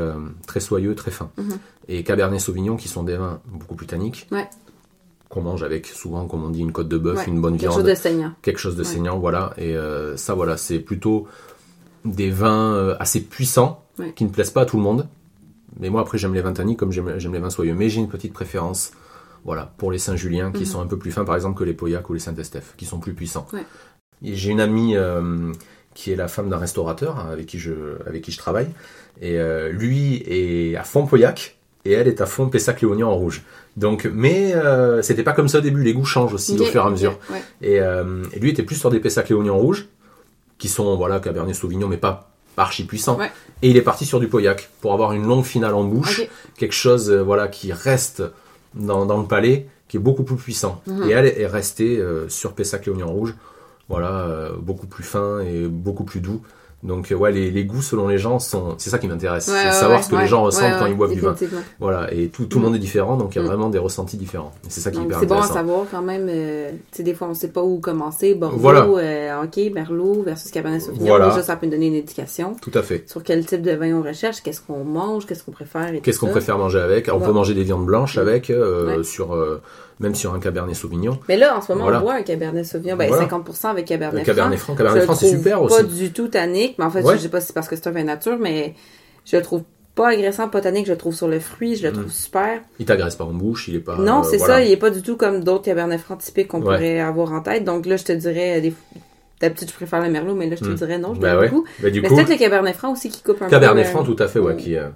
très 0.47 0.61
soyeux, 0.61 0.95
très 0.95 1.11
fins. 1.13 1.31
Mhm. 1.39 1.59
Et 1.89 2.03
Cabernet 2.05 2.41
Sauvignon 2.41 2.77
qui 2.77 2.89
sont 2.89 3.05
des 3.05 3.17
vins 3.17 3.41
beaucoup 3.47 3.75
plus 3.77 3.87
tanniques. 3.87 4.27
Ouais. 4.31 4.49
Qu'on 5.29 5.41
mange 5.43 5.63
avec 5.63 5.87
souvent, 5.87 6.27
comme 6.27 6.45
on 6.45 6.51
dit, 6.51 6.61
une 6.61 6.73
côte 6.73 6.89
de 6.89 6.99
bœuf, 6.99 7.19
Ouais, 7.21 7.25
une 7.29 7.41
bonne 7.41 7.53
Quelque 7.55 7.71
viande 7.71 7.75
chose 7.77 7.85
de 7.91 7.95
saignant. 7.95 8.33
quelque 8.43 8.59
chose 8.59 8.77
de 8.77 8.83
Ouais. 8.83 8.89
saignant, 8.89 9.19
voilà. 9.19 9.55
Et 9.57 9.75
ça, 10.17 10.35
voilà, 10.35 10.57
c'est 10.59 10.79
plutôt 10.81 11.27
des 12.05 12.31
vins 12.31 12.95
assez 13.01 13.21
puissants 13.23 13.83
qui 14.17 14.25
ne 14.25 14.29
plaisent 14.31 14.51
pas 14.51 14.63
à 14.63 14.67
tout 14.67 14.77
le 14.77 14.83
monde. 14.83 15.07
Mais 15.79 15.91
moi, 15.91 16.01
après, 16.03 16.19
j'aime 16.19 16.35
les 16.35 16.43
vins 16.43 16.53
tanniques 16.53 16.79
comme 16.79 16.93
j'aime 16.93 17.09
les 17.33 17.39
vins 17.39 17.51
soyeux. 17.51 17.75
Mais 17.75 17.89
j'ai 17.89 18.01
une 18.01 18.09
petite 18.09 18.33
préférence, 18.33 18.93
voilà, 19.45 19.73
pour 19.79 19.91
les 19.93 19.99
Saint-Julien 19.99 20.53
qui 20.53 20.61
Mhm. 20.61 20.67
sont 20.67 20.81
un 20.81 20.87
peu 20.87 20.99
plus 20.99 21.11
fins, 21.13 21.25
par 21.25 21.35
exemple, 21.35 21.59
que 21.59 21.65
les 21.65 21.73
Pauillac 21.75 22.09
ou 22.11 22.15
les 22.15 22.21
Saint-Estèphe, 22.21 22.75
qui 22.77 22.85
sont 22.85 22.99
plus 23.01 23.15
puissants. 23.15 23.47
Ouais. 23.53 23.65
J'ai 24.23 24.51
une 24.51 24.61
amie 24.61 24.97
euh, 24.97 25.53
qui 25.95 26.13
est 26.13 26.17
la 26.17 26.29
femme 26.29 26.49
d'un 26.49 26.59
restaurateur 26.59 27.19
hein, 27.19 27.29
avec 27.33 27.47
qui 27.47 27.59
je, 27.59 27.73
avec 28.07 28.23
qui 28.23 28.31
je 28.33 28.39
travaille. 28.39 28.69
Et 29.21 29.39
euh, 29.39 29.71
lui 29.71 30.23
est 30.27 30.77
à 30.77 30.85
fond 30.85 31.07
Pauillac. 31.07 31.59
Et 31.85 31.93
elle 31.93 32.07
est 32.07 32.21
à 32.21 32.27
fond 32.27 32.49
Pessac-Léognan 32.49 33.09
en 33.09 33.15
rouge. 33.17 33.43
Donc, 33.77 34.09
mais 34.13 34.55
euh, 34.55 35.03
c'était 35.03 35.25
pas 35.25 35.33
comme 35.33 35.49
ça 35.49 35.59
au 35.59 35.61
début. 35.63 35.83
Les 35.83 35.93
goûts 35.95 36.05
changent 36.05 36.33
aussi 36.35 36.57
au 36.61 36.65
fur 36.65 36.85
et 36.85 36.87
à 36.87 36.91
mesure. 36.91 37.19
ouais. 37.31 37.43
Et, 37.61 37.77
et 37.79 38.39
lui 38.39 38.51
était 38.51 38.63
plus 38.63 38.77
sur 38.77 38.89
des 38.91 39.01
Pessac-Léognan 39.01 39.57
rouges, 39.57 39.89
qui 40.59 40.69
sont 40.69 40.95
voilà 40.97 41.19
Cabernet 41.19 41.57
Sauvignon, 41.57 41.89
mais 41.89 41.97
pas 41.97 42.31
archi 42.57 42.85
puissants. 42.85 43.19
Ouais. 43.19 43.33
Et 43.63 43.71
il 43.71 43.77
est 43.77 43.83
parti 43.83 44.05
sur 44.05 44.19
du 44.19 44.29
Pauillac 44.29 44.71
pour 44.81 44.93
avoir 44.93 45.13
une 45.13 45.27
longue 45.27 45.45
finale 45.45 45.75
en 45.75 45.85
bouche, 45.85 46.23
quelque 46.57 46.75
chose 46.75 47.11
euh, 47.11 47.23
voilà 47.23 47.49
qui 47.49 47.73
reste 47.73 48.23
dans, 48.75 49.07
dans 49.07 49.19
le 49.19 49.27
palais, 49.27 49.67
qui 49.89 49.97
est 49.97 50.01
beaucoup 50.01 50.25
plus 50.25 50.37
puissant. 50.37 50.83
Mhm. 50.87 51.09
Et 51.09 51.13
elle 51.13 51.27
est 51.27 51.47
restée 51.47 51.99
euh, 51.99 52.29
sur 52.29 52.55
Pessac-Léognan 52.55 53.07
rouge, 53.07 53.35
voilà 53.89 54.27
euh, 54.27 54.53
beaucoup 54.59 54.87
plus 54.87 55.05
fin 55.05 55.41
et 55.41 55.69
beaucoup 55.69 56.05
plus 56.05 56.21
doux. 56.21 56.43
Donc 56.83 57.13
euh, 57.13 57.15
ouais, 57.15 57.31
les, 57.31 57.51
les 57.53 57.65
goûts 57.65 57.81
selon 57.81 58.09
les 58.09 58.19
gens 58.19 58.41
sont, 58.41 58.75
c'est 58.77 58.91
ça 58.91 58.99
qui 58.99 59.07
m'intéresse, 59.07 59.47
Ouais, 59.47 59.55
c'est 59.57 59.67
ouais, 59.67 59.73
savoir 59.73 59.99
ouais, 60.01 60.05
ce 60.05 60.11
que 60.11 60.17
les 60.17 60.27
gens 60.27 60.43
ressentent 60.43 60.79
quand 60.81 60.87
ils 60.87 60.97
boivent 60.97 61.13
du 61.13 61.21
vin. 61.21 61.35
Voilà, 61.79 62.13
et 62.13 62.27
tout, 62.29 62.47
tout 62.47 62.59
le 62.59 62.63
Mhm. 62.63 62.67
monde 62.71 62.77
est 62.77 62.81
différent, 62.81 63.17
donc 63.17 63.35
il 63.35 63.37
y 63.37 63.39
a 63.39 63.43
Mhm. 63.43 63.49
vraiment 63.49 63.69
des 63.71 63.79
ressentis 63.79 64.17
différents. 64.17 64.53
C'est 64.69 64.81
ça 64.81 64.91
qui 64.91 64.97
est 64.97 65.01
Donc, 65.01 65.09
hyper 65.11 65.21
C'est 65.21 65.27
bon 65.27 65.39
à 65.41 65.47
savoir 65.47 65.87
quand 65.91 66.03
même. 66.03 66.27
euh, 66.29 66.71
tu 66.91 66.97
sais, 66.99 67.03
des 67.05 67.15
fois, 67.15 67.29
on 67.31 67.35
sait 67.35 67.49
pas 67.53 67.63
où 67.63 67.79
commencer. 67.79 68.35
Bordeaux, 68.35 68.57
Voilà. 68.59 68.85
euh, 68.89 69.45
ok, 69.45 69.73
Merlot 69.73 70.23
versus 70.25 70.51
Cabernet 70.51 70.81
Sauvignon. 70.83 71.07
Voilà. 71.07 71.29
Déjà, 71.29 71.43
ça 71.43 71.55
peut 71.57 71.67
nous 71.67 71.73
donner 71.73 71.87
une 71.87 71.95
indication 71.97 72.57
Tout 72.61 72.73
à 72.75 72.83
fait. 72.83 73.09
sur 73.09 73.23
quel 73.23 73.47
type 73.47 73.63
de 73.63 73.73
vin 73.73 73.93
on 73.95 74.03
recherche, 74.03 74.43
qu'est-ce 74.43 74.61
qu'on 74.61 74.83
mange, 74.83 75.25
qu'est-ce 75.27 75.45
qu'on 75.45 75.53
préfère. 75.53 75.93
Qu'est-ce 76.03 76.19
qu'on 76.19 76.29
préfère 76.31 76.59
manger 76.59 76.81
avec? 76.81 77.07
Alors, 77.09 77.23
On 77.23 77.25
peut 77.25 77.33
manger 77.33 77.55
des 77.55 77.63
viandes 77.63 77.87
blanches 77.87 78.17
Mm. 78.17 78.21
avec, 78.21 78.51
euh, 78.51 79.03
sur, 79.05 79.35
euh, 79.35 79.61
même 80.03 80.15
sur 80.15 80.35
un 80.35 80.41
Cabernet 80.41 80.75
Sauvignon. 80.75 81.19
Mais 81.29 81.37
là, 81.37 81.57
en 81.57 81.61
ce 81.63 81.73
moment, 81.73 81.85
Voilà. 81.85 82.01
on 82.01 82.03
boit 82.03 82.15
un 82.15 82.23
Cabernet 82.23 82.65
Sauvignon. 82.67 82.97
Ben, 82.97 83.09
Voilà. 83.09 83.23
50% 83.25 83.71
avec 83.71 83.87
Cabernet 83.87 84.21
Le 84.21 84.27
Cabernet 84.27 84.59
Franc. 84.59 84.75
franc, 84.75 84.77
Cabernet 84.85 85.05
franc, 85.05 85.15
c'est 85.15 85.27
trouve 85.27 85.39
super 85.39 85.59
pas 85.61 85.65
aussi. 85.65 85.85
du 85.85 86.13
tout 86.13 86.29
tannique, 86.29 86.75
mais 86.79 86.85
en 86.85 86.91
fait, 86.91 87.03
Ouais. 87.03 87.15
je 87.17 87.23
sais 87.23 87.29
pas 87.29 87.41
si 87.41 87.47
c'est 87.49 87.53
parce 87.55 87.69
que 87.69 87.77
c'est 87.77 87.87
un 87.87 87.93
vin 87.93 88.05
nature, 88.05 88.37
mais 88.39 88.75
je 89.25 89.37
le 89.37 89.43
trouve 89.43 89.63
pas 89.95 90.09
agressant, 90.09 90.49
pas 90.49 90.61
tannique, 90.61 90.87
je 90.87 90.93
le 90.93 90.99
trouve 90.99 91.15
sur 91.15 91.29
le 91.29 91.39
fruit, 91.39 91.77
je 91.77 91.87
le 91.87 91.93
trouve 91.93 92.07
Mm. 92.07 92.11
super. 92.11 92.61
Il 92.79 92.87
t'agresse 92.87 93.15
pas 93.17 93.25
en 93.25 93.33
bouche, 93.33 93.69
il 93.69 93.77
est 93.77 93.81
pas. 93.81 93.97
non, 93.97 94.21
euh, 94.21 94.23
c'est 94.23 94.39
voilà. 94.39 94.55
ça, 94.55 94.63
il 94.63 94.71
est 94.73 94.77
pas 94.77 94.91
du 94.91 95.03
tout 95.03 95.17
comme 95.17 95.45
d'autres 95.45 95.65
Cabernet 95.65 96.01
Franc 96.01 96.17
typiques 96.17 96.49
qu'on 96.49 96.59
Ouais. 96.59 96.65
pourrait 96.77 97.01
avoir 97.01 97.33
en 97.33 97.41
tête. 97.43 97.65
Donc 97.65 97.87
là, 97.87 97.97
je 97.97 98.05
te 98.05 98.13
dirais, 98.13 98.59
euh, 98.59 98.61
des... 98.63 98.75
d'habitude, 99.41 99.69
je 99.69 99.75
préfère 99.75 100.01
le 100.03 100.09
Merlot, 100.09 100.35
mais 100.35 100.49
là, 100.49 100.57
je 100.59 100.65
te 100.65 100.71
Mm. 100.71 100.75
dirais 100.75 100.99
non, 100.99 101.15
je 101.15 101.21
ouais. 101.21 101.49
beaucoup. 101.49 101.65
Bah, 101.83 101.91
du 101.91 102.01
Mais 102.01 102.09
coup, 102.09 102.15
c'est 102.17 102.25
peut-être 102.25 102.39
le 102.39 102.43
Cabernet 102.43 102.75
Franc 102.77 102.93
aussi 102.93 103.11
qui 103.11 103.23
coupe 103.23 103.43
un 103.43 103.49
Cabernet 103.49 103.85
peu. 103.85 103.91
franc, 103.91 104.01
euh, 104.03 104.05
tout 104.15 104.17
à 104.23 104.29
fait, 104.29 104.39
ouais, 104.39 104.57
qui, 104.57 104.77
euh, 104.77 104.89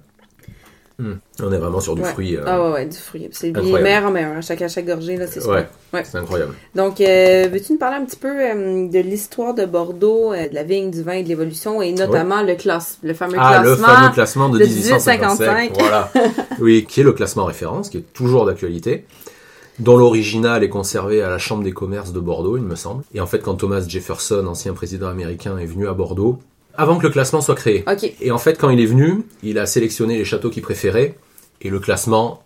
Hmm. 0.99 1.13
On 1.43 1.53
est 1.53 1.59
vraiment 1.59 1.81
sur 1.81 1.95
du 1.95 2.01
Ouais. 2.01 2.09
fruit. 2.09 2.37
euh, 2.37 2.43
Ah 2.47 2.63
ouais, 2.65 2.73
ouais, 2.73 2.87
du 2.87 2.97
fruit. 2.97 3.29
C'est 3.31 3.51
meilleur 3.53 4.05
en. 4.07 4.15
À 4.15 4.41
chaque, 4.41 4.63
à 4.63 4.69
chaque 4.69 4.87
gorgée, 4.87 5.17
là, 5.19 5.27
c'est 5.27 5.41
super. 5.41 5.55
ouais, 5.57 5.67
Ouais. 5.93 6.03
c'est 6.05 6.17
incroyable. 6.17 6.55
Donc, 6.75 7.03
euh, 7.03 7.49
veux-tu 7.53 7.73
nous 7.75 7.79
parler 7.79 7.97
un 7.99 8.05
petit 8.07 8.17
peu 8.17 8.29
euh, 8.31 8.89
de 8.89 8.99
l'histoire 9.01 9.53
de 9.53 9.67
Bordeaux, 9.67 10.33
de 10.33 10.55
la 10.55 10.63
vigne, 10.63 10.91
du 10.91 11.03
vin 11.03 11.13
et 11.13 11.23
de 11.23 11.29
l'évolution, 11.29 11.83
et 11.83 11.93
notamment 11.93 12.41
le 12.43 12.55
classe, 12.55 12.99
le 13.03 13.13
fameux 13.13 13.37
Ah, 13.39 13.59
le 13.63 13.75
classement. 13.77 13.87
fameux 13.95 14.13
classement 14.15 14.49
de 14.49 14.59
de 14.59 14.65
1855. 14.65 15.21
1855. 15.21 15.73
Voilà. 15.79 16.11
oui, 16.61 16.87
qui 16.89 17.01
est 17.01 17.05
le 17.05 17.13
classement 17.13 17.45
référence, 17.45 17.91
qui 17.91 17.99
est 17.99 18.13
toujours 18.15 18.47
d'actualité, 18.47 19.05
dont 19.79 19.99
l'original 19.99 20.65
est 20.65 20.71
conservé 20.71 21.21
à 21.21 21.29
la 21.29 21.37
Chambre 21.37 21.63
des 21.63 21.73
commerces 21.73 22.13
de 22.15 22.21
Bordeaux, 22.21 22.57
il 22.57 22.63
me 22.63 22.75
semble. 22.75 23.03
Et 23.13 23.21
en 23.21 23.27
fait, 23.27 23.41
quand 23.41 23.57
Thomas 23.57 23.83
Jefferson, 23.87 24.47
ancien 24.47 24.73
président 24.73 25.09
américain, 25.09 25.59
est 25.59 25.67
venu 25.67 25.89
à 25.89 25.93
Bordeaux, 25.93 26.39
avant 26.79 26.99
que 26.99 27.03
le 27.05 27.11
classement 27.11 27.41
soit 27.41 27.55
créé. 27.55 27.85
Ok. 27.91 28.13
Et 28.21 28.31
en 28.31 28.39
fait, 28.39 28.59
quand 28.59 28.71
il 28.71 28.81
est 28.81 28.87
venu, 28.87 29.23
il 29.43 29.59
a 29.59 29.67
sélectionné 29.67 30.19
les 30.19 30.25
châteaux 30.25 30.51
qu'il 30.51 30.63
préférait, 30.63 31.17
et 31.63 31.71
le 31.71 31.79
classement, 31.81 32.43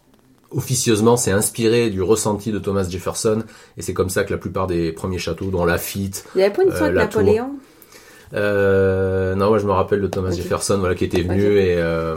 officieusement, 0.50 1.16
s'est 1.16 1.30
inspiré 1.32 1.90
du 1.90 2.02
ressenti 2.02 2.50
de 2.52 2.58
Thomas 2.58 2.88
Jefferson, 2.88 3.42
et 3.76 3.82
c'est 3.82 3.94
comme 3.94 4.10
ça 4.10 4.24
que 4.24 4.32
la 4.32 4.38
plupart 4.38 4.66
des 4.66 4.92
premiers 4.92 5.18
châteaux, 5.18 5.50
dont 5.50 5.64
Lafitte, 5.64 6.24
Il 6.34 6.38
n'y 6.38 6.44
avait 6.44 6.52
pas 6.54 6.62
une 6.62 6.68
histoire 6.70 6.90
Euh, 6.90 6.92
tour. 6.92 7.02
Napoléon? 7.22 7.50
euh, 8.34 9.34
non, 9.34 9.48
moi 9.48 9.58
je 9.58 9.66
me 9.66 9.72
rappelle 9.72 10.00
de 10.00 10.06
Thomas. 10.06 10.30
Jefferson, 10.32 10.78
voilà, 10.78 10.94
qui 10.94 11.04
était 11.04 11.22
venu 11.22 11.56
et 11.58 11.74
euh, 11.78 12.16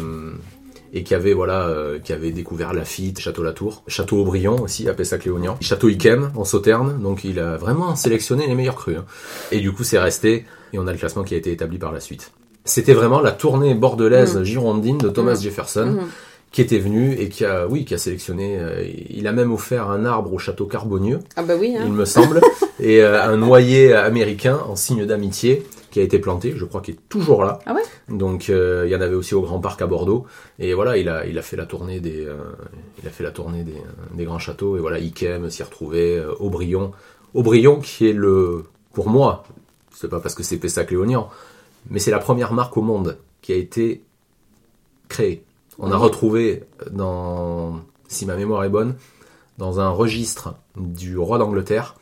et 0.96 1.02
qui 1.04 1.16
avait 1.16 1.34
voilà, 1.34 1.68
euh, 1.68 1.98
qui 2.00 2.14
avait 2.14 2.32
découvert 2.32 2.72
Lafitte, 2.74 3.20
Château 3.20 3.42
Latour, 3.42 3.84
Château 3.88 4.18
Aubryon 4.20 4.62
aussi 4.62 4.88
à 4.88 4.94
Pessac-Léognan, 4.94 5.58
Château 5.60 5.90
Yquem 5.90 6.32
en 6.36 6.44
Sauternes. 6.46 7.00
Donc 7.02 7.24
il 7.24 7.40
a 7.40 7.58
vraiment 7.58 7.96
sélectionné 7.96 8.46
les 8.46 8.54
meilleurs 8.54 8.76
crus. 8.76 8.98
hein. 8.98 9.06
Et 9.52 9.60
du 9.60 9.72
coup 9.72 9.84
c'est 9.84 9.98
resté 9.98 10.46
et 10.74 10.80
on 10.80 10.88
a 10.88 10.92
le 10.92 10.98
classement 10.98 11.24
qui 11.24 11.36
a 11.36 11.38
été 11.38 11.52
établi 11.52 11.78
par 11.78 11.92
la 11.92 12.00
suite. 12.00 12.32
C'était 12.66 12.94
vraiment 12.94 13.22
la 13.22 13.32
tournée 13.32 13.74
bordelaise 13.76 14.38
Mm. 14.38 14.44
girondine 14.44 14.98
de 14.98 15.10
Thomas 15.10 15.36
Mm. 15.36 15.42
Jefferson 15.42 15.86
Mhm. 15.86 16.08
qui 16.52 16.62
était 16.62 16.80
venu 16.80 17.14
et 17.14 17.30
qui 17.30 17.46
a 17.46 17.68
oui 17.68 17.84
qui 17.86 17.94
a 17.94 17.98
sélectionné. 17.98 18.58
euh, 18.60 18.84
il 19.10 19.28
a 19.28 19.32
même 19.32 19.52
offert 19.52 19.90
un 19.90 20.06
arbre 20.06 20.34
au 20.34 20.38
Château 20.40 20.66
Carbonieux 20.66 21.20
Ah 21.36 21.44
bah 21.44 21.56
oui, 21.60 21.76
hein. 21.78 21.84
il 21.86 21.92
me 21.94 22.06
semble, 22.06 22.42
et 22.80 23.02
euh, 23.04 23.22
un 23.24 23.38
noyer 23.38 23.94
américain 23.94 24.60
en 24.68 24.76
signe 24.76 25.06
d'amitié 25.06 25.64
qui 25.92 26.00
a 26.00 26.04
été 26.04 26.18
planté, 26.20 26.54
je 26.56 26.66
crois 26.66 26.82
qu'il 26.82 26.96
est 26.96 27.00
toujours 27.10 27.44
là. 27.44 27.60
Ah 27.68 27.74
ouais? 27.76 27.82
Donc 28.10 28.50
euh, 28.50 28.84
il 28.88 28.92
y 28.92 28.96
en 28.96 29.02
avait 29.02 29.14
aussi 29.16 29.36
au 29.36 29.42
Grand 29.42 29.60
Parc 29.60 29.82
à 29.82 29.88
Bordeaux, 29.88 30.26
et 30.58 30.74
voilà, 30.74 30.98
il 30.98 31.08
a, 31.10 31.26
il 31.28 31.38
a 31.38 31.42
fait 31.44 31.56
la 31.58 31.66
tournée 31.68 32.00
des, 32.00 32.28
il 33.02 33.08
a 33.08 33.12
fait 33.12 33.24
la 33.24 33.32
tournée 33.32 33.64
des, 33.64 33.76
des 34.16 34.24
grands 34.26 34.40
châteaux, 34.40 34.76
et 34.78 34.80
voilà, 34.80 34.98
Iquem 35.00 35.50
s'y 35.52 35.62
retrouvait, 35.64 36.20
Aubryon, 36.40 36.92
Aubryon 37.36 37.80
qui 37.80 38.08
est 38.10 38.14
le, 38.14 38.64
pour 38.94 39.08
moi, 39.10 39.44
c'est 39.94 40.10
pas 40.10 40.20
parce 40.20 40.36
que 40.36 40.44
c'est 40.44 40.58
Pessac-Léognan, 40.58 41.30
mais 41.90 42.00
c'est 42.00 42.12
la 42.12 42.20
première 42.20 42.54
marque 42.54 42.76
au 42.78 42.82
monde 42.82 43.18
qui 43.42 43.54
a 43.54 43.56
été 43.56 44.04
créée. 45.10 45.44
On 45.80 45.92
a 45.92 45.98
retrouvé 45.98 46.64
dans, 46.92 47.80
si 48.08 48.26
ma 48.26 48.36
mémoire 48.36 48.64
est 48.64 48.70
bonne, 48.70 48.96
dans 49.58 49.80
un 49.80 49.90
registre 49.90 50.56
du 50.78 51.18
roi 51.18 51.38
d'Angleterre 51.38 51.96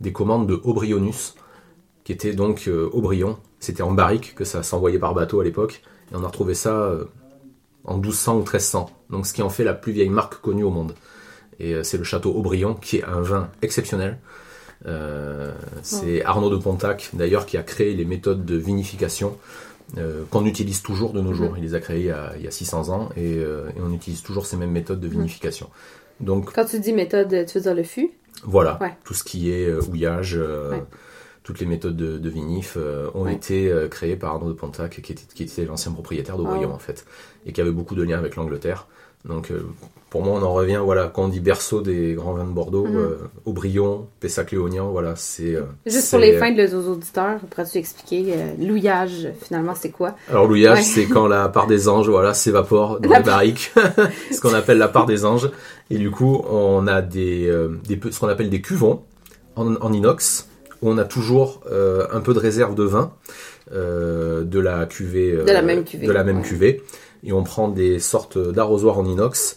des 0.00 0.12
commandes 0.12 0.46
de 0.46 0.60
Aubrionus, 0.64 1.34
qui 2.04 2.12
était 2.12 2.32
donc 2.32 2.68
euh, 2.68 2.88
Aubryon. 2.92 3.38
C'était 3.60 3.82
en 3.82 3.90
barrique 3.90 4.34
que 4.34 4.44
ça 4.44 4.62
s'envoyait 4.62 4.98
par 4.98 5.14
bateau 5.14 5.40
à 5.40 5.44
l'époque, 5.44 5.82
et 6.12 6.16
on 6.16 6.22
a 6.22 6.26
retrouvé 6.28 6.54
ça 6.54 6.72
euh, 6.72 7.04
en 7.84 7.96
1200 7.96 8.34
ou 8.34 8.38
1300. 8.38 8.90
Donc 9.10 9.26
ce 9.26 9.32
qui 9.32 9.42
en 9.42 9.50
fait 9.50 9.64
la 9.64 9.74
plus 9.74 9.92
vieille 9.92 10.08
marque 10.08 10.40
connue 10.40 10.62
au 10.62 10.70
monde. 10.70 10.94
Et 11.58 11.74
euh, 11.74 11.82
c'est 11.82 11.98
le 11.98 12.04
château 12.04 12.32
Aubryon, 12.32 12.74
qui 12.74 12.98
est 12.98 13.04
un 13.04 13.20
vin 13.20 13.50
exceptionnel. 13.62 14.18
Euh, 14.86 15.52
c'est 15.82 16.24
Arnaud 16.24 16.50
de 16.50 16.56
Pontac, 16.56 17.10
d'ailleurs, 17.12 17.46
qui 17.46 17.56
a 17.56 17.62
créé 17.62 17.94
les 17.94 18.04
méthodes 18.04 18.44
de 18.44 18.56
vinification 18.56 19.36
euh, 19.96 20.22
qu'on 20.30 20.44
utilise 20.46 20.82
toujours 20.82 21.12
de 21.12 21.20
nos 21.20 21.32
jours. 21.32 21.54
Il 21.56 21.62
les 21.64 21.74
a 21.74 21.80
créées 21.80 22.00
il 22.00 22.06
y 22.06 22.10
a, 22.10 22.32
il 22.36 22.44
y 22.44 22.46
a 22.46 22.50
600 22.50 22.90
ans, 22.90 23.08
et, 23.16 23.38
euh, 23.38 23.68
et 23.76 23.80
on 23.80 23.92
utilise 23.92 24.22
toujours 24.22 24.46
ces 24.46 24.56
mêmes 24.56 24.70
méthodes 24.70 25.00
de 25.00 25.08
vinification. 25.08 25.68
Donc 26.20 26.52
Quand 26.52 26.64
tu 26.66 26.78
dis 26.80 26.92
méthode, 26.92 27.46
tu 27.46 27.58
veux 27.58 27.62
dire 27.62 27.74
le 27.74 27.82
fût? 27.82 28.10
voilà, 28.44 28.78
Ouais. 28.80 28.94
tout 29.04 29.14
ce 29.14 29.24
qui 29.24 29.50
est 29.50 29.72
houillage, 29.72 30.34
Ouais. 30.36 30.82
toutes 31.42 31.58
les 31.60 31.66
méthodes 31.66 31.96
de, 31.96 32.18
de 32.18 32.28
vinif 32.30 32.76
ont 33.14 33.22
Ouais. 33.24 33.34
été 33.34 33.72
créées 33.90 34.16
par 34.16 34.34
Arnaud 34.34 34.48
de 34.48 34.52
Pontac, 34.52 35.00
qui 35.00 35.12
était, 35.12 35.22
qui 35.34 35.42
était 35.44 35.64
l'ancien 35.64 35.90
propriétaire 35.92 36.36
d'Aubryon 36.36 36.68
Ah. 36.72 36.74
en 36.74 36.78
fait, 36.78 37.04
et 37.46 37.52
qui 37.52 37.60
avait 37.60 37.72
beaucoup 37.72 37.94
de 37.94 38.02
liens 38.02 38.18
avec 38.18 38.36
l'Angleterre. 38.36 38.86
Donc 39.24 39.50
pour 40.10 40.22
moi, 40.22 40.38
on 40.40 40.42
en 40.42 40.54
revient, 40.54 40.80
voilà, 40.82 41.10
quand 41.12 41.24
on 41.24 41.28
dit 41.28 41.40
berceau 41.40 41.82
des 41.82 42.14
grands 42.14 42.32
vins 42.32 42.44
de 42.46 42.50
Bordeaux, 42.52 42.86
Mhm. 42.86 42.96
euh, 42.96 43.16
Aubryon, 43.44 44.06
Pessac-Léognan, 44.20 44.90
voilà, 44.90 45.14
c'est... 45.16 45.54
euh, 45.54 45.62
Juste 45.86 46.08
pour 46.10 46.18
les 46.18 46.38
fins 46.38 46.50
de 46.52 46.66
nos 46.66 46.92
auditeurs, 46.92 47.38
pourrais-tu 47.50 47.76
expliquer 47.76 48.32
euh, 48.34 48.52
l'ouillage, 48.58 49.28
finalement, 49.42 49.74
c'est 49.74 49.90
quoi? 49.90 50.14
Alors 50.30 50.46
l'ouillage, 50.46 50.78
Ouais. 50.78 50.82
c'est 50.84 51.04
quand 51.06 51.26
la 51.28 51.48
part 51.50 51.66
des 51.66 51.88
anges, 51.88 52.08
voilà, 52.08 52.32
s'évapore 52.32 53.00
dans 53.00 53.10
La 53.10 53.18
les 53.18 53.24
barriques, 53.24 53.72
ce 54.32 54.40
qu'on 54.40 54.54
appelle 54.54 54.78
la 54.78 54.88
part 54.88 55.04
des 55.04 55.26
anges. 55.26 55.50
Et 55.90 55.98
du 55.98 56.10
coup, 56.10 56.42
on 56.50 56.86
a 56.86 57.02
des, 57.02 57.52
ce 58.10 58.18
qu'on 58.20 58.28
appelle 58.28 58.48
des 58.50 58.62
cuvons 58.62 59.02
en, 59.56 59.74
en 59.76 59.92
inox, 59.92 60.48
où 60.80 60.90
on 60.90 60.96
a 60.98 61.04
toujours 61.04 61.60
un 62.12 62.20
peu 62.20 62.32
de 62.32 62.38
réserve 62.38 62.74
de 62.74 62.84
vin 62.84 63.12
de 63.72 64.58
la 64.58 64.86
cuvée, 64.86 65.32
De 65.32 65.52
la 65.52 65.62
même 65.62 65.84
cuvée, 65.84 66.06
de 66.06 66.12
la 66.12 66.24
même 66.24 66.38
ouais. 66.38 66.42
cuvée. 66.42 66.82
Et 67.24 67.32
on 67.32 67.42
prend 67.42 67.68
des 67.68 67.98
sortes 67.98 68.38
d'arrosoirs 68.38 68.98
en 68.98 69.04
inox 69.04 69.56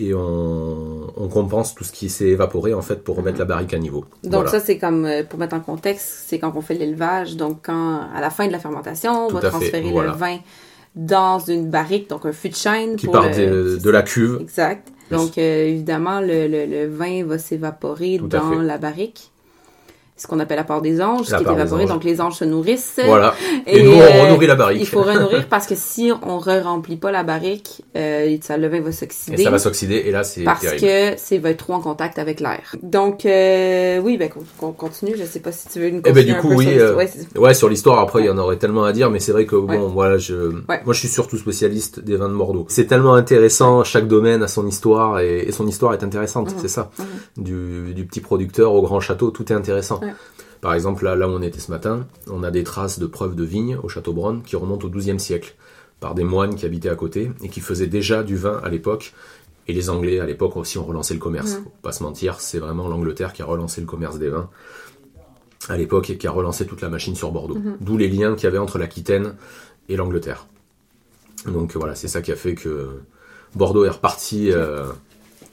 et 0.00 0.14
on, 0.14 1.12
on 1.16 1.28
compense 1.28 1.74
tout 1.74 1.84
ce 1.84 1.92
qui 1.92 2.08
s'est 2.08 2.26
évaporé 2.28 2.74
en 2.74 2.82
fait 2.82 3.02
pour 3.04 3.16
remettre 3.16 3.38
la 3.38 3.44
barrique 3.44 3.74
à 3.74 3.78
niveau. 3.78 4.04
Donc 4.24 4.32
Voilà. 4.32 4.50
ça, 4.50 4.60
c'est 4.60 4.78
comme, 4.78 5.04
euh, 5.04 5.22
pour 5.24 5.38
mettre 5.38 5.54
en 5.54 5.60
contexte, 5.60 6.24
c'est 6.26 6.38
quand 6.38 6.52
on 6.56 6.60
fait 6.60 6.74
l'élevage. 6.74 7.36
Donc 7.36 7.60
quand, 7.66 8.00
à 8.14 8.20
la 8.20 8.30
fin 8.30 8.46
de 8.46 8.52
la 8.52 8.58
fermentation, 8.58 9.26
on 9.26 9.28
Tout 9.28 9.34
va 9.36 9.40
fait, 9.42 9.48
transférer 9.48 9.90
voilà. 9.90 10.12
le 10.12 10.16
vin 10.16 10.38
dans 10.96 11.38
une 11.38 11.68
barrique, 11.70 12.08
donc 12.10 12.24
un 12.26 12.32
fût 12.32 12.48
de 12.48 12.54
chêne. 12.56 12.96
qui 12.96 13.06
pour 13.06 13.12
part 13.14 13.28
le- 13.28 13.76
de, 13.76 13.78
de 13.82 13.90
la 13.90 14.02
cuve. 14.02 14.38
Exact. 14.40 14.88
Donc, 15.10 15.38
euh, 15.38 15.64
évidemment, 15.68 16.20
le, 16.20 16.46
le, 16.48 16.66
le 16.66 16.86
vin 16.86 17.24
va 17.24 17.38
s'évaporer 17.38 18.18
dans 18.18 18.50
la 18.60 18.76
barrique. 18.78 19.30
Ce 20.18 20.26
qu'on 20.26 20.40
appelle 20.40 20.56
la 20.58 20.64
part 20.64 20.82
des 20.82 21.00
anges, 21.00 21.26
qui 21.26 21.32
est 21.32 21.46
anges. 21.48 21.86
Donc, 21.86 22.02
les 22.04 22.20
anges 22.20 22.34
se 22.34 22.44
nourrissent. 22.44 22.98
Voilà. 23.06 23.34
Et, 23.66 23.82
nous, 23.84 23.92
on 23.92 24.00
euh, 24.00 24.24
renourrit 24.24 24.46
la 24.48 24.56
barrique. 24.56 24.80
Il 24.80 24.86
faut 24.86 25.02
renourrir 25.02 25.46
parce 25.48 25.66
que 25.66 25.74
si 25.76 26.10
on 26.22 26.40
ne 26.44 26.60
remplit 26.60 26.96
pas 26.96 27.12
la 27.12 27.22
barrique, 27.22 27.82
euh, 27.96 28.36
ça, 28.42 28.56
le 28.56 28.66
vin 28.68 28.80
va 28.80 28.88
Et 28.88 28.92
s'oxyder. 28.92 29.44
ça 29.44 29.50
va 29.50 29.58
s'oxyder 29.58 29.94
et 30.06 30.10
là 30.10 30.24
c'est 30.24 30.42
parce 30.42 30.60
terrible. 30.60 30.80
que 30.80 31.14
c'est 31.18 31.38
va 31.38 31.50
être 31.50 31.58
trop 31.58 31.74
en 31.74 31.80
contact 31.80 32.18
avec 32.18 32.40
l'air. 32.40 32.74
Donc, 32.82 33.24
euh, 33.26 34.00
oui, 34.00 34.16
ben, 34.16 34.28
qu'on 34.58 34.72
continue. 34.72 35.14
Je 35.16 35.24
sais 35.24 35.38
pas 35.40 35.52
si 35.52 35.68
tu 35.68 35.78
veux 35.80 35.90
nous 35.90 36.02
Eh 36.04 36.12
ben, 36.12 36.24
du 36.26 36.34
coup, 36.36 36.52
oui, 36.54 36.64
sur 36.64 36.82
euh. 36.82 37.04
Ouais, 37.36 37.54
sur 37.54 37.68
l'histoire, 37.68 38.00
après, 38.00 38.22
il 38.22 38.26
y 38.26 38.30
en 38.30 38.38
aurait 38.38 38.56
tellement 38.56 38.84
à 38.84 38.92
dire, 38.92 39.10
mais 39.10 39.20
c'est 39.20 39.32
vrai 39.32 39.46
que, 39.46 39.54
bon, 39.54 39.68
Ouais. 39.68 39.78
voilà, 39.92 40.18
je, 40.18 40.34
moi, 40.34 40.92
je 40.92 40.98
suis 40.98 41.08
surtout 41.08 41.38
spécialiste 41.38 42.00
des 42.00 42.16
vins 42.16 42.28
de 42.28 42.34
Bordeaux. 42.34 42.66
C'est 42.68 42.86
tellement 42.86 43.14
intéressant, 43.14 43.84
chaque 43.84 44.08
domaine 44.08 44.42
a 44.42 44.48
son 44.48 44.66
histoire, 44.66 45.20
et, 45.20 45.44
et 45.46 45.52
son 45.52 45.66
histoire 45.68 45.92
est 45.94 46.02
intéressante, 46.02 46.48
Mhm. 46.52 46.58
c'est 46.60 46.68
ça. 46.68 46.90
Du, 47.36 47.92
du 47.94 48.04
petit 48.04 48.20
producteur 48.20 48.72
au 48.74 48.82
grand 48.82 49.00
château, 49.00 49.30
tout 49.30 49.52
est 49.52 49.54
intéressant. 49.54 50.00
Ouais. 50.08 50.14
Par 50.60 50.74
exemple, 50.74 51.04
là, 51.04 51.14
là 51.14 51.28
où 51.28 51.32
on 51.32 51.42
était 51.42 51.60
ce 51.60 51.70
matin, 51.70 52.06
on 52.28 52.42
a 52.42 52.50
des 52.50 52.64
traces 52.64 52.98
de 52.98 53.06
preuves 53.06 53.36
de 53.36 53.44
vignes 53.44 53.78
au 53.82 53.88
château 53.88 54.12
Bronn 54.12 54.42
qui 54.42 54.56
remontent 54.56 54.86
au 54.86 54.90
XIIe 54.90 55.20
siècle, 55.20 55.54
par 56.00 56.14
des 56.14 56.24
moines 56.24 56.54
qui 56.56 56.66
habitaient 56.66 56.88
à 56.88 56.96
côté, 56.96 57.30
et 57.42 57.48
qui 57.48 57.60
faisaient 57.60 57.86
déjà 57.86 58.22
du 58.22 58.36
vin 58.36 58.60
à 58.64 58.68
l'époque. 58.68 59.14
Et 59.68 59.72
les 59.72 59.90
Anglais, 59.90 60.18
à 60.20 60.26
l'époque, 60.26 60.56
aussi 60.56 60.78
ont 60.78 60.84
relancé 60.84 61.12
le 61.14 61.20
commerce. 61.20 61.54
Faut 61.64 61.72
pas 61.82 61.92
se 61.92 62.02
mentir, 62.02 62.40
c'est 62.40 62.58
vraiment 62.58 62.88
l'Angleterre 62.88 63.32
qui 63.32 63.42
a 63.42 63.44
relancé 63.44 63.80
le 63.80 63.86
commerce 63.86 64.18
des 64.18 64.28
vins 64.30 64.48
à 65.68 65.76
l'époque 65.76 66.08
et 66.10 66.16
qui 66.16 66.26
a 66.26 66.30
relancé 66.30 66.66
toute 66.66 66.80
la 66.80 66.88
machine 66.88 67.14
sur 67.14 67.30
Bordeaux. 67.32 67.56
Mhm. 67.56 67.76
D'où 67.80 67.96
les 67.96 68.08
liens 68.08 68.34
qu'il 68.34 68.44
y 68.44 68.46
avait 68.46 68.58
entre 68.58 68.78
l'Aquitaine 68.78 69.34
et 69.88 69.96
l'Angleterre. 69.96 70.46
Donc 71.46 71.74
voilà, 71.76 71.94
c'est 71.94 72.08
ça 72.08 72.22
qui 72.22 72.32
a 72.32 72.36
fait 72.36 72.54
que 72.54 73.00
Bordeaux 73.54 73.84
est 73.84 73.90
reparti, 73.90 74.50
euh, 74.50 74.86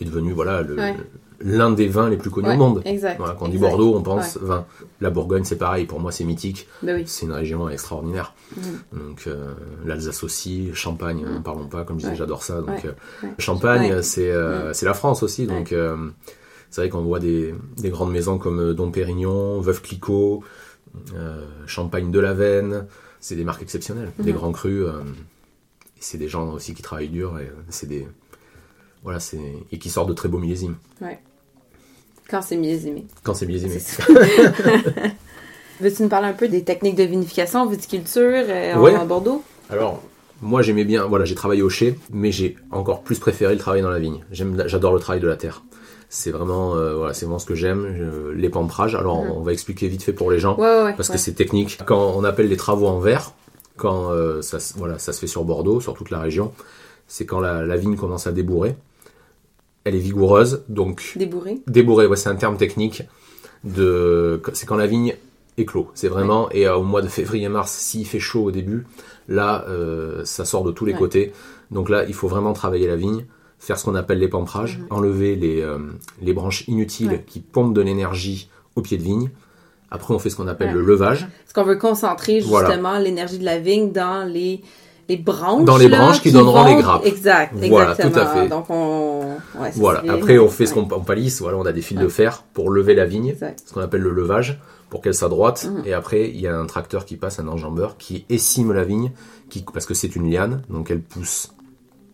est 0.02 0.06
devenu 0.06 0.32
voilà 0.32 0.62
le- 0.62 0.76
Ouais. 0.78 0.96
L'un 1.40 1.72
des 1.72 1.88
vins 1.88 2.10
les 2.10 2.18
plus 2.18 2.30
connus 2.30 2.48
Ouais, 2.50 2.56
au 2.56 2.58
monde. 2.58 2.82
Exact. 2.86 3.18
Voilà, 3.18 3.36
quand 3.38 3.46
on 3.46 3.50
dit 3.50 3.56
exact. 3.56 3.70
Bordeaux, 3.70 3.96
on 3.96 4.02
pense 4.02 4.38
vin. 4.38 4.66
La 5.02 5.10
Bourgogne, 5.10 5.44
c'est 5.44 5.58
pareil, 5.58 5.86
pour 5.86 6.00
moi 6.00 6.12
c'est 6.12 6.24
mythique, 6.24 6.68
oui. 6.84 7.04
c'est 7.06 7.26
une 7.26 7.32
région 7.34 7.68
extraordinaire. 7.70 8.34
Mhm. 8.58 8.64
Donc 9.08 9.24
euh, 9.28 9.54
l'Alsace 9.86 10.24
aussi, 10.24 10.70
Champagne, 10.74 11.24
n'en 11.26 11.42
parlons 11.42 11.68
pas, 11.68 11.84
comme 11.84 12.00
je 12.00 12.06
disais, 12.06 12.16
j'adore 12.16 12.44
ça. 12.44 12.62
Donc 12.62 12.86
euh. 12.86 12.92
Champagne, 13.40 14.02
c'est 14.02 14.32
euh, 14.32 14.74
c'est 14.74 14.86
la 14.86 14.94
France 14.94 15.24
aussi, 15.24 15.48
donc 15.48 15.74
c'est 16.70 16.82
vrai 16.82 16.90
qu'on 16.90 17.04
voit 17.04 17.20
des, 17.20 17.54
des 17.78 17.90
grandes 17.90 18.12
maisons 18.12 18.38
comme 18.38 18.74
Dom 18.74 18.92
Pérignon, 18.92 19.60
Veuve 19.62 19.82
Clicquot, 19.82 20.44
Champagne 21.66 22.12
de 22.12 22.20
la 22.20 22.34
Veine, 22.34 22.86
c'est 23.20 23.36
des 23.36 23.44
marques 23.44 23.62
exceptionnelles, 23.62 24.12
des 24.20 24.32
Mhm. 24.32 24.38
grands 24.38 24.52
crus. 24.52 24.86
c'est 26.00 26.18
des 26.20 26.28
gens 26.28 26.52
aussi 26.54 26.74
qui 26.76 26.84
travaillent 26.84 27.10
dur 27.10 27.40
et 27.40 27.52
c'est 27.70 27.88
des 27.88 28.08
voilà, 29.06 29.22
c'est 29.22 29.40
et 29.72 29.80
qui 29.80 29.90
sortent 29.90 30.10
de 30.10 30.14
très 30.14 30.28
beaux 30.28 30.40
millésimes. 30.40 30.76
Quand 32.30 32.42
c'est 32.42 32.58
millésimé. 32.58 33.06
Quand 33.24 33.36
c'est 33.36 33.46
millésimé. 33.46 33.78
Veux-tu 35.82 36.04
nous 36.04 36.10
parler 36.10 36.28
un 36.28 36.34
peu 36.34 36.48
des 36.48 36.64
techniques 36.64 36.96
de 36.96 37.04
vinification, 37.04 37.66
viticulture 37.68 38.22
euh, 38.48 38.76
en- 38.76 38.82
Ouais. 38.82 39.06
Bordeaux? 39.06 39.44
Alors, 39.70 40.02
moi 40.42 40.62
j'aimais 40.62 40.86
bien, 40.86 41.06
voilà, 41.06 41.26
j'ai 41.26 41.36
travaillé 41.36 41.62
au 41.62 41.70
chai, 41.70 42.00
mais 42.12 42.32
j'ai 42.32 42.56
encore 42.72 43.02
plus 43.04 43.20
préféré 43.20 43.54
le 43.54 43.60
travail 43.60 43.82
dans 43.82 43.90
la 43.90 44.00
vigne. 44.00 44.24
J'adore 44.32 44.94
le 44.94 45.00
travail 45.00 45.22
de 45.22 45.28
la 45.28 45.36
terre. 45.36 45.64
C'est 46.10 46.32
vraiment, 46.32 46.76
euh, 46.76 46.96
voilà, 46.96 47.14
c'est 47.14 47.26
vraiment 47.26 47.40
ce 47.40 47.46
que 47.46 47.56
j'aime. 47.56 48.32
L'épantrage. 48.36 48.96
Alors, 48.96 49.24
Mhm. 49.24 49.32
on 49.32 49.42
va 49.42 49.52
expliquer 49.54 49.88
vite 49.88 50.04
fait 50.04 50.14
pour 50.14 50.32
les 50.32 50.40
gens, 50.40 50.56
Ouais, 50.56 50.64
ouais, 50.66 50.84
ouais. 50.86 50.94
parce 50.96 51.10
ouais. 51.10 51.16
que 51.16 51.22
c'est 51.22 51.34
technique. 51.34 51.80
Quand 51.86 52.14
on 52.16 52.24
appelle 52.24 52.48
les 52.48 52.58
travaux 52.58 52.88
en 52.88 53.00
verre, 53.00 53.34
quand 53.76 54.12
euh, 54.12 54.42
ça, 54.42 54.60
se- 54.60 54.78
voilà, 54.78 54.98
ça 54.98 55.12
se 55.14 55.20
fait 55.20 55.28
sur 55.28 55.44
Bordeaux, 55.44 55.82
sur 55.82 55.94
toute 55.94 56.10
la 56.10 56.20
région, 56.22 56.54
c'est 57.08 57.26
quand 57.26 57.42
la, 57.42 57.64
la 57.66 57.76
vigne 57.76 57.98
commence 57.98 58.28
à 58.28 58.32
débourrer. 58.32 58.76
Elle 59.86 59.96
est 59.96 60.00
vigoureuse, 60.00 60.64
donc 60.68 61.14
Débourré. 61.16 61.60
débourrer, 61.68 62.08
ouais, 62.08 62.18
c'est 62.18 62.30
un 62.30 62.36
terme 62.36 62.58
technique. 62.58 63.04
De, 63.64 64.42
c'est 64.54 64.66
quand 64.68 64.76
la 64.76 64.86
vigne 64.88 65.16
éclot. 65.58 65.90
C'est 65.96 66.08
vraiment 66.08 66.50
et 66.52 66.68
euh, 66.68 66.76
au 66.76 66.84
mois 66.84 67.02
de 67.02 67.08
février-mars, 67.08 67.72
s'il 67.72 68.06
fait 68.06 68.20
chaud 68.20 68.44
au 68.44 68.52
début, 68.52 68.86
là, 69.28 69.66
euh, 69.70 70.22
ça 70.26 70.46
sort 70.46 70.64
de 70.64 70.72
tous 70.72 70.86
les 70.86 70.94
Ouais. 70.94 71.00
côtés. 71.00 71.34
Donc 71.72 71.90
là, 71.90 72.04
il 72.08 72.14
faut 72.14 72.28
vraiment 72.28 72.54
travailler 72.54 72.88
la 72.88 72.96
vigne, 72.96 73.26
faire 73.58 73.80
ce 73.80 73.86
qu'on 73.86 73.96
appelle 73.96 74.20
l'épanprage, 74.20 74.78
Mhm. 74.80 74.86
enlever 74.92 75.36
les, 75.36 75.62
euh, 75.62 75.80
les 76.22 76.34
branches 76.34 76.68
inutiles 76.68 77.08
Ouais. 77.10 77.24
qui 77.26 77.40
pompent 77.40 77.74
de 77.74 77.82
l'énergie 77.82 78.50
au 78.76 78.82
pied 78.82 78.98
de 78.98 79.04
vigne. 79.04 79.32
Après, 79.90 80.14
on 80.14 80.20
fait 80.20 80.30
ce 80.30 80.36
qu'on 80.36 80.48
appelle 80.48 80.74
le 80.74 80.82
levage. 80.82 81.28
Parce 81.46 81.54
qu'on 81.54 81.64
veut 81.64 81.78
concentrer 81.78 82.42
justement 82.42 82.98
l'énergie 83.00 83.40
de 83.40 83.46
la 83.46 83.58
vigne 83.60 83.92
dans 83.92 84.28
les, 84.28 84.62
les 85.08 85.18
branches. 85.18 85.66
Dans 85.66 85.78
les 85.78 85.88
là, 85.88 85.98
branches 85.98 86.22
qui 86.22 86.32
donneront 86.32 86.64
vont- 86.64 86.76
les 86.76 86.82
grappes. 86.82 87.06
Exact, 87.06 87.54
Voilà, 87.56 87.92
exactement. 87.92 88.12
tout 88.12 88.20
à 88.20 88.26
fait. 88.42 88.48
Donc 88.48 88.66
on. 88.70 89.22
ouais, 89.60 89.72
Voilà. 89.76 90.04
Après, 90.12 90.38
on 90.40 90.50
fait 90.50 90.66
ce 90.66 90.74
qu'on 90.74 90.88
on 90.92 91.00
palisse. 91.02 91.42
Voilà, 91.42 91.58
on 91.58 91.66
a 91.66 91.72
des 91.74 91.82
fils 91.82 91.98
de 92.00 92.08
fer 92.08 92.44
pour 92.54 92.70
lever 92.72 92.96
la 92.96 93.06
vigne, 93.06 93.30
Exact. 93.30 93.62
ce 93.66 93.74
qu'on 93.74 93.82
appelle 93.82 94.02
le 94.02 94.12
levage, 94.12 94.60
pour 94.90 95.02
qu'elle 95.02 95.14
soit 95.14 95.30
droite. 95.30 95.70
Mhm. 95.72 95.84
Et 95.86 95.94
après, 95.94 96.30
il 96.30 96.40
y 96.40 96.48
a 96.48 96.58
un 96.58 96.66
tracteur 96.66 97.06
qui 97.06 97.18
passe, 97.18 97.40
un 97.40 97.48
enjambeur, 97.48 97.98
qui 97.98 98.26
essime 98.30 98.72
la 98.74 98.84
vigne, 98.84 99.12
qui, 99.50 99.64
parce 99.74 99.86
que 99.86 99.94
c'est 99.94 100.16
une 100.16 100.30
liane, 100.32 100.62
donc 100.70 100.90
elle 100.90 101.02
pousse 101.02 101.52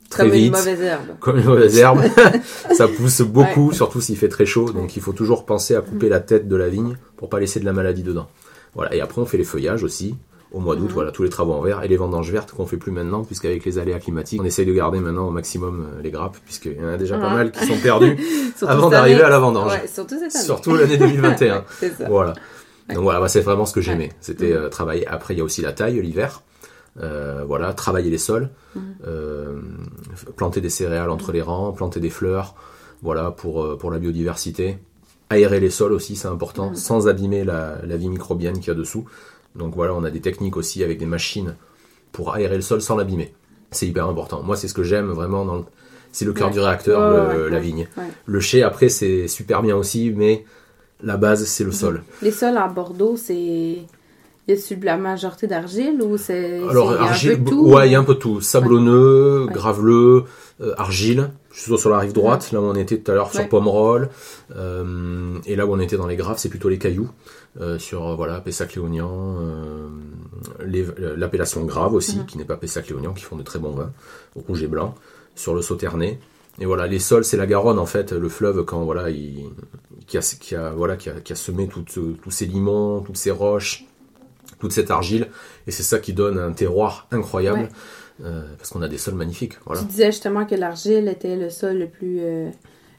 très 0.10 0.24
Comme 0.24 0.32
vite. 0.34 0.46
une 0.48 0.52
mauvaise 0.52 0.82
herbe. 0.82 1.06
comme 1.22 1.38
une 1.38 1.46
mauvaise 1.46 1.78
herbe. 1.78 2.02
ça 2.76 2.88
pousse 2.90 3.22
beaucoup, 3.22 3.72
surtout 3.72 4.02
s'il 4.02 4.18
fait 4.18 4.28
très 4.28 4.46
chaud. 4.46 4.70
Donc 4.72 4.98
il 4.98 5.02
faut 5.02 5.14
toujours 5.14 5.46
penser 5.46 5.76
à 5.76 5.82
couper 5.82 6.10
la 6.10 6.20
tête 6.20 6.50
de 6.50 6.56
la 6.58 6.68
vigne 6.68 6.98
pour 7.16 7.30
pas 7.30 7.40
laisser 7.40 7.62
de 7.62 7.66
la 7.66 7.72
maladie 7.72 8.04
dedans. 8.04 8.28
Voilà. 8.76 8.94
Et 8.94 9.00
après 9.00 9.22
on 9.22 9.26
fait 9.26 9.38
les 9.38 9.46
feuillages 9.46 9.84
aussi 9.84 10.16
au 10.52 10.60
mois 10.60 10.76
d'août. 10.76 10.88
Mhm. 10.88 10.94
Voilà, 10.94 11.12
tous 11.12 11.24
les 11.24 11.30
travaux 11.30 11.54
en 11.54 11.62
verre 11.62 11.82
et 11.84 11.88
les 11.88 11.98
vendanges 11.98 12.32
vertes 12.32 12.52
qu'on 12.52 12.66
fait 12.66 12.78
plus 12.78 12.92
maintenant, 12.92 13.24
puisqu'avec 13.24 13.64
les 13.66 13.78
aléas 13.78 14.00
climatiques, 14.00 14.42
on 14.42 14.46
essaye 14.46 14.66
de 14.66 14.74
garder 14.74 15.00
maintenant 15.00 15.28
au 15.28 15.32
maximum 15.32 15.88
euh, 15.98 16.02
les 16.02 16.12
grappes, 16.12 16.38
puisqu'il 16.46 16.74
y 16.74 16.82
en 16.84 16.88
a 16.90 16.98
déjà 16.98 17.18
pas 17.18 17.30
mal 17.34 17.52
qui 17.52 17.66
sont 17.66 17.76
Surtout 18.58 18.66
avant 18.68 18.90
d'arriver 18.90 19.22
à 19.22 19.30
la 19.30 19.40
vendange. 19.40 19.72
Ouais, 19.72 19.88
surtout 19.88 20.16
cette 20.20 20.36
année. 20.36 20.46
Surtout 20.46 20.76
l'année 20.76 20.98
2021. 20.98 21.64
c'est 21.80 21.90
ça. 21.98 22.08
Voilà. 22.10 22.34
Ouais. 22.90 22.96
Donc 22.96 23.04
voilà, 23.04 23.20
bah, 23.22 23.28
c'est 23.30 23.42
vraiment 23.42 23.66
ce 23.66 23.74
que 23.74 23.82
j'aimais. 23.82 24.10
C'était 24.20 24.50
Mhm. 24.52 24.56
euh, 24.58 24.70
travailler. 24.70 25.08
Après, 25.08 25.34
il 25.34 25.38
y 25.38 25.42
a 25.42 25.44
aussi 25.44 25.62
la 25.62 25.72
taille 25.72 26.02
l'hiver. 26.02 26.42
Euh, 27.02 27.46
voilà, 27.48 27.72
travailler 27.74 28.10
les 28.10 28.18
sols, 28.18 28.50
Mhm. 28.76 28.82
euh, 29.08 29.62
planter 30.36 30.60
des 30.60 30.70
céréales 30.70 31.10
entre 31.10 31.32
les 31.32 31.42
rangs, 31.42 31.72
planter 31.72 32.02
des 32.02 32.10
fleurs, 32.10 32.54
voilà 33.02 33.32
pour 33.32 33.78
pour 33.78 33.92
la 33.92 34.00
biodiversité. 34.00 34.78
Aérer 35.30 35.62
les 35.62 35.70
sols 35.70 35.94
aussi, 35.94 36.18
c'est 36.18 36.28
important, 36.28 36.76
sans 36.76 37.08
abîmer 37.08 37.46
la, 37.46 37.78
la 37.86 37.96
vie 37.96 38.10
microbienne 38.10 38.56
qu'il 38.60 38.68
y 38.68 38.72
a 38.72 38.74
dessous. 38.74 39.06
Donc 39.56 39.76
voilà, 39.76 39.94
on 39.94 40.04
a 40.04 40.12
des 40.12 40.22
techniques 40.22 40.58
aussi 40.58 40.84
avec 40.84 40.98
des 40.98 41.06
machines 41.06 41.56
pour 42.12 42.34
aérer 42.34 42.56
le 42.56 42.62
sol 42.62 42.82
sans 42.82 42.96
l'abîmer. 42.96 43.34
C'est 43.72 43.88
hyper 43.88 44.08
important. 44.08 44.42
Moi, 44.44 44.56
c'est 44.58 44.68
ce 44.68 44.74
que 44.74 44.84
j'aime 44.84 45.08
vraiment 45.12 45.46
dans 45.46 45.58
le- 45.58 45.64
c'est 46.12 46.26
le 46.26 46.34
cœur 46.34 46.48
Ouais. 46.48 46.54
du 46.54 46.60
réacteur, 46.60 47.00
Ouais, 47.30 47.36
le- 47.38 47.44
ouais, 47.46 47.50
la 47.52 47.60
vigne. 47.60 47.88
Ouais. 47.98 48.04
Le 48.26 48.40
chai, 48.40 48.64
après, 48.64 48.90
c'est 48.90 49.28
super 49.28 49.62
bien 49.62 49.76
aussi, 49.78 50.12
mais 50.16 50.46
la 51.02 51.16
base, 51.18 51.46
c'est 51.46 51.64
le 51.64 51.72
sol. 51.72 52.04
Les 52.22 52.32
sols 52.32 52.58
à 52.58 52.68
Bordeaux, 52.68 53.16
c'est. 53.18 53.78
Y 54.48 54.54
a-tu 54.54 54.76
de 54.78 54.86
la 54.86 54.98
majorité 54.98 55.46
d'argile 55.48 56.02
ou 56.02 56.18
c'est. 56.18 56.62
Alors, 56.68 56.94
y 56.94 56.98
un 56.98 57.02
argile, 57.02 57.44
peu 57.44 57.50
tout, 57.52 57.68
ouais, 57.70 57.88
il 57.88 57.92
y 57.92 57.96
a 57.96 58.00
un 58.00 58.04
peu 58.04 58.16
de 58.16 58.20
tout. 58.20 58.42
Sablonneux, 58.42 59.46
Ouais. 59.46 59.54
graveleux, 59.54 60.24
euh, 60.62 60.74
argile, 60.78 61.30
plutôt 61.50 61.78
sur 61.78 61.90
la 61.92 62.00
rive 62.00 62.14
droite, 62.14 62.52
là 62.52 62.60
où 62.60 62.64
on 62.66 62.74
était 62.76 62.98
tout 63.00 63.12
à 63.12 63.16
l'heure 63.16 63.32
sur. 63.32 63.48
Pomerol. 63.50 64.10
Euh, 64.56 65.38
et 65.46 65.56
là 65.56 65.66
où 65.68 65.74
on 65.74 65.80
était 65.80 65.96
dans 65.98 66.08
les 66.08 66.16
graves, 66.16 66.38
c'est 66.40 66.50
plutôt 66.50 66.70
les 66.70 66.80
cailloux. 66.80 67.10
Euh, 67.60 67.78
sur, 67.78 68.08
euh, 68.08 68.16
voilà, 68.16 68.40
Pessac-Léognan, 68.40 69.36
l'appellation 71.18 71.64
grave 71.66 71.94
aussi, 71.94 72.20
Mhm. 72.20 72.26
qui 72.26 72.38
n'est 72.38 72.46
pas 72.46 72.56
Pessac-Léognan, 72.58 73.14
qui 73.14 73.24
font 73.24 73.36
de 73.36 73.44
très 73.44 73.60
bons 73.60 73.72
vins, 73.72 73.92
rouge 74.36 74.64
et 74.64 74.68
blanc, 74.68 74.96
sur 75.36 75.54
le 75.54 75.62
Sauternay. 75.62 76.20
Et 76.60 76.66
voilà, 76.66 76.88
les 76.88 77.00
sols, 77.00 77.24
c'est 77.24 77.38
la 77.38 77.48
Garonne 77.48 77.80
en 77.80 77.86
fait, 77.86 78.12
le 78.12 78.30
fleuve 78.30 78.64
quand 78.66 78.84
voilà, 78.84 79.10
il, 79.10 79.46
qui 80.08 80.18
a, 80.18 80.22
qui 80.22 80.56
a, 80.56 80.72
voilà, 80.72 80.98
qui 80.98 81.10
a, 81.10 81.14
qui 81.14 81.32
a 81.32 81.36
semé 81.36 81.68
tous 81.68 82.18
ces 82.30 82.46
limons, 82.46 83.02
toutes 83.02 83.18
ces 83.18 83.32
roches, 83.32 83.86
toute 84.62 84.72
cette 84.72 84.92
argile, 84.92 85.28
et 85.68 85.72
c'est 85.72 85.84
ça 85.84 86.00
qui 86.00 86.14
donne 86.14 86.40
un 86.40 86.54
terroir 86.54 87.08
incroyable, 87.12 87.60
Ouais. 87.60 88.26
euh, 88.26 88.44
parce 88.58 88.70
qu'on 88.70 88.82
a 88.82 88.88
des 88.88 88.98
sols 88.98 89.16
magnifiques. 89.16 89.54
Voilà. 89.66 89.82
Tu 89.82 89.88
disais 89.88 90.06
justement 90.12 90.46
que 90.46 90.56
l'argile 90.56 91.08
était 91.10 91.36
le 91.36 91.50
sol 91.50 91.78
le 91.80 91.88
plus. 91.88 92.20
euh, 92.22 92.50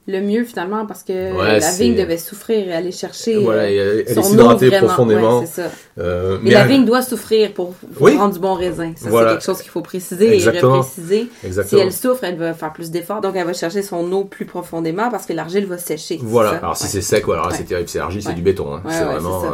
le 0.08 0.20
mieux 0.20 0.42
finalement 0.42 0.84
parce 0.84 1.04
que 1.04 1.12
Ouais, 1.12 1.60
la 1.60 1.70
vigne 1.74 1.94
devait 1.94 2.18
souffrir 2.18 2.66
et 2.66 2.72
aller 2.72 2.90
chercher. 2.90 3.36
voilà, 3.38 3.70
et 3.70 3.76
elle, 3.76 4.04
elle 4.08 4.14
son 4.16 4.20
est 4.22 4.24
s'hydrater 4.24 4.70
profondément. 4.78 5.38
Ouais, 5.38 5.46
c'est 5.46 5.62
ça. 5.62 5.70
euh, 5.98 6.38
Mais, 6.42 6.50
la 6.50 6.62
elle- 6.62 6.68
vigne 6.70 6.84
doit 6.84 7.02
souffrir 7.02 7.54
pour, 7.54 7.72
pour 7.74 8.02
Oui. 8.02 8.16
prendre 8.16 8.34
du 8.34 8.40
bon 8.40 8.54
raisin. 8.54 8.94
Ça, 8.96 9.08
Voilà. 9.08 9.28
c'est 9.28 9.34
quelque 9.36 9.44
chose 9.44 9.62
qu'il 9.62 9.70
faut 9.70 9.80
préciser 9.80 10.34
Exactement. 10.34 10.74
et 10.74 10.78
repréciser. 10.78 11.28
Si 11.68 11.76
elle 11.76 11.92
souffre, 11.92 12.24
elle 12.24 12.36
va 12.36 12.52
faire 12.52 12.72
plus 12.72 12.90
d'efforts. 12.90 13.20
Donc, 13.20 13.36
elle 13.36 13.46
va 13.46 13.52
chercher 13.52 13.82
son 13.82 14.10
eau 14.10 14.24
plus 14.24 14.44
profondément 14.44 15.08
parce 15.08 15.24
que 15.24 15.34
l'argile 15.34 15.66
va 15.66 15.78
sécher. 15.78 16.18
Voilà, 16.20 16.50
ça? 16.50 16.56
alors 16.56 16.76
si 16.76 16.88
c'est 16.88 17.00
sec, 17.00 17.24
voilà, 17.24 17.46
Ouais. 17.46 17.54
c'est 17.56 17.62
terrible, 17.62 17.88
c'est 17.88 18.00
argile, 18.00 18.24
c'est 18.24 18.34
du 18.34 18.42
béton. 18.42 18.74
hein. 18.74 18.82
C'est 18.88 19.04
vraiment. 19.04 19.44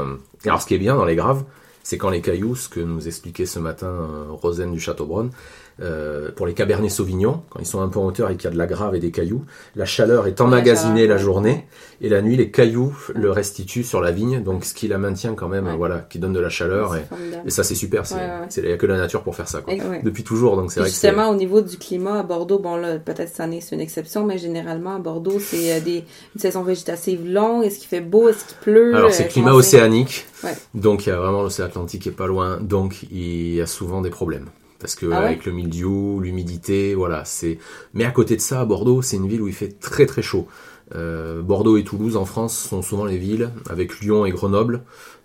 Alors 0.47 0.63
ce 0.63 0.67
qui 0.67 0.75
est 0.75 0.79
bien 0.79 0.97
dans 0.97 1.05
les 1.05 1.15
graves, 1.17 1.45
c'est 1.89 1.97
quand 1.97 2.11
les 2.11 2.21
cailloux, 2.21 2.55
ce 2.55 2.69
que 2.69 2.81
nous 2.81 3.09
expliquait 3.09 3.47
ce 3.47 3.59
matin 3.59 3.87
euh, 3.87 4.27
Rosen 4.29 4.71
du 4.71 4.79
Châteaubrun, 4.79 5.31
euh, 5.81 6.31
pour 6.35 6.47
les 6.47 6.55
cabernets 6.55 6.89
sauvignons, 6.89 7.43
quand 7.51 7.61
ils 7.61 7.67
sont 7.67 7.81
un 7.81 7.89
peu 7.89 7.99
en 8.01 8.07
hauteur 8.07 8.31
et 8.31 8.37
qu'il 8.37 8.45
y 8.45 8.47
a 8.49 8.51
de 8.51 8.59
la 8.59 8.67
grave 8.67 8.95
et 8.95 8.99
des 9.01 9.11
cailloux, 9.11 9.45
la 9.77 9.85
chaleur 9.85 10.27
est 10.27 10.41
emmagasinée 10.41 11.03
chaleur, 11.03 11.17
la 11.17 11.23
journée 11.23 11.67
et 12.01 12.09
la 12.09 12.21
nuit 12.23 12.37
les 12.37 12.51
cailloux 12.51 12.93
le 13.15 13.31
restituent 13.31 13.85
sur 13.85 14.01
la 14.01 14.11
vigne, 14.11 14.43
donc 14.43 14.65
ce 14.65 14.75
qui 14.75 14.89
la 14.89 14.99
maintient 14.99 15.35
quand 15.35 15.49
même, 15.49 15.67
Ouais. 15.67 15.77
voilà, 15.77 15.99
qui 16.01 16.19
donne 16.19 16.33
de 16.33 16.41
la 16.41 16.49
chaleur 16.49 16.97
et, 16.97 17.51
ça 17.51 17.63
c'est 17.65 17.75
super, 17.75 18.07
c'est 18.07 18.17
il 18.59 18.69
y 18.69 18.73
a 18.73 18.77
que 18.77 18.87
la 18.87 18.97
nature 18.97 19.23
pour 19.23 19.37
faire 19.37 19.49
ça, 19.49 19.61
quoi. 19.61 19.75
Depuis 20.03 20.25
toujours, 20.25 20.57
donc 20.57 20.73
c'est 20.73 20.81
vrai 20.81 20.89
que 20.89 20.93
justement, 20.93 21.29
au 21.31 21.35
niveau 21.35 21.61
du 21.61 21.77
climat 21.79 22.21
à 22.21 22.23
Bordeaux, 22.23 22.59
bon 22.59 22.77
là, 22.77 22.99
peut-être 22.99 23.29
cette 23.29 23.41
année 23.41 23.61
c'est 23.61 23.75
une 23.75 23.81
exception, 23.81 24.25
mais 24.25 24.39
généralement 24.39 24.97
à 24.97 24.99
Bordeaux, 24.99 25.39
c'est 25.41 25.73
euh, 25.77 25.81
des, 25.81 26.05
une 26.35 26.41
saison 26.41 26.63
végétative 26.63 27.29
longue. 27.31 27.65
Est-ce 27.65 27.79
qu'il 27.79 27.89
fait 27.89 28.01
beau? 28.01 28.29
Est-ce 28.29 28.45
qu'il 28.45 28.57
pleut? 28.59 28.95
Alors 28.95 29.13
c'est 29.13 29.25
Euh, 29.25 29.29
climat 29.29 29.53
océanique, 29.55 30.27
Ouais. 30.45 30.55
donc 30.75 31.07
il 31.07 31.11
y 31.11 31.13
a 31.13 31.17
vraiment 31.19 31.43
l'océan 31.43 31.67
Atlantique 31.67 32.03
qui 32.03 32.09
est 32.09 32.13
pas 32.13 32.27
loin, 32.27 32.59
donc 32.61 33.03
il 33.11 33.55
y 33.55 33.61
a 33.61 33.67
souvent 33.67 34.01
des 34.01 34.11
problèmes. 34.11 34.47
Parce 34.81 34.95
que 34.95 35.07
Ah 35.07 35.21
ouais 35.21 35.27
avec 35.27 35.45
le 35.45 35.53
mildiou, 35.53 36.21
l'humidité, 36.21 36.95
voilà, 36.95 37.25
c'est. 37.25 37.59
Mais 37.95 38.05
à 38.05 38.11
côté 38.11 38.37
de 38.37 38.41
ça, 38.41 38.61
à 38.61 38.65
Bordeaux, 38.65 39.03
c'est 39.03 39.17
une 39.17 39.27
ville 39.29 39.43
où 39.43 39.49
il 39.49 39.55
fait 39.55 39.79
très 39.81 40.07
très 40.07 40.23
chaud. 40.23 40.47
Euh, 40.95 41.43
Bordeaux 41.43 41.77
et 41.77 41.85
Toulouse 41.85 42.17
en 42.17 42.25
France 42.25 42.57
sont 42.57 42.81
souvent 42.83 43.05
les 43.05 43.19
villes, 43.19 43.51
avec 43.69 44.01
Lyon 44.01 44.25
et 44.25 44.31
Grenoble. 44.31 44.83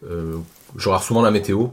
Euh, 0.10 0.36
je 0.76 0.90
regarde 0.90 1.04
souvent 1.04 1.22
la 1.22 1.32
météo 1.32 1.68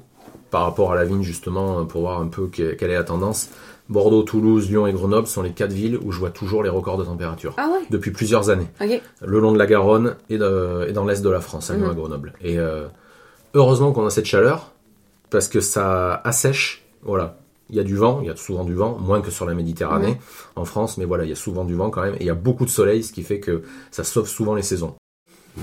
par 0.51 0.63
rapport 0.65 0.93
à 0.93 0.95
la 0.95 1.05
vigne 1.05 1.23
justement 1.23 1.85
pour 1.87 2.03
voir 2.03 2.21
un 2.21 2.27
peu 2.27 2.47
que- 2.49 2.75
quelle 2.75 2.91
est 2.91 2.95
la 2.95 3.05
tendance. 3.05 3.49
Bordeaux, 3.89 4.23
Toulouse, 4.23 4.69
Lyon 4.71 4.87
et 4.87 4.93
Grenoble 4.93 5.27
sont 5.27 5.43
les 5.43 5.51
quatre 5.51 5.73
villes 5.73 5.99
où 6.05 6.13
je 6.13 6.19
vois 6.21 6.31
toujours 6.31 6.63
les 6.63 6.69
records 6.69 6.99
de 6.99 7.05
température 7.05 7.55
Ah 7.57 7.69
ouais? 7.73 7.81
depuis 7.91 8.13
plusieurs 8.13 8.49
années 8.51 8.69
le 9.25 9.41
long 9.41 9.51
de 9.53 9.59
la 9.59 9.67
Garonne 9.67 10.15
et, 10.29 10.39
de- 10.39 10.87
et 10.89 10.93
dans 10.93 11.05
l'est 11.05 11.23
de 11.23 11.29
la 11.31 11.41
France, 11.41 11.71
à 11.71 11.75
Lyon 11.77 11.87
Mhm. 11.87 11.93
et 11.93 11.97
Grenoble. 11.97 12.33
Et 12.43 12.59
euh, 12.59 12.87
heureusement 13.55 13.91
qu'on 13.93 14.07
a 14.07 14.11
cette 14.11 14.27
chaleur, 14.27 14.71
parce 15.31 15.49
que 15.49 15.61
ça 15.61 16.15
assèche, 16.25 16.85
voilà. 17.03 17.39
Il 17.71 17.77
y 17.77 17.81
a 17.81 17.85
du 17.85 17.97
vent, 17.97 18.19
il 18.23 18.27
y 18.27 18.31
a 18.31 18.37
souvent 18.37 18.65
du 18.65 18.75
vent, 18.75 18.99
moins 18.99 19.21
que 19.21 19.31
sur 19.31 19.47
la 19.47 19.55
Méditerranée 19.55 20.19
en 20.57 20.65
France, 20.65 20.99
mais 20.99 21.05
voilà, 21.05 21.25
il 21.25 21.31
y 21.31 21.33
a 21.33 21.37
souvent 21.37 21.65
du 21.65 21.75
vent 21.75 21.91
quand 21.91 22.03
même, 22.03 22.15
et 22.15 22.21
il 22.23 22.27
y 22.27 22.31
a 22.31 22.35
beaucoup 22.35 22.65
de 22.65 22.71
soleil, 22.71 23.03
ce 23.03 23.13
qui 23.13 23.23
fait 23.23 23.41
que 23.41 23.63
ça 23.91 24.05
sauve 24.05 24.29
souvent 24.29 24.55
les 24.55 24.63
saisons. 24.63 24.95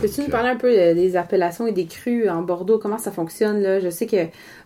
Peux-tu 0.01 0.21
nous 0.21 0.27
parler 0.29 0.49
un 0.49 0.57
peu 0.57 0.67
euh, 0.67 0.93
des 0.93 1.15
appellations 1.15 1.65
et 1.65 1.71
des 1.71 1.85
crus 1.85 2.29
en 2.29 2.41
Bordeaux? 2.41 2.77
Comment 2.77 2.97
ça 2.97 3.09
fonctionne? 3.11 3.61
Là? 3.63 3.79
Je 3.79 3.89
sais 3.89 4.05
que 4.05 4.17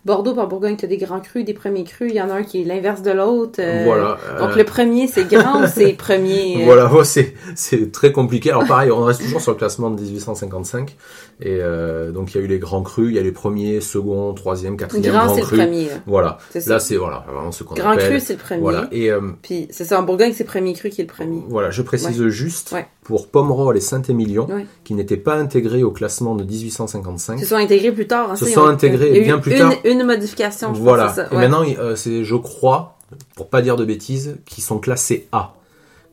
Bordeaux 0.03 0.33
par 0.33 0.47
Bourgogne, 0.47 0.75
tu 0.75 0.85
as 0.85 0.87
des 0.87 0.97
grands 0.97 1.19
crus, 1.21 1.45
des 1.45 1.53
premiers 1.53 1.83
crus. 1.83 2.09
Il 2.11 2.15
y 2.15 2.21
en 2.21 2.29
a 2.31 2.33
un 2.33 2.43
qui 2.43 2.61
est 2.61 2.65
l'inverse 2.65 3.03
de 3.03 3.11
l'autre. 3.11 3.59
euh, 3.59 3.83
Voilà. 3.85 4.17
Donc 4.39 4.49
euh, 4.49 4.55
le 4.55 4.63
premier, 4.65 5.07
c'est 5.07 5.25
grand 5.25 5.63
ou 5.63 5.67
c'est 5.67 5.93
premier? 5.97 6.63
euh, 6.63 6.65
Voilà, 6.65 6.91
ouais, 6.93 7.03
c'est 7.05 7.35
c'est 7.55 7.91
très 7.91 8.11
compliqué. 8.11 8.49
Alors 8.49 8.65
pareil, 8.65 8.91
on 8.91 9.03
reste 9.03 9.21
toujours 9.21 9.41
sur 9.41 9.51
le 9.51 9.57
classement 9.57 9.91
de 9.91 10.01
1855. 10.01 10.97
Et 11.43 11.57
euh, 11.59 12.11
donc 12.11 12.33
il 12.33 12.37
y 12.37 12.39
a 12.39 12.43
eu 12.43 12.47
les 12.47 12.59
grands 12.59 12.83
crus, 12.83 13.07
il 13.09 13.15
y 13.15 13.19
a 13.19 13.23
les 13.23 13.31
premiers, 13.31 13.81
second, 13.81 14.31
troisième, 14.35 14.77
quatrième 14.77 15.11
Grand, 15.11 15.25
grands 15.25 15.33
c'est 15.33 15.41
le 15.41 15.47
crus. 15.47 15.59
premier. 15.59 15.85
là. 15.89 15.95
Voilà. 16.05 16.37
Là, 16.67 16.79
c'est 16.79 16.97
voilà, 16.97 17.25
vraiment 17.27 17.51
ce 17.51 17.63
qu'on 17.63 17.73
Grand 17.73 17.89
appelle. 17.93 18.09
cru, 18.11 18.19
c'est 18.19 18.33
le 18.33 18.39
premier. 18.39 18.61
Voilà. 18.61 18.87
Et 18.91 19.09
euh, 19.09 19.21
Puis 19.41 19.67
c'est 19.71 19.83
ça, 19.85 19.99
en 19.99 20.03
Bourgogne, 20.03 20.33
c'est 20.35 20.43
premier 20.43 20.73
cru 20.73 20.89
qui 20.91 21.01
est 21.01 21.05
le 21.05 21.09
premier. 21.11 21.41
Voilà, 21.49 21.71
je 21.71 21.81
précise 21.81 22.27
juste 22.27 22.71
Ouais. 22.73 22.85
pour 23.03 23.27
Pomerol 23.27 23.75
et 23.75 23.79
Saint-Émilion, 23.81 24.45
Ouais. 24.51 24.67
qui 24.83 24.93
n'étaient 24.93 25.17
pas 25.17 25.33
intégrés 25.35 25.81
au 25.81 25.89
classement 25.89 26.35
de 26.35 26.43
1855. 26.43 27.39
Se 27.39 27.45
sont 27.47 27.55
intégrés 27.55 27.91
plus 27.91 28.05
tard. 28.05 28.31
hein, 28.31 28.35
Se 28.35 28.45
sont 28.45 28.61
ont- 28.61 28.67
intégrés 28.67 29.19
eu 29.19 29.23
bien 29.23 29.39
plus 29.39 29.53
une, 29.53 29.57
tard. 29.57 29.73
Une 29.83 30.03
modification, 30.05 30.75
je 30.75 30.79
Voilà. 30.79 31.05
pense. 31.07 31.15
c'est 31.15 31.21
ça. 31.23 31.29
Et 31.31 31.35
maintenant, 31.37 31.63
euh, 31.79 31.95
c'est, 31.95 32.23
je 32.23 32.35
crois, 32.35 32.99
pour 33.35 33.49
pas 33.49 33.63
dire 33.63 33.77
de 33.77 33.83
bêtises, 33.85 34.37
qui 34.45 34.61
sont 34.61 34.77
classés 34.77 35.27
A. 35.31 35.55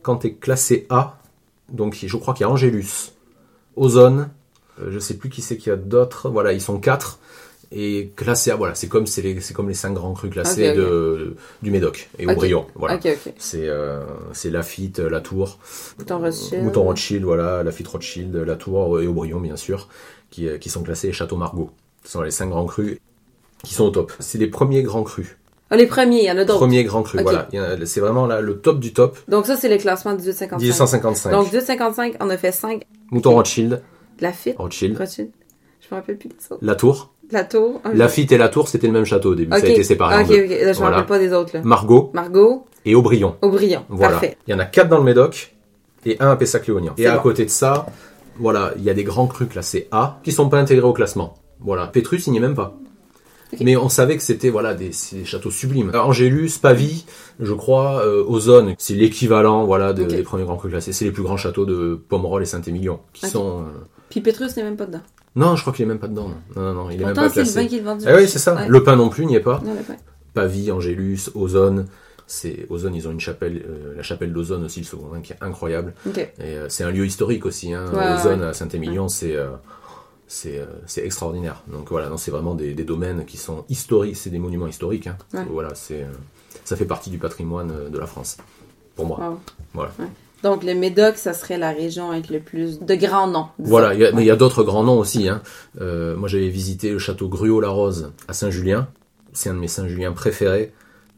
Quand 0.01 0.17
tu 0.17 0.29
es 0.29 0.33
classé 0.33 0.87
A, 0.89 1.19
donc 1.71 1.99
je 2.03 2.17
crois 2.17 2.33
qu'il 2.33 2.47
y 2.47 2.49
a 2.49 2.51
Angélus, 2.51 3.13
Ozone, 3.77 4.31
je 4.89 4.99
sais 4.99 5.15
plus 5.15 5.31
qui 5.31 5.43
c'est 5.43 5.57
qu'il 5.57 5.71
y 5.71 5.73
a 5.73 5.77
d'autres. 5.77 6.29
Voilà, 6.29 6.53
ils 6.53 6.61
sont 6.61 6.79
quatre. 6.79 7.19
Et 7.71 8.13
classé 8.17 8.51
A, 8.51 8.57
voilà, 8.57 8.75
c'est 8.75 8.89
comme, 8.89 9.07
c'est 9.07 9.21
les, 9.21 9.41
c'est 9.43 9.53
comme 9.53 9.69
les 9.69 9.75
cinq 9.75 9.93
grands 9.93 10.15
crus 10.15 10.31
classés. 10.31 10.73
De, 10.73 11.37
du 11.63 11.71
Médoc 11.71 12.09
et 12.19 12.25
Ok. 12.25 12.33
Aubryon. 12.33 12.67
Voilà. 12.75 12.99
C'est, 13.37 13.69
euh, 13.69 14.01
c'est 14.33 14.49
Lafitte, 14.51 15.01
La 15.01 15.21
Tour. 15.21 15.59
Bouton 15.99 16.19
Rothschild. 16.19 16.63
Mouton 16.65 16.85
Rothschild, 16.85 17.25
voilà, 17.25 17.63
Lafitte 17.63 17.89
Rothschild, 17.89 18.35
La 18.35 18.57
Tour 18.57 19.01
et 19.01 19.07
Aubryon, 19.07 19.41
bien 19.41 19.57
sûr, 19.57 19.89
qui, 20.31 20.49
euh, 20.49 20.57
qui 20.57 20.71
sont 20.71 20.83
classés 20.83 21.13
Château 21.13 21.37
Margaux. 21.37 21.71
Ce 22.05 22.13
sont 22.13 22.23
les 22.23 22.31
cinq 22.31 22.49
grands 22.49 22.65
crus 22.65 22.99
qui 23.63 23.75
sont 23.75 23.85
au 23.85 23.91
top. 23.91 24.13
C'est 24.19 24.39
les 24.39 24.47
premiers 24.47 24.83
grands 24.83 25.03
crus. 25.03 25.37
Ah, 25.71 25.77
les 25.77 25.87
premiers, 25.87 26.21
il 26.21 26.25
y 26.25 26.31
en 26.31 26.39
a 26.39 26.45
d'autres. 26.47 26.61
Premier 26.61 26.83
grand 26.85 27.03
cru, 27.03 27.21
voilà. 27.23 27.49
C'est 27.85 28.01
vraiment 28.01 28.27
là, 28.27 28.41
le 28.41 28.59
top 28.59 28.81
du 28.81 28.95
top. 28.95 29.19
Donc 29.29 29.45
ça, 29.45 29.57
c'est 29.59 29.69
le 29.69 29.77
classement 29.77 30.13
de 30.13 30.19
1855. 30.19 30.59
1855. 30.59 31.31
Donc 31.33 31.43
1855, 31.53 32.15
on 32.21 32.31
a 32.31 32.39
fait 32.39 32.53
5. 32.53 32.87
Mouton 33.11 33.35
Rothschild, 33.35 33.83
Lafitte, 34.21 34.57
Rothschild. 34.59 34.97
Rothschild. 34.99 35.31
Je 35.81 35.95
me 35.95 36.01
rappelle 36.01 36.17
plus 36.19 36.29
des 36.29 36.35
autres. 36.51 36.59
La 36.65 36.75
Tour. 36.75 37.13
La 37.31 37.45
Tour. 37.45 37.81
un 37.85 37.93
Lafitte 37.95 38.33
et 38.33 38.39
la 38.39 38.49
Tour, 38.49 38.69
c'était 38.69 38.87
le 38.87 38.93
même 38.93 39.05
château 39.05 39.33
au 39.33 39.35
début. 39.35 39.53
Ok. 39.53 39.61
Ça 39.61 39.67
a 39.67 39.71
été 39.71 39.83
séparé 39.85 40.17
en 40.17 40.23
Ok, 40.23 40.29
deux. 40.29 40.45
ok. 40.45 40.49
Là, 40.51 40.57
je 40.59 40.65
me 40.67 40.73
Voilà. 40.75 40.97
rappelle 40.97 41.07
pas 41.09 41.19
des 41.19 41.33
autres, 41.33 41.51
là. 41.55 41.61
Margot 41.63 42.11
Margot, 42.15 42.67
et 42.85 42.95
Aubryon. 42.95 43.37
Aubryon. 43.43 43.85
Voilà. 43.89 44.13
Parfait. 44.13 44.37
Il 44.47 44.51
y 44.53 44.55
en 44.55 44.59
a 44.59 44.65
quatre 44.65 44.89
dans 44.89 44.99
le 44.99 45.05
Médoc 45.05 45.55
et 46.07 46.17
un 46.21 46.31
à 46.31 46.37
Pessac-Léognan. 46.37 46.95
Et 46.97 47.07
à 47.07 47.17
bon. 47.17 47.23
côté 47.23 47.45
de 47.45 47.51
ça, 47.51 47.87
voilà, 48.39 48.73
il 48.77 48.85
y 48.85 48.91
a 48.91 48.95
des 48.95 49.05
grands 49.05 49.27
crus 49.27 49.49
classés 49.49 49.89
A 49.93 50.21
qui 50.25 50.33
sont 50.33 50.49
pas 50.49 50.59
intégrés 50.59 50.87
au 50.87 50.93
classement. 50.93 51.35
Voilà. 51.61 51.87
Pétrus, 51.89 52.27
il 52.27 52.31
n'y 52.31 52.39
est 52.39 52.41
même 52.41 52.55
pas. 52.55 52.75
Mais 53.61 53.77
on 53.77 53.89
savait 53.89 54.17
que 54.19 54.23
c'était 54.23 54.51
voilà 54.51 54.75
des, 54.75 54.91
châteaux 55.25 55.51
sublimes. 55.51 55.91
Angélus, 55.95 56.59
Pavie, 56.61 57.07
je 57.41 57.53
crois, 57.55 58.03
euh, 58.05 58.23
Ozone, 58.27 58.75
c'est 58.79 58.93
l'équivalent 58.95 59.65
voilà 59.65 59.93
de- 59.95 60.05
des 60.05 60.23
premiers 60.23 60.45
grands 60.45 60.57
crus 60.57 60.71
classés. 60.71 60.93
C'est 60.93 61.07
les 61.07 61.13
plus 61.13 61.23
grands 61.23 61.39
châteaux 61.39 61.65
de 61.65 61.95
Pomerol 62.09 62.43
et 62.43 62.47
Saint-Émilion 62.47 63.01
qui 63.15 63.27
sont. 63.27 63.61
euh, 63.61 63.63
Puis 64.11 64.21
Pétrus 64.21 64.57
n'est 64.57 64.63
même 64.63 64.77
pas 64.77 64.87
dedans. 64.87 65.01
Non, 65.37 65.57
je 65.57 65.61
crois 65.63 65.73
qu'il 65.73 65.85
est 65.85 65.89
même 65.89 65.99
pas 65.99 66.09
dedans. 66.09 66.31
Non, 66.57 66.63
non, 66.63 66.75
non, 66.75 66.91
il 66.91 66.95
est 67.01 67.05
même 67.05 67.15
Pourtant, 67.15 67.23
pas 67.29 67.35
c'est 67.35 67.41
le 67.45 67.53
classé. 67.53 67.69
qui 67.69 67.77
est 67.77 67.81
vendu. 67.81 68.05
Ah 68.09 68.15
oui, 68.17 68.29
c'est 68.29 68.39
ça. 68.39 68.55
Ouais. 68.55 68.69
Le 68.69 68.83
pain 68.83 68.97
non 68.97 69.09
plus 69.09 69.27
n'y 69.27 69.37
est 69.37 69.41
pas. 69.41 69.61
Non. 69.65 69.77
Pavie, 70.35 70.71
Angélus, 70.73 71.31
Ozone. 71.35 71.87
C'est 72.27 72.67
Ozone, 72.69 72.95
ils 72.95 73.09
ont 73.09 73.11
une 73.11 73.21
chapelle, 73.21 73.65
euh, 73.67 73.95
la 73.97 74.03
chapelle 74.03 74.33
d'Ozone 74.35 74.65
aussi, 74.65 74.81
le 74.81 74.87
second 74.87 75.07
vin 75.07 75.21
qui 75.21 75.33
est 75.33 75.39
incroyable. 75.41 75.95
Ok. 76.07 76.19
Et 76.19 76.33
euh, 76.41 76.69
c'est 76.69 76.85
un 76.85 76.91
lieu 76.91 77.07
historique 77.07 77.47
aussi. 77.47 77.73
Hein. 77.73 77.87
Ouais, 77.93 78.15
Ozone 78.17 78.41
ouais. 78.41 78.47
à 78.49 78.53
Saint-Émilion, 78.53 79.09
c'est 79.09 79.35
euh, 79.35 79.49
c'est 80.27 80.59
euh, 80.59 80.67
c'est 80.87 81.05
extraordinaire. 81.05 81.63
Donc 81.69 81.89
voilà, 81.91 82.09
non, 82.11 82.19
c'est 82.19 82.31
vraiment 82.31 82.55
des, 82.55 82.75
des 82.75 82.85
domaines 82.85 83.25
qui 83.25 83.39
sont 83.39 83.65
historiques, 83.71 84.17
c'est 84.17 84.29
des 84.31 84.39
monuments 84.39 84.67
historiques. 84.67 85.07
Hein. 85.07 85.17
Voilà, 85.51 85.75
c'est 85.75 86.07
ça 86.65 86.77
fait 86.77 86.85
partie 86.85 87.09
du 87.09 87.17
patrimoine 87.19 87.89
de 87.91 87.99
la 87.99 88.07
France. 88.07 88.37
Pour 88.95 89.07
moi. 89.07 89.19
Wow. 89.21 89.41
Voilà. 89.73 89.93
Donc 90.43 90.63
le 90.63 90.75
Médoc, 90.75 91.17
ça 91.17 91.33
serait 91.33 91.59
la 91.59 91.71
région 91.73 92.11
avec 92.11 92.29
le 92.31 92.41
plus 92.41 92.79
de 92.81 92.95
grands 92.95 93.27
noms. 93.27 93.49
disons. 93.59 93.71
Voilà, 93.71 93.95
il 93.95 94.01
y 94.01 94.05
a- 94.07 94.13
mais 94.13 94.23
il 94.23 94.27
y 94.27 94.31
a 94.31 94.37
d'autres 94.37 94.63
grands 94.63 94.85
noms 94.85 94.99
aussi. 94.99 95.29
Hein. 95.29 95.43
Euh, 95.81 96.17
moi, 96.17 96.29
j'avais 96.29 96.49
visité 96.49 96.91
le 96.91 96.99
château 96.99 97.29
Gruau-la-Rose 97.29 98.13
à 98.29 98.33
Saint-Julien. 98.33 98.89
C'est 99.33 99.51
un 99.51 99.55
de 99.55 99.59
mes 99.59 99.69
Saint-Julien 99.69 100.13
préférés. 100.13 100.73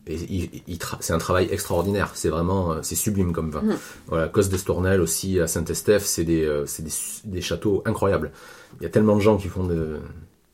Et 0.06 0.14
il- 0.14 0.62
il 0.66 0.76
tra- 0.78 0.96
c'est 1.00 1.12
un 1.12 1.18
travail 1.18 1.48
extraordinaire. 1.52 2.12
C'est 2.14 2.30
vraiment, 2.30 2.72
euh, 2.72 2.78
c'est 2.82 2.94
sublime 2.94 3.32
comme 3.32 3.50
vin. 3.50 3.60
Mhm. 3.62 3.76
Voilà, 4.08 4.28
Cos 4.28 4.42
d'Estournel 4.48 5.00
aussi 5.00 5.38
à 5.38 5.46
Saint-Estèphe, 5.46 6.04
c'est 6.04 6.24
des, 6.24 6.42
euh, 6.44 6.64
c'est 6.66 6.82
des, 7.26 7.40
châteaux 7.42 7.82
incroyables. 7.84 8.32
Il 8.80 8.84
y 8.84 8.86
a 8.86 8.88
tellement 8.88 9.14
de 9.14 9.20
gens 9.20 9.36
qui 9.36 9.48
font 9.48 9.64
de- 9.64 9.98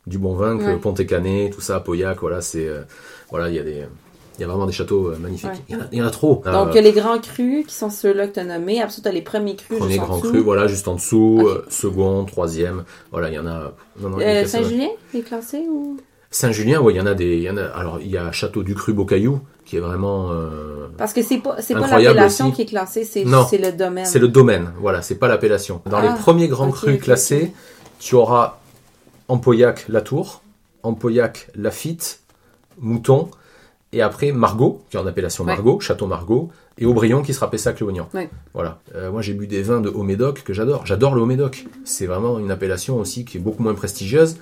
du 0.06 0.18
bon 0.18 0.34
vin 0.34 0.58
que 0.58 0.64
Ouais. 0.64 0.76
Pontet-Canet, 0.76 1.52
tout 1.52 1.60
ça, 1.60 1.78
Pauillac, 1.80 2.18
voilà, 2.20 2.40
c'est, 2.40 2.68
euh, 2.68 2.82
voilà, 3.30 3.48
il 3.48 3.54
y 3.54 3.58
a 3.60 3.62
des, 3.62 3.84
il 4.39 4.43
y 4.43 4.45
a 4.45 4.49
vraiment 4.49 4.66
des 4.66 4.72
châteaux 4.72 5.09
euh, 5.09 5.16
magnifiques. 5.18 5.51
Ouais. 5.51 5.57
Il, 5.68 5.74
y 5.74 5.78
en 5.78 5.82
a, 5.82 5.84
il 5.93 5.99
y 5.99 6.03
en 6.03 6.07
a 6.07 6.11
trop. 6.11 6.43
Donc 6.45 6.76
Euh, 6.76 6.80
les 6.80 6.93
grands 6.93 7.18
crus 7.18 7.66
qui 7.66 7.74
sont 7.74 7.91
ceux-là 7.91 8.26
que 8.28 8.34
tu 8.34 8.41
as 8.41 8.45
nommés. 8.45 8.80
Après, 8.82 9.01
tu 9.01 9.09
as 9.09 9.12
les 9.12 9.22
premiers 9.22 9.57
crus. 9.57 9.78
Premier 9.78 9.99
grand 9.99 10.18
cru, 10.20 10.41
voilà, 10.41 10.66
juste 10.66 10.89
en 10.89 10.95
dessous, 10.95 11.39
Ok. 11.41 11.47
euh, 11.49 11.62
second, 11.70 12.24
troisième, 12.24 12.84
voilà, 13.11 13.28
il 13.30 13.34
y 13.34 13.39
en 13.39 13.47
a. 13.47 13.72
non, 14.01 14.18
il 14.18 14.22
Euh. 14.24 14.47
Saint-Julien 14.47 14.89
est 15.14 15.20
classé 15.22 15.64
ou? 15.68 15.97
Saint-Julien, 16.30 16.80
ouais, 16.80 16.93
il 16.93 16.97
y 16.97 17.01
en 17.01 17.07
a 17.07 17.14
des, 17.14 17.37
il 17.37 17.43
y 17.43 17.51
en 17.51 17.57
a. 17.57 17.64
Alors, 17.64 17.99
il 18.01 18.09
y 18.11 18.18
a 18.18 18.30
Château 18.32 18.62
du 18.62 18.74
Cru 18.74 18.93
Beaucaillou, 18.93 19.41
qui 19.64 19.76
est 19.76 19.80
vraiment, 19.80 20.30
euh, 20.32 20.89
Parce 20.99 21.12
que 21.14 21.22
c'est 21.22 21.39
pas 21.39 21.57
c'est 21.62 21.72
pas 21.74 21.87
l'appellation 21.87 22.51
qui 22.51 22.62
est 22.62 22.66
classée, 22.66 23.05
c'est 23.05 23.24
le 23.24 23.72
domaine. 23.72 24.05
c'est 24.05 24.18
le 24.18 24.28
domaine, 24.28 24.72
voilà, 24.80 25.01
c'est 25.03 25.14
pas 25.14 25.28
l'appellation. 25.28 25.80
Dans 25.87 25.97
Ah, 25.99 26.03
les 26.03 26.14
premiers 26.18 26.49
grands 26.49 26.68
ok, 26.68 26.74
crus 26.74 27.01
classés, 27.01 27.53
tu 28.01 28.16
auras 28.16 28.59
Empauillac 29.28 29.87
la 29.89 30.03
Tour, 30.03 30.43
Empauillac 30.82 31.49
Lafitte, 31.55 32.20
Mouton, 32.80 33.28
et 33.97 34.03
après 34.03 34.30
Margot, 34.32 34.82
qui 34.90 34.97
est 34.97 35.01
en 35.01 35.07
appellation 35.07 35.44
Ouais. 35.44 35.55
Margot, 35.55 35.80
Château 35.80 36.07
Margot, 36.07 36.51
et 36.78 36.84
Aubryon 36.86 37.22
qui 37.22 37.32
sera 37.32 37.51
Pessac-Léognan. 37.51 38.09
Ouais. 38.14 38.28
Voilà. 38.53 38.78
Euh, 38.94 39.11
moi, 39.11 39.22
j'ai 39.22 39.32
bu 39.32 39.47
des 39.47 39.62
vins 39.62 39.80
de 39.80 39.88
Haut-Médoc 39.88 40.42
que 40.44 40.53
j'adore. 40.53 40.84
J'adore 40.84 41.14
le 41.14 41.22
Haut-Médoc. 41.22 41.64
C'est 41.84 42.07
vraiment 42.07 42.38
une 42.38 42.51
appellation 42.51 42.99
aussi 42.99 43.24
qui 43.24 43.38
est 43.38 43.40
beaucoup 43.40 43.62
moins 43.62 43.74
prestigieuse. 43.74 44.36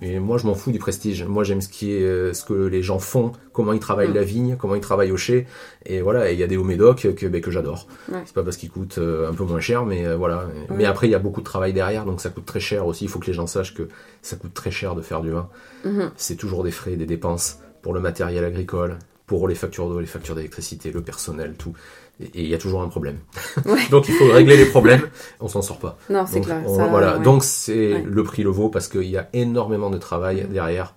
Mais 0.00 0.18
moi, 0.18 0.38
je 0.38 0.46
m'en 0.46 0.54
fous 0.54 0.70
du 0.70 0.78
prestige. 0.78 1.24
Moi, 1.24 1.44
j'aime 1.44 1.60
ce 1.60 1.68
qui 1.68 1.92
est, 1.92 2.02
euh, 2.04 2.32
ce 2.32 2.42
que 2.44 2.54
les 2.54 2.82
gens 2.82 2.98
font, 3.00 3.32
comment 3.52 3.72
ils 3.74 3.80
travaillent 3.80 4.08
Mm. 4.10 4.14
la 4.14 4.22
vigne, 4.22 4.56
comment 4.56 4.74
ils 4.76 4.80
travaillent 4.80 5.10
au 5.12 5.18
chai. 5.18 5.46
Et 5.84 6.00
voilà, 6.00 6.30
il 6.30 6.38
y 6.38 6.42
a 6.42 6.46
des 6.46 6.56
Haut-Médoc 6.56 7.12
que, 7.16 7.26
ben, 7.26 7.40
que 7.42 7.50
j'adore. 7.50 7.86
Ouais. 8.10 8.18
C'est 8.24 8.32
pas 8.34 8.42
parce 8.44 8.56
qu'ils 8.56 8.70
coûtent 8.70 8.96
euh, 8.98 9.28
un 9.28 9.34
peu 9.34 9.44
moins 9.44 9.60
cher, 9.60 9.84
mais 9.84 10.06
voilà. 10.14 10.44
Mais 10.70 10.84
après, 10.86 11.08
il 11.08 11.10
y 11.10 11.14
a 11.14 11.18
beaucoup 11.18 11.40
de 11.40 11.44
travail 11.44 11.72
derrière, 11.74 12.04
donc 12.06 12.20
ça 12.22 12.30
coûte 12.30 12.46
très 12.46 12.60
cher 12.60 12.86
aussi. 12.86 13.04
Il 13.04 13.08
faut 13.08 13.18
que 13.18 13.26
les 13.26 13.34
gens 13.34 13.46
sachent 13.48 13.74
que 13.74 13.88
ça 14.22 14.36
coûte 14.36 14.54
très 14.54 14.70
cher 14.70 14.94
de 14.94 15.02
faire 15.02 15.20
du 15.20 15.30
vin. 15.32 15.48
Mhm. 15.84 16.12
C'est 16.16 16.36
toujours 16.36 16.62
des 16.64 16.70
frais, 16.70 16.96
des 16.96 17.06
dépenses 17.06 17.58
pour 17.82 17.92
le 17.94 18.00
matériel 18.00 18.44
agricole, 18.44 18.98
pour 19.26 19.48
les 19.48 19.54
factures 19.54 19.88
d'eau, 19.88 20.00
les 20.00 20.06
factures 20.06 20.34
d'électricité, 20.34 20.90
le 20.90 21.02
personnel, 21.02 21.54
tout. 21.58 21.72
Et 22.20 22.42
il 22.42 22.48
y 22.48 22.54
a 22.54 22.58
toujours 22.58 22.82
un 22.82 22.88
problème. 22.88 23.18
Ouais. 23.64 23.80
donc 23.90 24.08
il 24.08 24.14
faut 24.14 24.26
régler 24.26 24.56
les 24.58 24.66
problèmes. 24.66 25.02
On 25.40 25.48
s'en 25.48 25.62
sort 25.62 25.78
pas. 25.78 25.96
Non, 26.10 26.26
c'est 26.26 26.40
clair. 26.42 26.62
on- 26.66 26.76
ça, 26.76 26.86
voilà. 26.86 27.16
ouais. 27.16 27.22
Donc 27.24 27.42
c'est 27.44 27.94
Ouais. 27.94 28.04
le 28.06 28.22
prix 28.24 28.42
le 28.42 28.50
vaut 28.50 28.68
parce 28.68 28.88
qu'il 28.88 29.04
y 29.08 29.16
a 29.16 29.28
énormément 29.32 29.88
de 29.90 29.96
travail 29.98 30.46
derrière. 30.50 30.94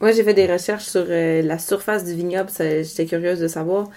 Moi, 0.00 0.12
j'ai 0.12 0.22
fait 0.24 0.34
des 0.34 0.46
recherches 0.46 0.84
sur 0.86 1.04
euh, 1.08 1.42
la 1.42 1.58
surface 1.58 2.04
du 2.04 2.14
vignoble. 2.14 2.50
J'étais 2.58 3.06
curieuse 3.06 3.38
de 3.40 3.48
savoir. 3.48 3.88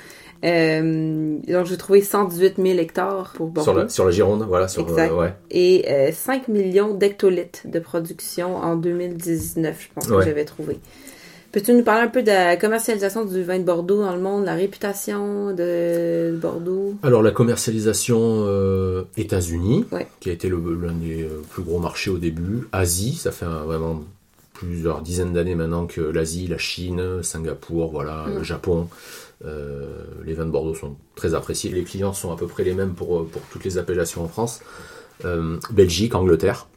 Euh, 0.43 1.37
donc, 1.47 1.65
j'ai 1.65 1.77
trouvé 1.77 2.01
118 2.01 2.55
000 2.57 2.77
hectares 2.79 3.33
pour 3.35 3.47
Bordeaux. 3.47 3.63
Sur 3.71 3.73
la, 3.73 3.89
sur 3.89 4.05
la 4.05 4.11
Gironde, 4.11 4.45
voilà, 4.47 4.67
sur, 4.67 4.83
Exact. 4.83 5.11
euh, 5.11 5.15
ouais. 5.19 5.33
Et 5.49 5.85
euh, 5.89 6.11
5 6.11 6.47
millions 6.47 6.93
d'hectolitres 6.93 7.61
de 7.65 7.79
production 7.79 8.57
en 8.57 8.75
2019, 8.75 9.77
je 9.81 9.87
pense 9.93 10.07
que 10.07 10.21
j'avais 10.21 10.45
trouvé. 10.45 10.77
Peux-tu 11.55 11.71
nous 11.73 11.83
parler 11.83 12.01
un 12.01 12.09
peu 12.09 12.21
de 12.21 12.27
la 12.27 12.57
commercialisation 12.57 13.23
du 13.23 13.41
vin 13.41 13.57
de 13.59 13.63
Bordeaux 13.63 14.01
dans 14.03 14.13
le 14.13 14.19
monde, 14.21 14.43
la 14.43 14.55
réputation 14.55 15.53
de 15.55 16.37
Bordeaux? 16.37 16.95
Alors 17.01 17.21
la 17.23 17.31
commercialisation 17.31 18.19
euh, 18.45 19.03
États-Unis, 19.15 19.85
Ouais. 19.93 20.05
qui 20.19 20.29
a 20.29 20.33
été 20.33 20.49
l'un 20.49 20.91
des 20.91 21.23
euh, 21.23 21.41
plus 21.49 21.63
gros 21.63 21.79
marchés 21.79 22.09
au 22.09 22.17
début, 22.17 22.67
Asie, 22.73 23.13
ça 23.13 23.31
fait 23.31 23.45
un- 23.45 23.63
vraiment 23.63 24.03
plusieurs 24.51 25.01
dizaines 25.01 25.31
d'années 25.31 25.55
maintenant 25.55 25.85
que 25.87 26.01
l'Asie, 26.01 26.47
la 26.47 26.57
Chine, 26.57 27.23
Singapour, 27.23 27.89
voilà, 27.89 28.25
Mm. 28.27 28.33
le 28.39 28.43
Japon, 28.43 28.89
euh, 29.45 29.85
les 30.25 30.33
vins 30.33 30.45
de 30.45 30.51
Bordeaux 30.51 30.75
sont 30.75 30.97
très 31.15 31.35
appréciés. 31.35 31.71
Les 31.71 31.85
clients 31.85 32.11
sont 32.11 32.33
à 32.33 32.35
peu 32.35 32.47
près 32.47 32.65
les 32.65 32.73
mêmes 32.73 32.95
pour, 32.95 33.25
pour 33.27 33.41
toutes 33.53 33.63
les 33.63 33.77
appellations 33.77 34.25
en 34.25 34.27
France. 34.27 34.59
Euh, 35.23 35.55
Belgique, 35.71 36.15
Angleterre, 36.15 36.67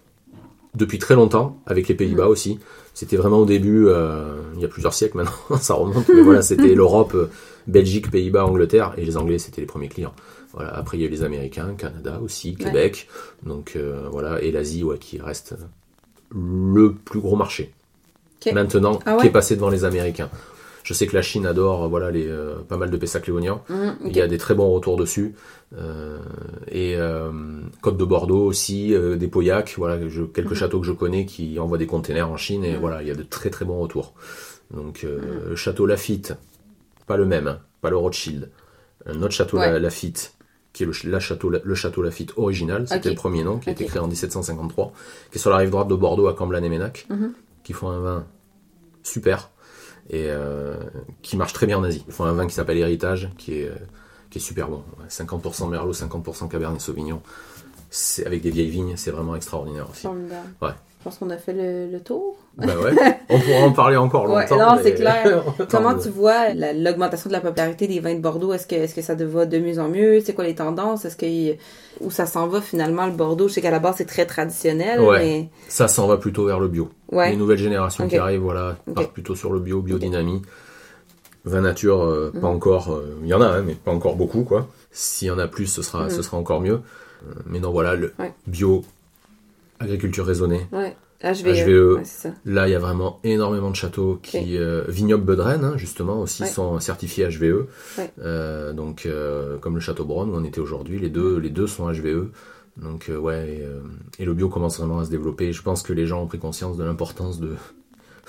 depuis 0.76 1.00
très 1.00 1.16
longtemps, 1.16 1.56
avec 1.66 1.88
les 1.88 1.96
Pays-Bas 1.96 2.26
Mm. 2.26 2.30
aussi. 2.30 2.60
C'était 2.98 3.16
vraiment 3.16 3.38
au 3.38 3.44
début, 3.44 3.86
euh, 3.86 4.40
il 4.56 4.60
y 4.60 4.64
a 4.64 4.68
plusieurs 4.68 4.92
siècles 4.92 5.18
maintenant, 5.18 5.56
ça 5.60 5.74
remonte, 5.74 6.08
mais 6.08 6.20
voilà, 6.20 6.42
c'était 6.42 6.74
l'Europe, 6.74 7.12
euh, 7.14 7.30
Belgique, 7.68 8.10
Pays-Bas, 8.10 8.44
Angleterre, 8.44 8.92
et 8.96 9.04
les 9.04 9.16
Anglais, 9.16 9.38
c'était 9.38 9.60
les 9.60 9.68
premiers 9.68 9.86
clients. 9.86 10.14
Voilà. 10.52 10.74
Après, 10.74 10.96
il 10.96 11.02
y 11.02 11.04
a 11.04 11.06
eu 11.06 11.10
les 11.10 11.22
Américains, 11.22 11.76
Canada 11.78 12.18
aussi, 12.20 12.56
Ouais. 12.58 12.64
Québec, 12.64 13.06
donc 13.44 13.74
euh, 13.76 14.08
voilà, 14.10 14.42
et 14.42 14.50
l'Asie, 14.50 14.82
ouais, 14.82 14.98
qui 14.98 15.20
reste 15.20 15.54
le 16.34 16.92
plus 16.92 17.20
gros 17.20 17.36
marché. 17.36 17.72
Maintenant, 18.52 18.98
Ah 19.06 19.14
ouais 19.14 19.20
qui 19.20 19.26
est 19.28 19.30
passé 19.30 19.54
devant 19.54 19.70
les 19.70 19.84
Américains. 19.84 20.28
Je 20.88 20.94
sais 20.94 21.06
que 21.06 21.14
la 21.14 21.20
Chine 21.20 21.44
adore, 21.44 21.84
euh, 21.84 21.88
voilà, 21.88 22.10
les, 22.10 22.26
euh, 22.26 22.54
pas 22.66 22.78
mal 22.78 22.90
de. 22.90 22.96
Mhm, 22.96 23.00
ok. 23.02 23.96
Il 24.06 24.16
y 24.16 24.22
a 24.22 24.26
des 24.26 24.38
très 24.38 24.54
bons 24.54 24.70
retours 24.72 24.96
dessus. 24.96 25.34
Euh, 25.76 26.16
et 26.72 26.96
Côte 27.82 27.98
de 27.98 28.04
Bordeaux 28.06 28.46
aussi, 28.46 28.94
des 29.18 29.28
Pauillac, 29.28 29.74
voilà, 29.76 30.08
je- 30.08 30.22
quelques 30.22 30.52
Mhm. 30.52 30.56
châteaux 30.56 30.80
que 30.80 30.86
je 30.86 30.92
connais 30.92 31.26
qui 31.26 31.58
envoient 31.58 31.76
des 31.76 31.86
containers 31.86 32.30
en 32.30 32.38
Chine 32.38 32.64
et 32.64 32.72
Mhm. 32.72 32.80
voilà, 32.80 33.02
il 33.02 33.08
y 33.08 33.10
a 33.10 33.14
de 33.14 33.22
très 33.22 33.50
très 33.50 33.66
bons 33.66 33.78
retours. 33.78 34.14
Donc 34.72 35.02
le 35.02 35.54
château 35.56 35.84
Lafitte, 35.84 36.32
pas 37.06 37.18
le 37.18 37.26
même, 37.26 37.48
hein, 37.48 37.58
pas 37.82 37.90
le 37.90 37.98
Rothschild. 37.98 38.48
Un 39.04 39.20
autre 39.22 39.32
château 39.34 39.58
Ouais. 39.58 39.78
Lafitte, 39.78 40.32
qui 40.72 40.84
est 40.84 40.86
le, 40.86 40.92
la 41.10 41.20
château, 41.20 41.50
le 41.50 41.74
château 41.74 42.00
Lafitte 42.00 42.32
original, 42.38 42.88
c'était 42.88 43.10
le 43.10 43.14
premier 43.14 43.44
nom, 43.44 43.58
qui 43.58 43.68
a 43.68 43.72
été 43.72 43.84
créé 43.84 44.00
en 44.00 44.08
1753, 44.08 44.92
qui 45.30 45.36
est 45.36 45.40
sur 45.40 45.50
la 45.50 45.58
rive 45.58 45.68
droite 45.70 45.88
de 45.88 45.94
Bordeaux 45.96 46.28
à 46.28 46.34
Camblan 46.34 46.62
et 46.62 46.68
Ménac, 46.70 47.06
qui 47.62 47.74
font 47.74 47.90
un 47.90 48.00
vin 48.00 48.24
super 49.02 49.50
et 50.10 50.26
euh, 50.28 50.76
qui 51.22 51.36
marche 51.36 51.52
très 51.52 51.66
bien 51.66 51.78
en 51.78 51.84
Asie. 51.84 52.04
Ils 52.06 52.12
font 52.12 52.24
un 52.24 52.32
vin 52.32 52.46
qui 52.46 52.54
s'appelle 52.54 52.78
Héritage, 52.78 53.30
qui 53.36 53.60
est, 53.60 53.68
euh, 53.68 53.74
qui 54.30 54.38
est 54.38 54.40
super 54.40 54.68
bon. 54.68 54.82
Ouais, 54.98 55.06
50% 55.08 55.68
Merlot, 55.68 55.92
50% 55.92 56.48
Cabernet 56.48 56.80
Sauvignon. 56.80 57.20
C'est 57.90 58.26
avec 58.26 58.42
des 58.42 58.50
vieilles 58.50 58.70
vignes, 58.70 58.94
c'est 58.96 59.10
vraiment 59.10 59.34
extraordinaire 59.36 59.88
aussi. 59.90 60.06
Ouais. 60.60 60.72
Je 61.10 61.16
pense 61.16 61.20
qu'on 61.20 61.30
a 61.34 61.38
fait 61.38 61.54
le, 61.54 61.90
le 61.90 62.00
tour. 62.00 62.36
Bah 62.58 62.66
ouais, 62.84 62.92
on 63.30 63.38
pourra 63.40 63.60
en 63.60 63.72
parler 63.72 63.96
encore 63.96 64.28
Ouais, 64.28 64.42
longtemps. 64.42 64.58
non, 64.76 64.80
c'est 64.82 64.92
clair. 64.94 65.42
Comment 65.70 65.94
tu 65.96 66.10
vois 66.10 66.52
la- 66.52 66.74
l'augmentation 66.74 67.28
de 67.30 67.32
la 67.32 67.40
popularité 67.40 67.86
des 67.86 67.98
vins 68.00 68.14
de 68.14 68.20
Bordeaux? 68.20 68.52
Est-ce 68.52 68.66
que, 68.66 68.74
est-ce 68.74 68.94
que 68.94 69.00
ça 69.00 69.14
va 69.14 69.46
de 69.46 69.58
mieux 69.58 69.78
en 69.78 69.88
mieux? 69.88 70.20
C'est 70.20 70.34
quoi 70.34 70.44
les 70.44 70.54
tendances? 70.54 71.06
Est-ce 71.06 71.16
que 71.16 71.56
où 72.04 72.10
ça 72.10 72.26
s'en 72.26 72.46
va 72.46 72.60
finalement 72.60 73.06
le 73.06 73.12
Bordeaux? 73.12 73.48
Je 73.48 73.54
sais 73.54 73.62
qu'à 73.62 73.70
la 73.70 73.78
base 73.78 73.94
c'est 73.98 74.04
très 74.04 74.26
traditionnel, 74.26 75.00
Ouais. 75.00 75.18
mais 75.18 75.48
Ça 75.68 75.88
s'en 75.88 76.06
va 76.06 76.18
plutôt 76.18 76.44
vers 76.44 76.60
le 76.60 76.68
bio. 76.68 76.90
ouais. 77.10 77.30
Les 77.30 77.36
nouvelles 77.36 77.56
générations 77.58 78.06
qui 78.06 78.18
arrivent, 78.18 78.40
voilà, 78.42 78.76
Ok. 78.86 78.94
partent 78.96 79.12
plutôt 79.12 79.34
sur 79.34 79.50
le 79.54 79.60
bio, 79.60 79.80
biodynamie. 79.80 80.42
Vin 81.46 81.62
nature, 81.62 82.02
euh, 82.02 82.30
pas 82.32 82.48
Mhm. 82.48 82.56
encore. 82.56 82.92
euh, 82.92 83.16
Il 83.22 83.28
y 83.28 83.34
en 83.34 83.40
a, 83.40 83.46
hein, 83.46 83.62
mais 83.64 83.74
pas 83.74 83.92
encore 83.92 84.16
beaucoup, 84.16 84.42
quoi. 84.42 84.68
S'il 84.90 85.28
y 85.28 85.30
en 85.30 85.38
a 85.38 85.48
plus, 85.48 85.66
ce 85.66 85.80
sera, 85.80 86.04
Mhm. 86.04 86.10
ce 86.10 86.20
sera 86.22 86.36
encore 86.36 86.60
mieux. 86.60 86.80
Euh, 87.26 87.32
mais 87.46 87.60
non, 87.60 87.70
voilà, 87.70 87.94
le 87.94 88.12
Ouais. 88.18 88.32
bio, 88.46 88.84
agriculture 89.80 90.24
raisonnée, 90.26 90.66
Ouais. 90.72 90.96
HVE. 91.22 91.96
Ouais, 91.96 92.00
c'est 92.04 92.28
ça. 92.28 92.34
Là, 92.44 92.68
il 92.68 92.70
y 92.70 92.74
a 92.76 92.78
vraiment 92.78 93.18
énormément 93.24 93.70
de 93.70 93.76
châteaux 93.76 94.20
qui, 94.22 94.56
euh, 94.56 94.84
Vignoble 94.88 95.24
Bedren, 95.24 95.64
hein, 95.64 95.72
justement, 95.76 96.20
aussi 96.20 96.42
Ouais. 96.44 96.48
sont 96.48 96.78
certifiés 96.78 97.26
HVE. 97.28 97.66
Euh, 98.22 98.72
donc, 98.72 99.04
euh, 99.04 99.58
comme 99.58 99.74
le 99.74 99.80
château 99.80 100.04
Bronn 100.04 100.30
où 100.30 100.34
on 100.36 100.44
était 100.44 100.60
aujourd'hui, 100.60 100.98
les 101.00 101.08
deux, 101.10 101.38
les 101.38 101.50
deux 101.50 101.66
sont 101.66 101.88
HVE. 101.90 102.28
Donc, 102.76 103.08
euh, 103.08 103.16
ouais, 103.18 103.56
et, 103.58 103.62
euh, 103.64 103.80
et 104.20 104.24
le 104.24 104.32
bio 104.34 104.48
commence 104.48 104.78
vraiment 104.78 105.00
à 105.00 105.04
se 105.04 105.10
développer. 105.10 105.52
Je 105.52 105.62
pense 105.62 105.82
que 105.82 105.92
les 105.92 106.06
gens 106.06 106.22
ont 106.22 106.26
pris 106.28 106.38
conscience 106.38 106.76
de 106.76 106.84
l'importance 106.84 107.40
de, 107.40 107.56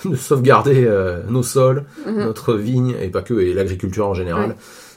de 0.05 0.15
sauvegarder 0.15 0.85
euh, 0.87 1.21
nos 1.29 1.43
sols, 1.43 1.85
Mhm. 2.07 2.17
notre 2.25 2.55
vigne, 2.55 2.95
et 2.99 3.09
pas 3.09 3.21
que, 3.21 3.35
et 3.35 3.53
l'agriculture 3.53 4.07
en 4.07 4.15
général. 4.15 4.55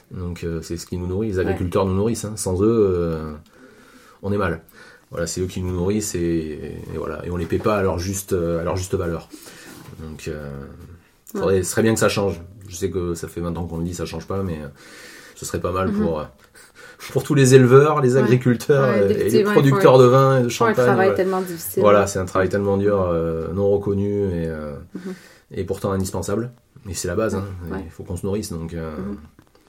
Donc, 0.09 0.43
euh, 0.43 0.61
c'est 0.63 0.77
ce 0.77 0.87
qui 0.87 0.97
nous 0.97 1.05
nourrit. 1.05 1.27
Les 1.27 1.39
agriculteurs 1.39 1.85
nous 1.85 1.93
nourrissent. 1.93 2.25
hein. 2.25 2.33
Sans 2.37 2.59
eux, 2.63 2.67
euh, 2.67 3.33
on 4.23 4.31
est 4.31 4.37
mal. 4.37 4.63
Voilà, 5.13 5.27
c'est 5.27 5.39
eux 5.41 5.45
qui 5.45 5.61
nous 5.61 5.71
nourrissent 5.71 6.15
et, 6.15 6.19
et 6.93 6.97
voilà, 6.97 7.23
et 7.25 7.29
on 7.31 7.37
les 7.37 7.45
paie 7.45 7.59
pas 7.59 7.77
à 7.77 7.81
leur 7.83 7.99
juste, 7.99 8.33
euh, 8.33 8.59
à 8.59 8.63
leur 8.63 8.75
juste 8.75 8.95
valeur. 8.95 9.29
Donc, 10.01 10.27
euh, 10.27 10.49
faudrait- 11.33 11.63
ce 11.63 11.69
serait 11.71 11.83
bien 11.83 11.93
que 11.93 11.99
ça 11.99 12.09
change. 12.09 12.41
Je 12.67 12.75
sais 12.75 12.89
que 12.89 13.13
ça 13.13 13.27
fait 13.27 13.39
20 13.39 13.55
ans 13.57 13.65
qu'on 13.65 13.77
le 13.77 13.83
dit, 13.83 13.93
ça 13.93 14.05
change 14.05 14.25
pas, 14.25 14.41
mais 14.41 14.55
euh, 14.61 14.67
ce 15.35 15.45
serait 15.45 15.59
pas 15.61 15.71
mal 15.71 15.89
Mhm. 15.89 16.01
pour, 16.03 16.19
euh, 16.19 16.23
pour 17.13 17.23
tous 17.23 17.35
les 17.35 17.53
éleveurs, 17.53 18.01
les 18.01 18.17
agriculteurs 18.17 18.89
Ouais, 18.89 19.11
et 19.13 19.29
les 19.29 19.43
producteurs 19.43 19.99
de 19.99 20.05
vin 20.05 20.39
et 20.39 20.41
de 20.41 20.45
un 20.47 20.49
champagne. 20.49 20.73
travail 20.75 20.95
voilà. 20.95 21.13
tellement 21.13 21.41
difficile. 21.41 21.81
Voilà, 21.83 22.07
c'est 22.07 22.17
un 22.19 22.25
travail 22.25 22.49
tellement 22.49 22.77
dur, 22.77 22.99
euh, 23.07 23.49
non 23.53 23.69
reconnu 23.69 24.23
et, 24.29 24.47
euh, 24.47 24.73
Mhm. 24.95 25.13
et 25.51 25.63
pourtant 25.63 25.91
indispensable. 25.91 26.51
Mais 26.85 26.95
c'est 26.95 27.07
la 27.07 27.15
base, 27.15 27.35
hein. 27.35 27.45
Ouais. 27.71 27.77
il 27.85 27.91
faut 27.91 28.03
qu'on 28.03 28.17
se 28.17 28.25
nourrisse. 28.25 28.49
Donc, 28.51 28.73
euh, 28.73 28.97
Mhm. 28.97 29.17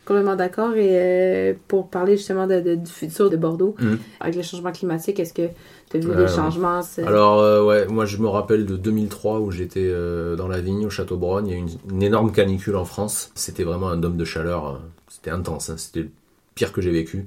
Complètement 0.07 0.37
d'accord. 0.37 0.75
Et 0.77 0.91
euh, 0.93 1.55
pour 1.69 1.89
parler 1.89 2.17
justement 2.17 2.47
de, 2.47 2.61
de- 2.61 2.75
du 2.75 2.91
futur 2.91 3.31
de 3.31 3.37
Bordeaux, 3.37 3.75
Mhm. 3.81 3.99
avec 4.21 4.35
le 4.37 4.43
changement 4.43 4.71
climatique, 4.73 5.19
est-ce 5.19 5.33
que 5.33 5.49
tu 5.91 5.97
as 5.97 6.01
vu 6.01 6.11
Euh, 6.11 6.27
des 6.27 6.33
changements? 6.33 6.83
c'est- 6.83 7.03
Alors 7.05 7.41
euh, 7.41 7.65
ouais, 7.65 7.87
moi 7.87 8.05
je 8.05 8.19
me 8.19 8.29
rappelle 8.29 8.67
de 8.67 8.77
2003 8.77 9.41
où 9.41 9.51
j'étais 9.51 9.81
euh, 9.87 10.37
dans 10.37 10.49
la 10.49 10.61
vigne 10.61 10.85
au 10.87 10.91
Château 10.91 11.17
Brogne, 11.17 11.47
il 11.47 11.51
y 11.53 11.55
a 11.55 11.59
eu 11.59 11.61
une, 11.63 11.71
une 11.97 12.03
énorme 12.03 12.33
canicule 12.33 12.77
en 12.77 12.85
France. 12.85 13.31
C'était 13.35 13.65
vraiment 13.65 13.89
un 13.89 13.97
dôme 13.97 14.17
de 14.19 14.25
chaleur, 14.27 14.67
euh, 14.67 14.73
c'était 15.09 15.31
intense, 15.31 15.71
hein. 15.71 15.77
c'était 15.79 16.01
le 16.01 16.11
pire 16.55 16.73
que 16.73 16.81
j'ai 16.83 16.91
vécu. 16.93 17.25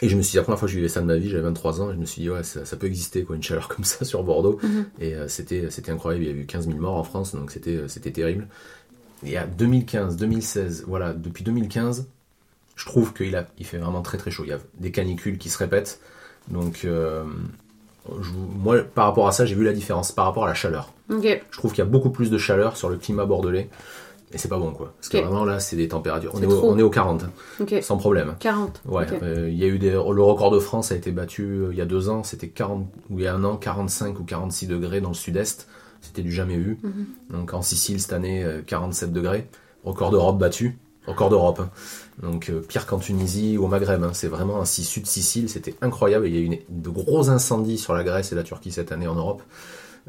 Et 0.00 0.08
je 0.08 0.16
me 0.16 0.22
suis 0.22 0.32
dit, 0.32 0.36
la 0.38 0.42
première 0.42 0.58
fois 0.58 0.66
que 0.66 0.72
je 0.72 0.76
vivais 0.78 0.88
ça 0.88 1.00
de 1.00 1.06
ma 1.06 1.16
vie, 1.16 1.28
j'avais 1.28 1.44
23 1.44 1.80
ans, 1.80 1.90
et 1.90 1.94
je 1.94 1.98
me 1.98 2.06
suis 2.06 2.22
dit, 2.22 2.30
ouais, 2.30 2.42
ça, 2.42 2.64
ça 2.64 2.76
peut 2.76 2.86
exister, 2.88 3.22
quoi, 3.22 3.36
une 3.36 3.42
chaleur 3.42 3.68
comme 3.74 3.84
ça 3.84 4.04
sur 4.04 4.24
Bordeaux. 4.24 4.58
Mhm. 4.62 4.84
Et 4.98 5.14
euh, 5.14 5.28
c'était, 5.28 5.70
c'était 5.70 5.92
incroyable, 5.92 6.24
il 6.24 6.30
y 6.30 6.32
a 6.32 6.42
eu 6.42 6.44
15 6.46 6.66
000 6.66 6.78
morts 6.78 6.96
en 6.96 7.04
France, 7.04 7.34
donc 7.36 7.50
c'était, 7.52 7.76
euh, 7.76 7.88
c'était 7.88 8.10
terrible. 8.10 8.48
Et 9.24 9.36
à 9.36 9.46
2015, 9.46 10.16
2016, 10.16 10.84
voilà, 10.86 11.12
depuis 11.12 11.44
2015, 11.44 12.06
je 12.76 12.86
trouve 12.86 13.12
qu'il 13.12 13.36
a, 13.36 13.46
il 13.58 13.66
fait 13.66 13.78
vraiment 13.78 14.02
très 14.02 14.18
très 14.18 14.30
chaud. 14.30 14.42
Il 14.44 14.50
y 14.50 14.54
a 14.54 14.58
des 14.78 14.90
canicules 14.90 15.38
qui 15.38 15.48
se 15.48 15.58
répètent. 15.58 16.00
Donc, 16.48 16.80
euh, 16.84 17.24
je 18.20 18.30
moi, 18.32 18.78
par 18.82 19.06
rapport 19.06 19.28
à 19.28 19.32
ça, 19.32 19.46
j'ai 19.46 19.54
vu 19.54 19.64
la 19.64 19.72
différence 19.72 20.12
par 20.12 20.24
rapport 20.24 20.44
à 20.44 20.48
la 20.48 20.54
chaleur. 20.54 20.92
Je 21.50 21.58
trouve 21.58 21.72
qu'il 21.72 21.78
y 21.78 21.86
a 21.86 21.90
beaucoup 21.90 22.10
plus 22.10 22.30
de 22.30 22.38
chaleur 22.38 22.76
sur 22.76 22.88
le 22.88 22.96
climat 22.96 23.26
bordelais. 23.26 23.68
Et 24.34 24.38
c'est 24.38 24.48
pas 24.48 24.58
bon, 24.58 24.72
quoi. 24.72 24.94
Parce 24.96 25.10
que 25.10 25.18
vraiment, 25.18 25.44
là, 25.44 25.60
c'est 25.60 25.76
des 25.76 25.88
températures. 25.88 26.32
On 26.34 26.40
est, 26.42 26.46
au, 26.46 26.56
trop. 26.56 26.70
on 26.72 26.78
est 26.78 26.82
au 26.82 26.88
40, 26.88 27.24
hein, 27.24 27.30
Ok. 27.60 27.74
sans 27.82 27.98
problème. 27.98 28.34
40. 28.40 28.80
Ouais, 28.86 29.06
euh, 29.22 29.50
il 29.50 29.58
y 29.58 29.64
a 29.64 29.66
eu 29.66 29.78
des, 29.78 29.90
le 29.90 30.22
record 30.22 30.50
de 30.50 30.58
France 30.58 30.90
a 30.90 30.96
été 30.96 31.12
battu 31.12 31.42
euh, 31.42 31.68
il 31.70 31.76
y 31.76 31.82
a 31.82 31.84
deux 31.84 32.08
ans, 32.08 32.22
c'était 32.24 32.48
40, 32.48 32.86
ou 33.10 33.18
il 33.18 33.24
y 33.24 33.26
a 33.26 33.34
un 33.34 33.44
an, 33.44 33.56
45 33.56 34.18
ou 34.18 34.24
46 34.24 34.68
degrés 34.68 35.02
dans 35.02 35.10
le 35.10 35.14
sud-est. 35.14 35.68
C'était 36.02 36.22
du 36.22 36.30
jamais 36.32 36.56
vu. 36.58 36.78
Mhm. 36.82 37.06
Donc 37.30 37.54
en 37.54 37.62
Sicile, 37.62 38.00
cette 38.00 38.12
année, 38.12 38.44
euh, 38.44 38.60
47 38.66 39.12
degrés. 39.12 39.48
Record 39.84 40.10
d'Europe 40.10 40.38
battu. 40.38 40.78
Record 41.06 41.30
d'Europe. 41.30 41.60
hein. 41.60 41.70
Donc 42.22 42.50
euh, 42.50 42.60
pire 42.60 42.86
qu'en 42.86 42.98
Tunisie 42.98 43.56
ou 43.56 43.64
au 43.64 43.68
Maghreb. 43.68 44.02
hein. 44.04 44.10
C'est 44.12 44.28
vraiment 44.28 44.60
un 44.60 44.64
si- 44.64 44.84
sud 44.84 45.06
Sicile, 45.06 45.48
c'était 45.48 45.74
incroyable. 45.80 46.28
Il 46.28 46.34
y 46.34 46.36
a 46.36 46.40
eu 46.40 46.44
une- 46.44 46.58
de 46.68 46.90
gros 46.90 47.30
incendies 47.30 47.78
sur 47.78 47.94
la 47.94 48.04
Grèce 48.04 48.30
et 48.32 48.34
la 48.34 48.42
Turquie 48.44 48.70
cette 48.70 48.92
année 48.92 49.06
en 49.08 49.14
Europe. 49.14 49.42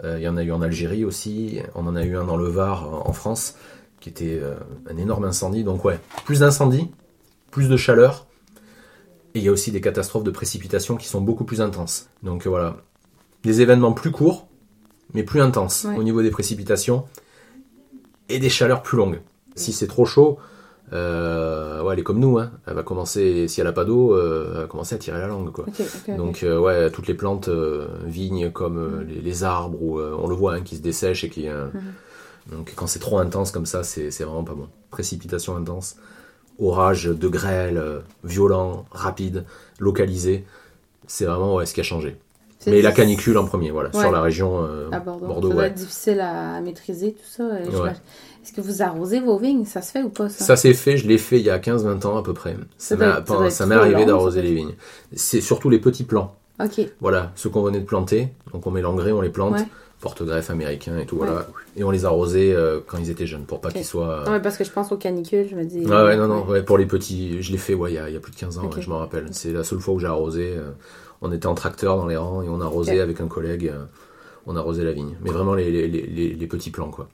Euh, 0.04 0.18
il 0.20 0.24
y 0.24 0.28
en 0.28 0.38
a 0.38 0.44
eu 0.44 0.52
en 0.52 0.62
Algérie 0.62 1.06
aussi. 1.06 1.60
On 1.76 1.88
en 1.88 1.96
a 1.96 2.04
eu 2.04 2.18
un 2.18 2.26
dans 2.26 2.38
le 2.38 2.48
Var 2.48 3.08
en 3.08 3.14
France, 3.14 3.56
qui 4.02 4.10
était 4.10 4.40
euh, 4.42 4.56
un 4.90 4.98
énorme 4.98 5.24
incendie. 5.26 5.64
Donc 5.64 5.86
ouais, 5.86 6.00
plus 6.26 6.40
d'incendies, 6.40 6.90
plus 7.52 7.70
de 7.70 7.78
chaleur. 7.78 8.28
Et 9.36 9.40
il 9.40 9.46
y 9.46 9.50
a 9.50 9.52
aussi 9.52 9.72
des 9.72 9.82
catastrophes 9.82 10.24
de 10.24 10.32
précipitation 10.32 10.96
qui 10.96 11.08
sont 11.08 11.22
beaucoup 11.22 11.44
plus 11.44 11.62
intenses. 11.62 12.08
Donc 12.22 12.46
euh, 12.46 12.50
voilà, 12.50 12.78
des 13.44 13.62
événements 13.62 13.94
plus 13.94 14.12
courts, 14.12 14.48
mais 15.14 15.24
plus 15.24 15.42
intenses 15.42 15.86
Ouais. 15.86 15.98
au 15.98 16.04
niveau 16.04 16.22
des 16.22 16.32
précipitations 16.32 17.06
et 18.30 18.40
des 18.40 18.50
chaleurs 18.50 18.82
plus 18.84 18.98
longues. 18.98 19.20
Si 19.56 19.72
c'est 19.74 19.88
trop 19.88 20.06
chaud, 20.06 20.38
euh, 20.94 21.82
ouais, 21.84 21.94
elle 21.94 22.00
est 22.00 22.04
comme 22.04 22.20
nous, 22.20 22.38
hein. 22.40 22.52
elle 22.68 22.74
va 22.76 22.84
commencer, 22.84 23.48
si 23.48 23.62
elle 23.62 23.68
a 23.68 23.72
pas 23.74 23.86
d'eau, 23.86 24.14
euh, 24.16 24.52
elle 24.54 24.62
va 24.62 24.68
commencer 24.68 24.96
à 24.96 24.98
tirer 24.98 25.20
la 25.20 25.28
langue. 25.28 25.52
Quoi. 25.52 25.66
Donc 26.18 26.44
euh, 26.44 26.60
ouais, 26.60 26.90
toutes 26.92 27.08
les 27.08 27.14
plantes, 27.14 27.50
vignes 28.06 28.52
comme 28.52 28.78
euh, 28.78 29.04
les, 29.04 29.22
les 29.22 29.44
arbres, 29.44 29.82
où, 29.82 30.00
on 30.00 30.28
le 30.28 30.36
voit, 30.36 30.56
hein, 30.56 30.62
qui 30.62 30.76
se 30.78 30.82
dessèchent 30.82 31.24
et 31.24 31.30
qui... 31.30 31.48
euh, 31.48 31.68
Donc 32.52 32.74
quand 32.76 32.88
c'est 32.88 33.00
trop 33.00 33.18
intense 33.20 33.52
comme 33.52 33.66
ça, 33.66 33.84
c'est 33.84 34.10
vraiment 34.24 34.44
pas 34.44 34.54
bon. 34.54 34.68
Précipitation 34.92 35.56
intense, 35.56 35.96
orage 36.60 37.06
de 37.06 37.28
grêle, 37.28 37.82
violent, 38.24 38.86
rapide, 38.92 39.46
localisé, 39.80 40.46
c'est 41.08 41.26
vraiment 41.26 41.56
ouais, 41.56 41.66
ce 41.66 41.74
qui 41.74 41.80
a 41.80 41.84
changé. 41.84 42.16
Mais 42.68 42.82
la 42.82 42.92
canicule 42.92 43.38
en 43.38 43.46
premier, 43.46 43.72
voilà, 43.72 43.90
Ouais. 43.94 44.02
sur 44.02 44.12
la 44.12 44.22
région 44.22 44.64
euh, 44.64 44.90
à 44.92 45.00
Bordeaux. 45.00 45.26
Bordeaux, 45.28 45.50
ça 45.52 45.56
ouais. 45.58 45.66
être 45.68 45.74
difficile 45.76 46.20
à 46.20 46.60
maîtriser 46.62 47.14
tout 47.14 47.28
ça. 47.30 47.44
euh, 47.44 47.84
Ouais. 47.84 47.92
Est-ce 48.44 48.52
que 48.54 48.62
vous 48.62 48.82
arrosez 48.82 49.20
vos 49.22 49.38
vignes? 49.38 49.66
Ça 49.66 49.82
se 49.82 49.92
fait 49.92 50.04
ou 50.04 50.10
pas 50.10 50.28
ça? 50.30 50.44
Ça 50.44 50.56
s'est 50.58 50.74
fait, 50.74 50.98
je 50.98 51.08
l'ai 51.08 51.18
fait 51.18 51.40
il 51.40 51.46
y 51.46 51.50
a 51.50 51.60
15-20 51.60 52.06
ans 52.06 52.18
à 52.18 52.24
peu 52.24 52.34
près. 52.34 52.56
Ça 52.78 52.96
m'est 52.98 53.76
arrivé 53.76 54.06
d'arroser 54.06 54.42
les 54.42 54.54
vignes. 54.54 54.74
C'est 55.16 55.42
surtout 55.42 55.70
les 55.70 55.80
petits 55.80 56.04
plants. 56.04 56.36
Ok. 56.64 56.82
Voilà, 57.02 57.32
ceux 57.36 57.50
qu'on 57.50 57.62
venait 57.64 57.80
de 57.80 57.86
planter. 57.86 58.30
Donc 58.54 58.68
on 58.68 58.72
met 58.72 58.82
l'engrais, 58.82 59.12
on 59.12 59.22
les 59.22 59.30
plante, 59.30 59.54
Ouais. 59.54 59.66
porte-greffe 60.02 60.50
américain 60.50 60.98
et 61.00 61.06
tout, 61.06 61.16
voilà. 61.18 61.48
Et 61.78 61.84
on 61.86 61.90
les 61.92 62.04
arrosait 62.06 62.54
euh, 62.54 62.80
quand 62.86 62.98
ils 62.98 63.10
étaient 63.10 63.26
jeunes 63.26 63.46
pour 63.46 63.60
pas 63.62 63.72
qu'ils 63.72 63.86
soient. 63.86 64.24
Non, 64.26 64.34
mais 64.34 64.42
parce 64.42 64.58
que 64.58 64.64
je 64.66 64.72
pense 64.72 64.92
aux 64.92 64.98
canicules, 64.98 65.48
je 65.50 65.56
me 65.56 65.64
dis. 65.64 65.84
Ah 65.90 66.04
ouais, 66.04 66.18
non, 66.18 66.28
non, 66.28 66.46
ouais, 66.46 66.62
pour 66.62 66.78
les 66.78 66.86
petits, 66.86 67.42
je 67.42 67.52
l'ai 67.52 67.58
fait 67.58 67.74
ouais, 67.74 67.92
il 67.94 67.96
y, 67.96 67.98
a, 67.98 68.10
il 68.10 68.14
y 68.14 68.18
a 68.18 68.20
plus 68.20 68.34
de 68.34 68.38
15 68.38 68.58
ans, 68.60 68.70
je 68.78 68.90
m'en 68.90 69.00
rappelle. 69.00 69.28
C'est 69.32 69.52
la 69.54 69.64
seule 69.64 69.80
fois 69.80 69.94
où 69.96 70.00
j'ai 70.00 70.08
arrosé. 70.08 70.54
euh, 70.58 70.70
on 71.24 71.32
était 71.32 71.48
en 71.48 71.56
tracteur 71.56 71.98
dans 71.98 72.06
les 72.06 72.16
rangs 72.18 72.42
et 72.44 72.50
on 72.50 72.62
arrosait 72.62 73.00
avec 73.02 73.20
un 73.22 73.28
collègue, 73.28 73.70
euh, 73.74 73.86
on 74.46 74.56
arrosait 74.56 74.84
la 74.84 74.92
vigne. 74.92 75.16
Mais 75.24 75.32
vraiment 75.32 75.56
les, 75.56 75.72
les, 75.72 75.88
les, 75.88 76.02
les- 76.06 76.34
les 76.36 76.48
petits 76.48 76.70
plants, 76.70 76.92
quoi, 76.92 77.08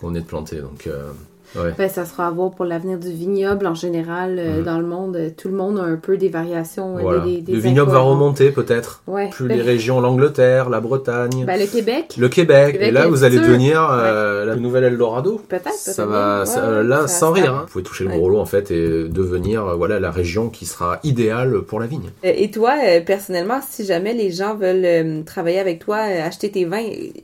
qu'on 0.00 0.08
venait 0.08 0.20
de 0.22 0.26
planter. 0.26 0.60
Donc, 0.60 0.86
euh, 0.86 1.10
ouais. 1.54 1.72
Ben, 1.78 1.88
ça 1.88 2.04
sera 2.04 2.26
à 2.26 2.30
voir 2.30 2.50
pour 2.50 2.64
l'avenir 2.64 2.98
du 2.98 3.10
vignoble 3.12 3.66
en 3.66 3.74
général 3.74 4.36
euh, 4.38 4.58
Mhm. 4.58 4.64
dans 4.64 4.78
le 4.78 4.86
monde. 4.86 5.18
Tout 5.36 5.48
le 5.48 5.54
monde 5.54 5.78
a 5.78 5.82
un 5.82 5.96
peu 5.96 6.16
des 6.16 6.28
variations. 6.28 6.96
euh, 6.98 7.02
Voilà. 7.02 7.24
des, 7.24 7.40
des 7.42 7.52
le 7.52 7.58
vignoble 7.58 7.92
va 7.92 8.00
remonter 8.00 8.50
peut-être. 8.50 9.02
Ouais. 9.06 9.28
Plus 9.30 9.46
Ben, 9.48 9.56
les 9.56 9.62
régions, 9.62 10.00
l'Angleterre, 10.00 10.68
la 10.70 10.80
Bretagne. 10.80 11.44
ben, 11.46 11.58
le 11.60 11.66
Québec, 11.66 12.14
Le 12.18 12.28
Québec, 12.28 12.72
Québec 12.72 12.88
et 12.88 12.90
là 12.90 13.06
vous 13.06 13.24
allez 13.24 13.38
devenir 13.38 13.86
euh, 13.90 14.44
la 14.44 14.56
nouvelle 14.56 14.84
Eldorado. 14.84 15.40
peut-être. 15.48 15.72
Ça 15.72 16.06
va, 16.06 16.44
ça- 16.46 16.68
Ouais, 16.78 16.84
là, 16.84 17.02
ça- 17.02 17.08
sans 17.08 17.32
rire. 17.32 17.54
Hein. 17.54 17.62
Vous 17.66 17.72
pouvez 17.72 17.84
toucher 17.84 18.04
le 18.04 18.10
Ouais. 18.10 18.16
gros 18.18 18.28
lot 18.30 18.38
en 18.40 18.46
fait 18.46 18.70
et 18.70 19.08
devenir 19.08 19.66
euh, 19.66 19.74
voilà 19.74 20.00
la 20.00 20.10
région 20.10 20.48
qui 20.48 20.66
sera 20.66 20.98
idéale 21.04 21.60
pour 21.62 21.80
la 21.80 21.86
vigne. 21.86 22.10
Et 22.22 22.50
toi, 22.50 22.74
personnellement, 23.04 23.60
si 23.68 23.84
jamais 23.84 24.14
les 24.14 24.30
gens 24.30 24.54
veulent 24.56 25.24
travailler 25.24 25.58
avec 25.58 25.78
toi, 25.84 25.96
acheter 25.98 26.50
tes 26.50 26.64
vins, 26.64 26.82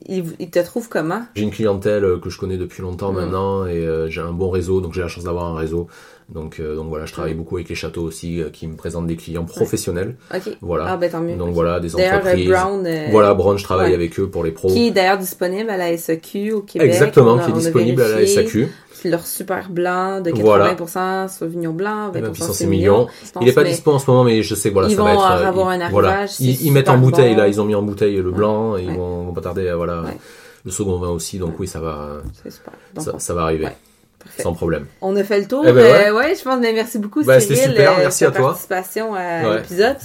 ils, 0.09 0.25
ils 0.39 0.51
te 0.51 0.59
trouvent 0.61 0.89
comment? 0.89 1.23
J'ai 1.35 1.43
une 1.45 1.51
clientèle 1.51 2.05
que 2.23 2.31
je 2.31 2.39
connais 2.39 2.57
depuis 2.57 2.83
longtemps 2.83 3.13
Mm. 3.13 3.17
maintenant 3.17 3.67
et 3.67 3.87
euh, 3.87 4.09
j'ai 4.13 4.21
un 4.21 4.33
bon 4.33 4.51
réseau, 4.51 4.81
donc 4.81 4.93
j'ai 4.95 5.01
la 5.01 5.09
chance 5.09 5.25
d'avoir 5.25 5.45
un 5.47 5.57
réseau. 5.57 5.89
Donc, 6.29 6.61
euh, 6.61 6.77
donc 6.77 6.89
voilà, 6.89 7.05
je 7.05 7.13
travaille 7.13 7.35
beaucoup 7.35 7.57
avec 7.57 7.69
les 7.69 7.75
châteaux 7.75 8.03
aussi 8.03 8.41
euh, 8.41 8.49
qui 8.51 8.67
me 8.67 8.77
présentent 8.77 9.07
des 9.07 9.17
clients 9.17 9.45
professionnels. 9.45 10.17
Ok. 10.35 10.57
Voilà. 10.63 10.87
Ah, 10.89 10.97
ben 10.97 11.11
tant 11.11 11.21
mieux. 11.21 11.37
Donc 11.37 11.49
Ok. 11.49 11.55
voilà, 11.55 11.81
des 11.81 11.89
D'ailleurs, 11.91 12.19
entreprises. 12.21 12.49
Brown, 12.49 12.87
euh, 12.87 13.07
Voilà, 13.11 13.35
Brown, 13.35 13.59
je 13.59 13.65
travaille 13.65 13.89
ouais. 13.89 13.95
avec 13.95 14.19
eux 14.21 14.29
pour 14.31 14.45
les 14.45 14.53
pros. 14.53 14.69
qui 14.69 14.87
est 14.87 14.91
d'ailleurs 14.93 15.19
disponible 15.19 15.69
à 15.69 15.77
la 15.77 15.89
SAQ 15.97 16.53
au 16.53 16.63
Québec. 16.63 16.89
Exactement, 16.89 17.33
On 17.33 17.39
a- 17.39 17.43
qui 17.45 17.51
est 17.51 17.53
on 17.53 17.57
a 17.57 17.59
disponible 17.59 18.03
à 18.03 18.09
la 18.09 18.15
vérifié. 18.17 18.35
SAQ. 18.45 18.69
C'est 18.93 19.11
leur 19.11 19.27
super 19.27 19.69
blanc 19.69 20.21
de 20.21 20.31
80% 20.31 20.43
Voilà. 20.45 21.29
Sauvignon 21.29 21.73
blanc, 21.73 22.13
20% 22.13 22.21
20% 22.33 22.47
c'est 22.47 22.53
Sémillon. 22.65 22.99
mignon. 22.99 23.09
Il 23.43 23.49
est 23.49 23.53
pas 23.53 23.65
dispo 23.65 23.91
en 23.91 23.99
ce 23.99 24.09
moment, 24.09 24.23
mais 24.25 24.43
je 24.45 24.55
sais 24.55 24.69
que 24.69 24.75
voilà, 24.75 24.89
Ils 24.89 24.95
ça 24.97 25.03
va 25.03 25.15
vont 25.15 25.19
être. 25.21 25.43
euh, 25.43 25.49
avoir 25.49 25.69
un 25.71 25.89
voilà. 25.91 26.09
arrivage, 26.11 26.31
c'est 26.35 26.45
Ils, 26.45 26.67
ils 26.67 26.73
mettent 26.73 26.89
en 26.89 26.93
super 26.95 27.11
bouteille 27.11 27.35
bon. 27.35 27.41
là, 27.41 27.49
ils 27.49 27.61
ont 27.61 27.65
mis 27.65 27.75
en 27.75 27.83
bouteille 27.83 28.17
le 28.17 28.31
blanc, 28.31 28.77
et 28.77 28.83
ils 28.85 28.91
Ouais. 28.91 28.97
vont, 28.97 29.25
vont 29.25 29.33
pas 29.33 29.41
tarder 29.41 29.69
à 29.69 29.77
voilà. 29.77 30.03
Ouais. 30.03 30.17
Le 30.65 30.71
second 30.71 30.97
vin 30.99 31.09
aussi, 31.09 31.39
donc 31.39 31.59
oui, 31.59 31.67
ça 31.67 31.81
va, 31.81 32.23
C'est 32.45 32.51
super. 32.53 32.73
Donc, 32.95 33.05
ça, 33.05 33.15
ça 33.19 33.35
va 33.35 33.43
arriver, 33.43 33.65
Ouais. 33.65 33.77
Parfait. 34.23 34.43
sans 34.43 34.53
problème. 34.55 34.87
On 35.01 35.15
a 35.17 35.25
fait 35.25 35.41
le 35.41 35.47
tour. 35.47 35.65
Eh 35.67 35.73
ben 35.73 35.77
ouais. 35.83 36.09
Euh, 36.09 36.15
ouais, 36.17 36.35
je 36.39 36.43
pense. 36.43 36.59
Mais 36.61 36.73
merci 36.73 36.99
beaucoup, 36.99 37.23
Ben, 37.25 37.41
Cyril, 37.41 37.71
super, 37.71 37.91
euh, 37.93 37.95
merci 37.99 38.21
ta 38.25 38.29
à 38.29 38.31
toi. 38.33 38.47
participation 38.49 39.15
à 39.15 39.19
Ouais. 39.19 39.57
l'épisode, 39.57 39.97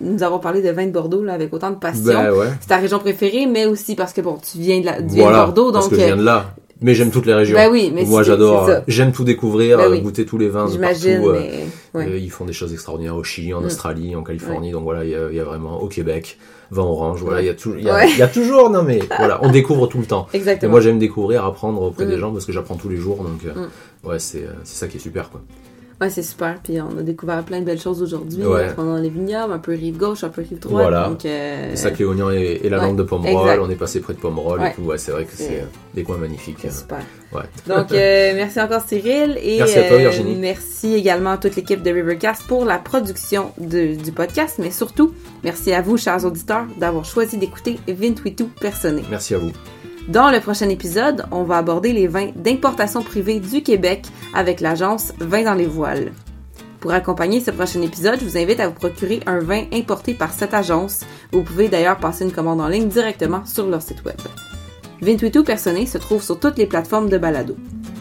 nous 0.00 0.22
avons 0.22 0.38
parlé 0.38 0.62
de 0.62 0.70
vin 0.70 0.86
de 0.86 0.90
Bordeaux 0.92 1.22
là, 1.22 1.34
avec 1.34 1.52
autant 1.52 1.70
de 1.70 1.76
passion. 1.76 2.04
Ben 2.04 2.30
ouais. 2.32 2.46
C'est 2.60 2.68
ta 2.68 2.76
région 2.78 2.98
préférée, 2.98 3.46
mais 3.46 3.66
aussi 3.66 3.94
parce 3.94 4.12
que 4.12 4.20
bon, 4.20 4.38
tu 4.38 4.58
viens 4.58 4.80
de, 4.80 4.86
la, 4.86 4.94
tu 4.94 5.04
viens 5.08 5.22
Voilà, 5.24 5.38
de 5.38 5.44
Bordeaux, 5.44 5.72
parce 5.72 5.84
donc 5.88 5.94
que 5.94 6.00
je 6.00 6.06
viens 6.06 6.16
de 6.16 6.22
là. 6.24 6.54
Mais 6.82 6.94
j'aime 6.94 7.10
toutes 7.10 7.26
les 7.26 7.34
régions. 7.34 7.56
Oui, 7.70 7.90
mais 7.94 8.04
Moi 8.04 8.22
j'adore, 8.22 8.68
j'aime 8.88 9.12
tout 9.12 9.24
découvrir, 9.24 9.78
Ben 9.78 9.84
euh, 9.84 9.90
oui. 9.90 10.00
goûter 10.00 10.26
tous 10.26 10.38
les 10.38 10.48
vins 10.48 10.68
de 10.68 10.76
partout. 10.76 11.06
euh, 11.06 11.40
mais 11.94 11.98
ouais. 11.98 12.06
euh, 12.12 12.18
ils 12.18 12.30
font 12.30 12.44
des 12.44 12.52
choses 12.52 12.72
extraordinaires 12.72 13.16
au 13.16 13.24
Chili, 13.24 13.54
en 13.54 13.60
Mm. 13.60 13.66
Australie, 13.66 14.16
en 14.16 14.22
Californie. 14.22 14.72
Donc 14.72 14.82
voilà, 14.84 15.04
il 15.04 15.10
y, 15.10 15.14
a- 15.14 15.28
il 15.30 15.36
y 15.36 15.40
a 15.40 15.44
vraiment 15.44 15.80
au 15.80 15.86
Québec, 15.88 16.38
vin 16.70 16.82
orange. 16.82 17.22
Voilà, 17.22 17.40
il 17.40 17.46
y 17.46 17.48
a 17.48 17.52
y, 18.06 18.20
y 18.22 18.32
toujours, 18.32 18.70
non 18.70 18.82
mais 18.82 18.98
voilà, 19.18 19.38
on 19.42 19.50
découvre 19.50 19.86
tout 19.86 19.98
le 19.98 20.06
temps. 20.06 20.26
Et 20.32 20.36
Exactement. 20.38 20.72
moi 20.72 20.80
j'aime 20.80 20.98
découvrir, 20.98 21.44
apprendre 21.44 21.80
auprès 21.82 22.04
Mm. 22.04 22.08
des 22.08 22.18
gens 22.18 22.32
parce 22.32 22.44
que 22.46 22.52
j'apprends 22.52 22.76
tous 22.76 22.88
les 22.88 22.96
jours. 22.96 23.18
Donc 23.18 23.40
euh, 23.46 23.52
Mm. 24.04 24.08
ouais, 24.08 24.18
c'est 24.18 24.46
c'est 24.64 24.76
ça 24.78 24.88
qui 24.88 24.96
est 24.96 25.00
super 25.00 25.30
quoi. 25.30 25.40
Ouais, 26.02 26.10
c'est 26.10 26.22
super. 26.22 26.56
Puis 26.62 26.80
on 26.80 26.98
a 26.98 27.02
découvert 27.02 27.42
plein 27.44 27.60
de 27.60 27.64
belles 27.64 27.80
choses 27.80 28.02
aujourd'hui. 28.02 28.44
Ouais. 28.44 28.74
A 28.76 28.98
les 29.00 29.08
vignobles, 29.08 29.52
un 29.52 29.58
peu 29.58 29.72
rive 29.72 29.96
gauche, 29.96 30.24
un 30.24 30.28
peu 30.30 30.42
rive 30.42 30.58
droite. 30.58 30.82
Voilà. 30.82 31.08
Donc, 31.08 31.24
euh, 31.24 31.70
Le 31.70 31.76
sac 31.76 31.98
léonien 31.98 32.30
et, 32.32 32.60
et 32.64 32.68
la 32.68 32.78
ouais, 32.80 32.86
lande 32.86 32.98
de 32.98 33.02
Pomerol, 33.04 33.60
on 33.60 33.70
est 33.70 33.76
passé 33.76 34.00
près 34.00 34.12
de 34.14 34.18
Pomerol 34.18 34.60
Ouais. 34.60 34.70
et 34.70 34.74
tout. 34.74 34.82
Ouais, 34.82 34.98
c'est 34.98 35.12
vrai 35.12 35.24
que 35.24 35.30
C'est- 35.34 35.64
des 35.94 36.02
coins 36.02 36.16
magnifiques. 36.18 36.64
hein. 36.66 36.70
super. 36.70 36.98
Ouais. 37.32 37.42
Donc, 37.68 37.92
euh, 37.92 38.32
merci 38.34 38.60
encore 38.60 38.82
Cyril 38.86 39.38
et 39.40 39.58
Merci 39.58 39.78
à 39.78 39.82
toi, 39.88 39.96
euh, 39.96 40.00
Virginie. 40.00 40.34
merci 40.36 40.94
également 40.94 41.30
à 41.32 41.38
toute 41.38 41.54
l'équipe 41.56 41.82
de 41.82 41.90
Rivercast 41.90 42.42
pour 42.48 42.64
la 42.64 42.78
production 42.78 43.52
de- 43.58 43.94
du 43.94 44.10
podcast, 44.12 44.56
mais 44.58 44.70
surtout, 44.72 45.14
merci 45.44 45.72
à 45.72 45.82
vous, 45.82 45.96
chers 45.96 46.24
auditeurs, 46.24 46.66
d'avoir 46.78 47.04
choisi 47.04 47.36
d'écouter 47.38 47.78
Vintuitu 47.86 48.44
Personné. 48.60 49.02
Merci 49.08 49.34
à 49.34 49.38
vous. 49.38 49.52
Dans 50.08 50.32
le 50.32 50.40
prochain 50.40 50.68
épisode, 50.68 51.26
on 51.30 51.44
va 51.44 51.58
aborder 51.58 51.92
les 51.92 52.08
vins 52.08 52.30
d'importation 52.34 53.02
privée 53.02 53.38
du 53.38 53.62
Québec 53.62 54.06
avec 54.34 54.60
l'agence 54.60 55.12
Vins 55.20 55.44
dans 55.44 55.54
les 55.54 55.66
voiles. 55.66 56.12
Pour 56.80 56.92
accompagner 56.92 57.38
ce 57.38 57.52
prochain 57.52 57.80
épisode, 57.82 58.18
je 58.18 58.24
vous 58.24 58.36
invite 58.36 58.58
à 58.58 58.66
vous 58.66 58.74
procurer 58.74 59.20
un 59.26 59.38
vin 59.38 59.66
importé 59.72 60.14
par 60.14 60.32
cette 60.32 60.54
agence. 60.54 61.02
Vous 61.30 61.44
pouvez 61.44 61.68
d'ailleurs 61.68 61.98
passer 61.98 62.24
une 62.24 62.32
commande 62.32 62.60
en 62.60 62.66
ligne 62.66 62.88
directement 62.88 63.44
sur 63.46 63.68
leur 63.68 63.80
site 63.80 64.04
web. 64.04 64.16
Vintuitu 65.00 65.44
Personné 65.44 65.86
se 65.86 65.98
trouve 65.98 66.22
sur 66.22 66.40
toutes 66.40 66.58
les 66.58 66.66
plateformes 66.66 67.08
de 67.08 67.18
balado. 67.18 67.56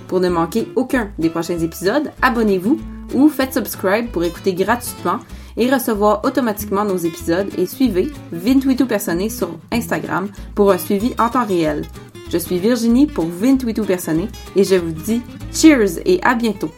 Pour 0.07 0.19
ne 0.19 0.29
manquer 0.29 0.67
aucun 0.75 1.11
des 1.19 1.29
prochains 1.29 1.59
épisodes, 1.59 2.11
abonnez-vous 2.23 2.79
ou 3.13 3.29
faites 3.29 3.53
subscribe 3.53 4.09
pour 4.09 4.23
écouter 4.23 4.55
gratuitement 4.55 5.19
et 5.57 5.71
recevoir 5.71 6.21
automatiquement 6.23 6.85
nos 6.85 6.97
épisodes 6.97 7.49
et 7.57 7.65
suivez 7.65 8.11
Vintuitu 8.31 8.85
Personné 8.85 9.29
sur 9.29 9.49
Instagram 9.71 10.29
pour 10.55 10.71
un 10.71 10.77
suivi 10.77 11.13
en 11.19 11.29
temps 11.29 11.45
réel. 11.45 11.85
Je 12.31 12.37
suis 12.37 12.59
Virginie 12.59 13.07
pour 13.07 13.25
Vintuitu 13.25 13.81
Personné 13.81 14.27
et 14.55 14.63
je 14.63 14.75
vous 14.75 14.91
dis 14.91 15.21
cheers 15.51 15.99
et 16.05 16.19
à 16.23 16.35
bientôt! 16.35 16.71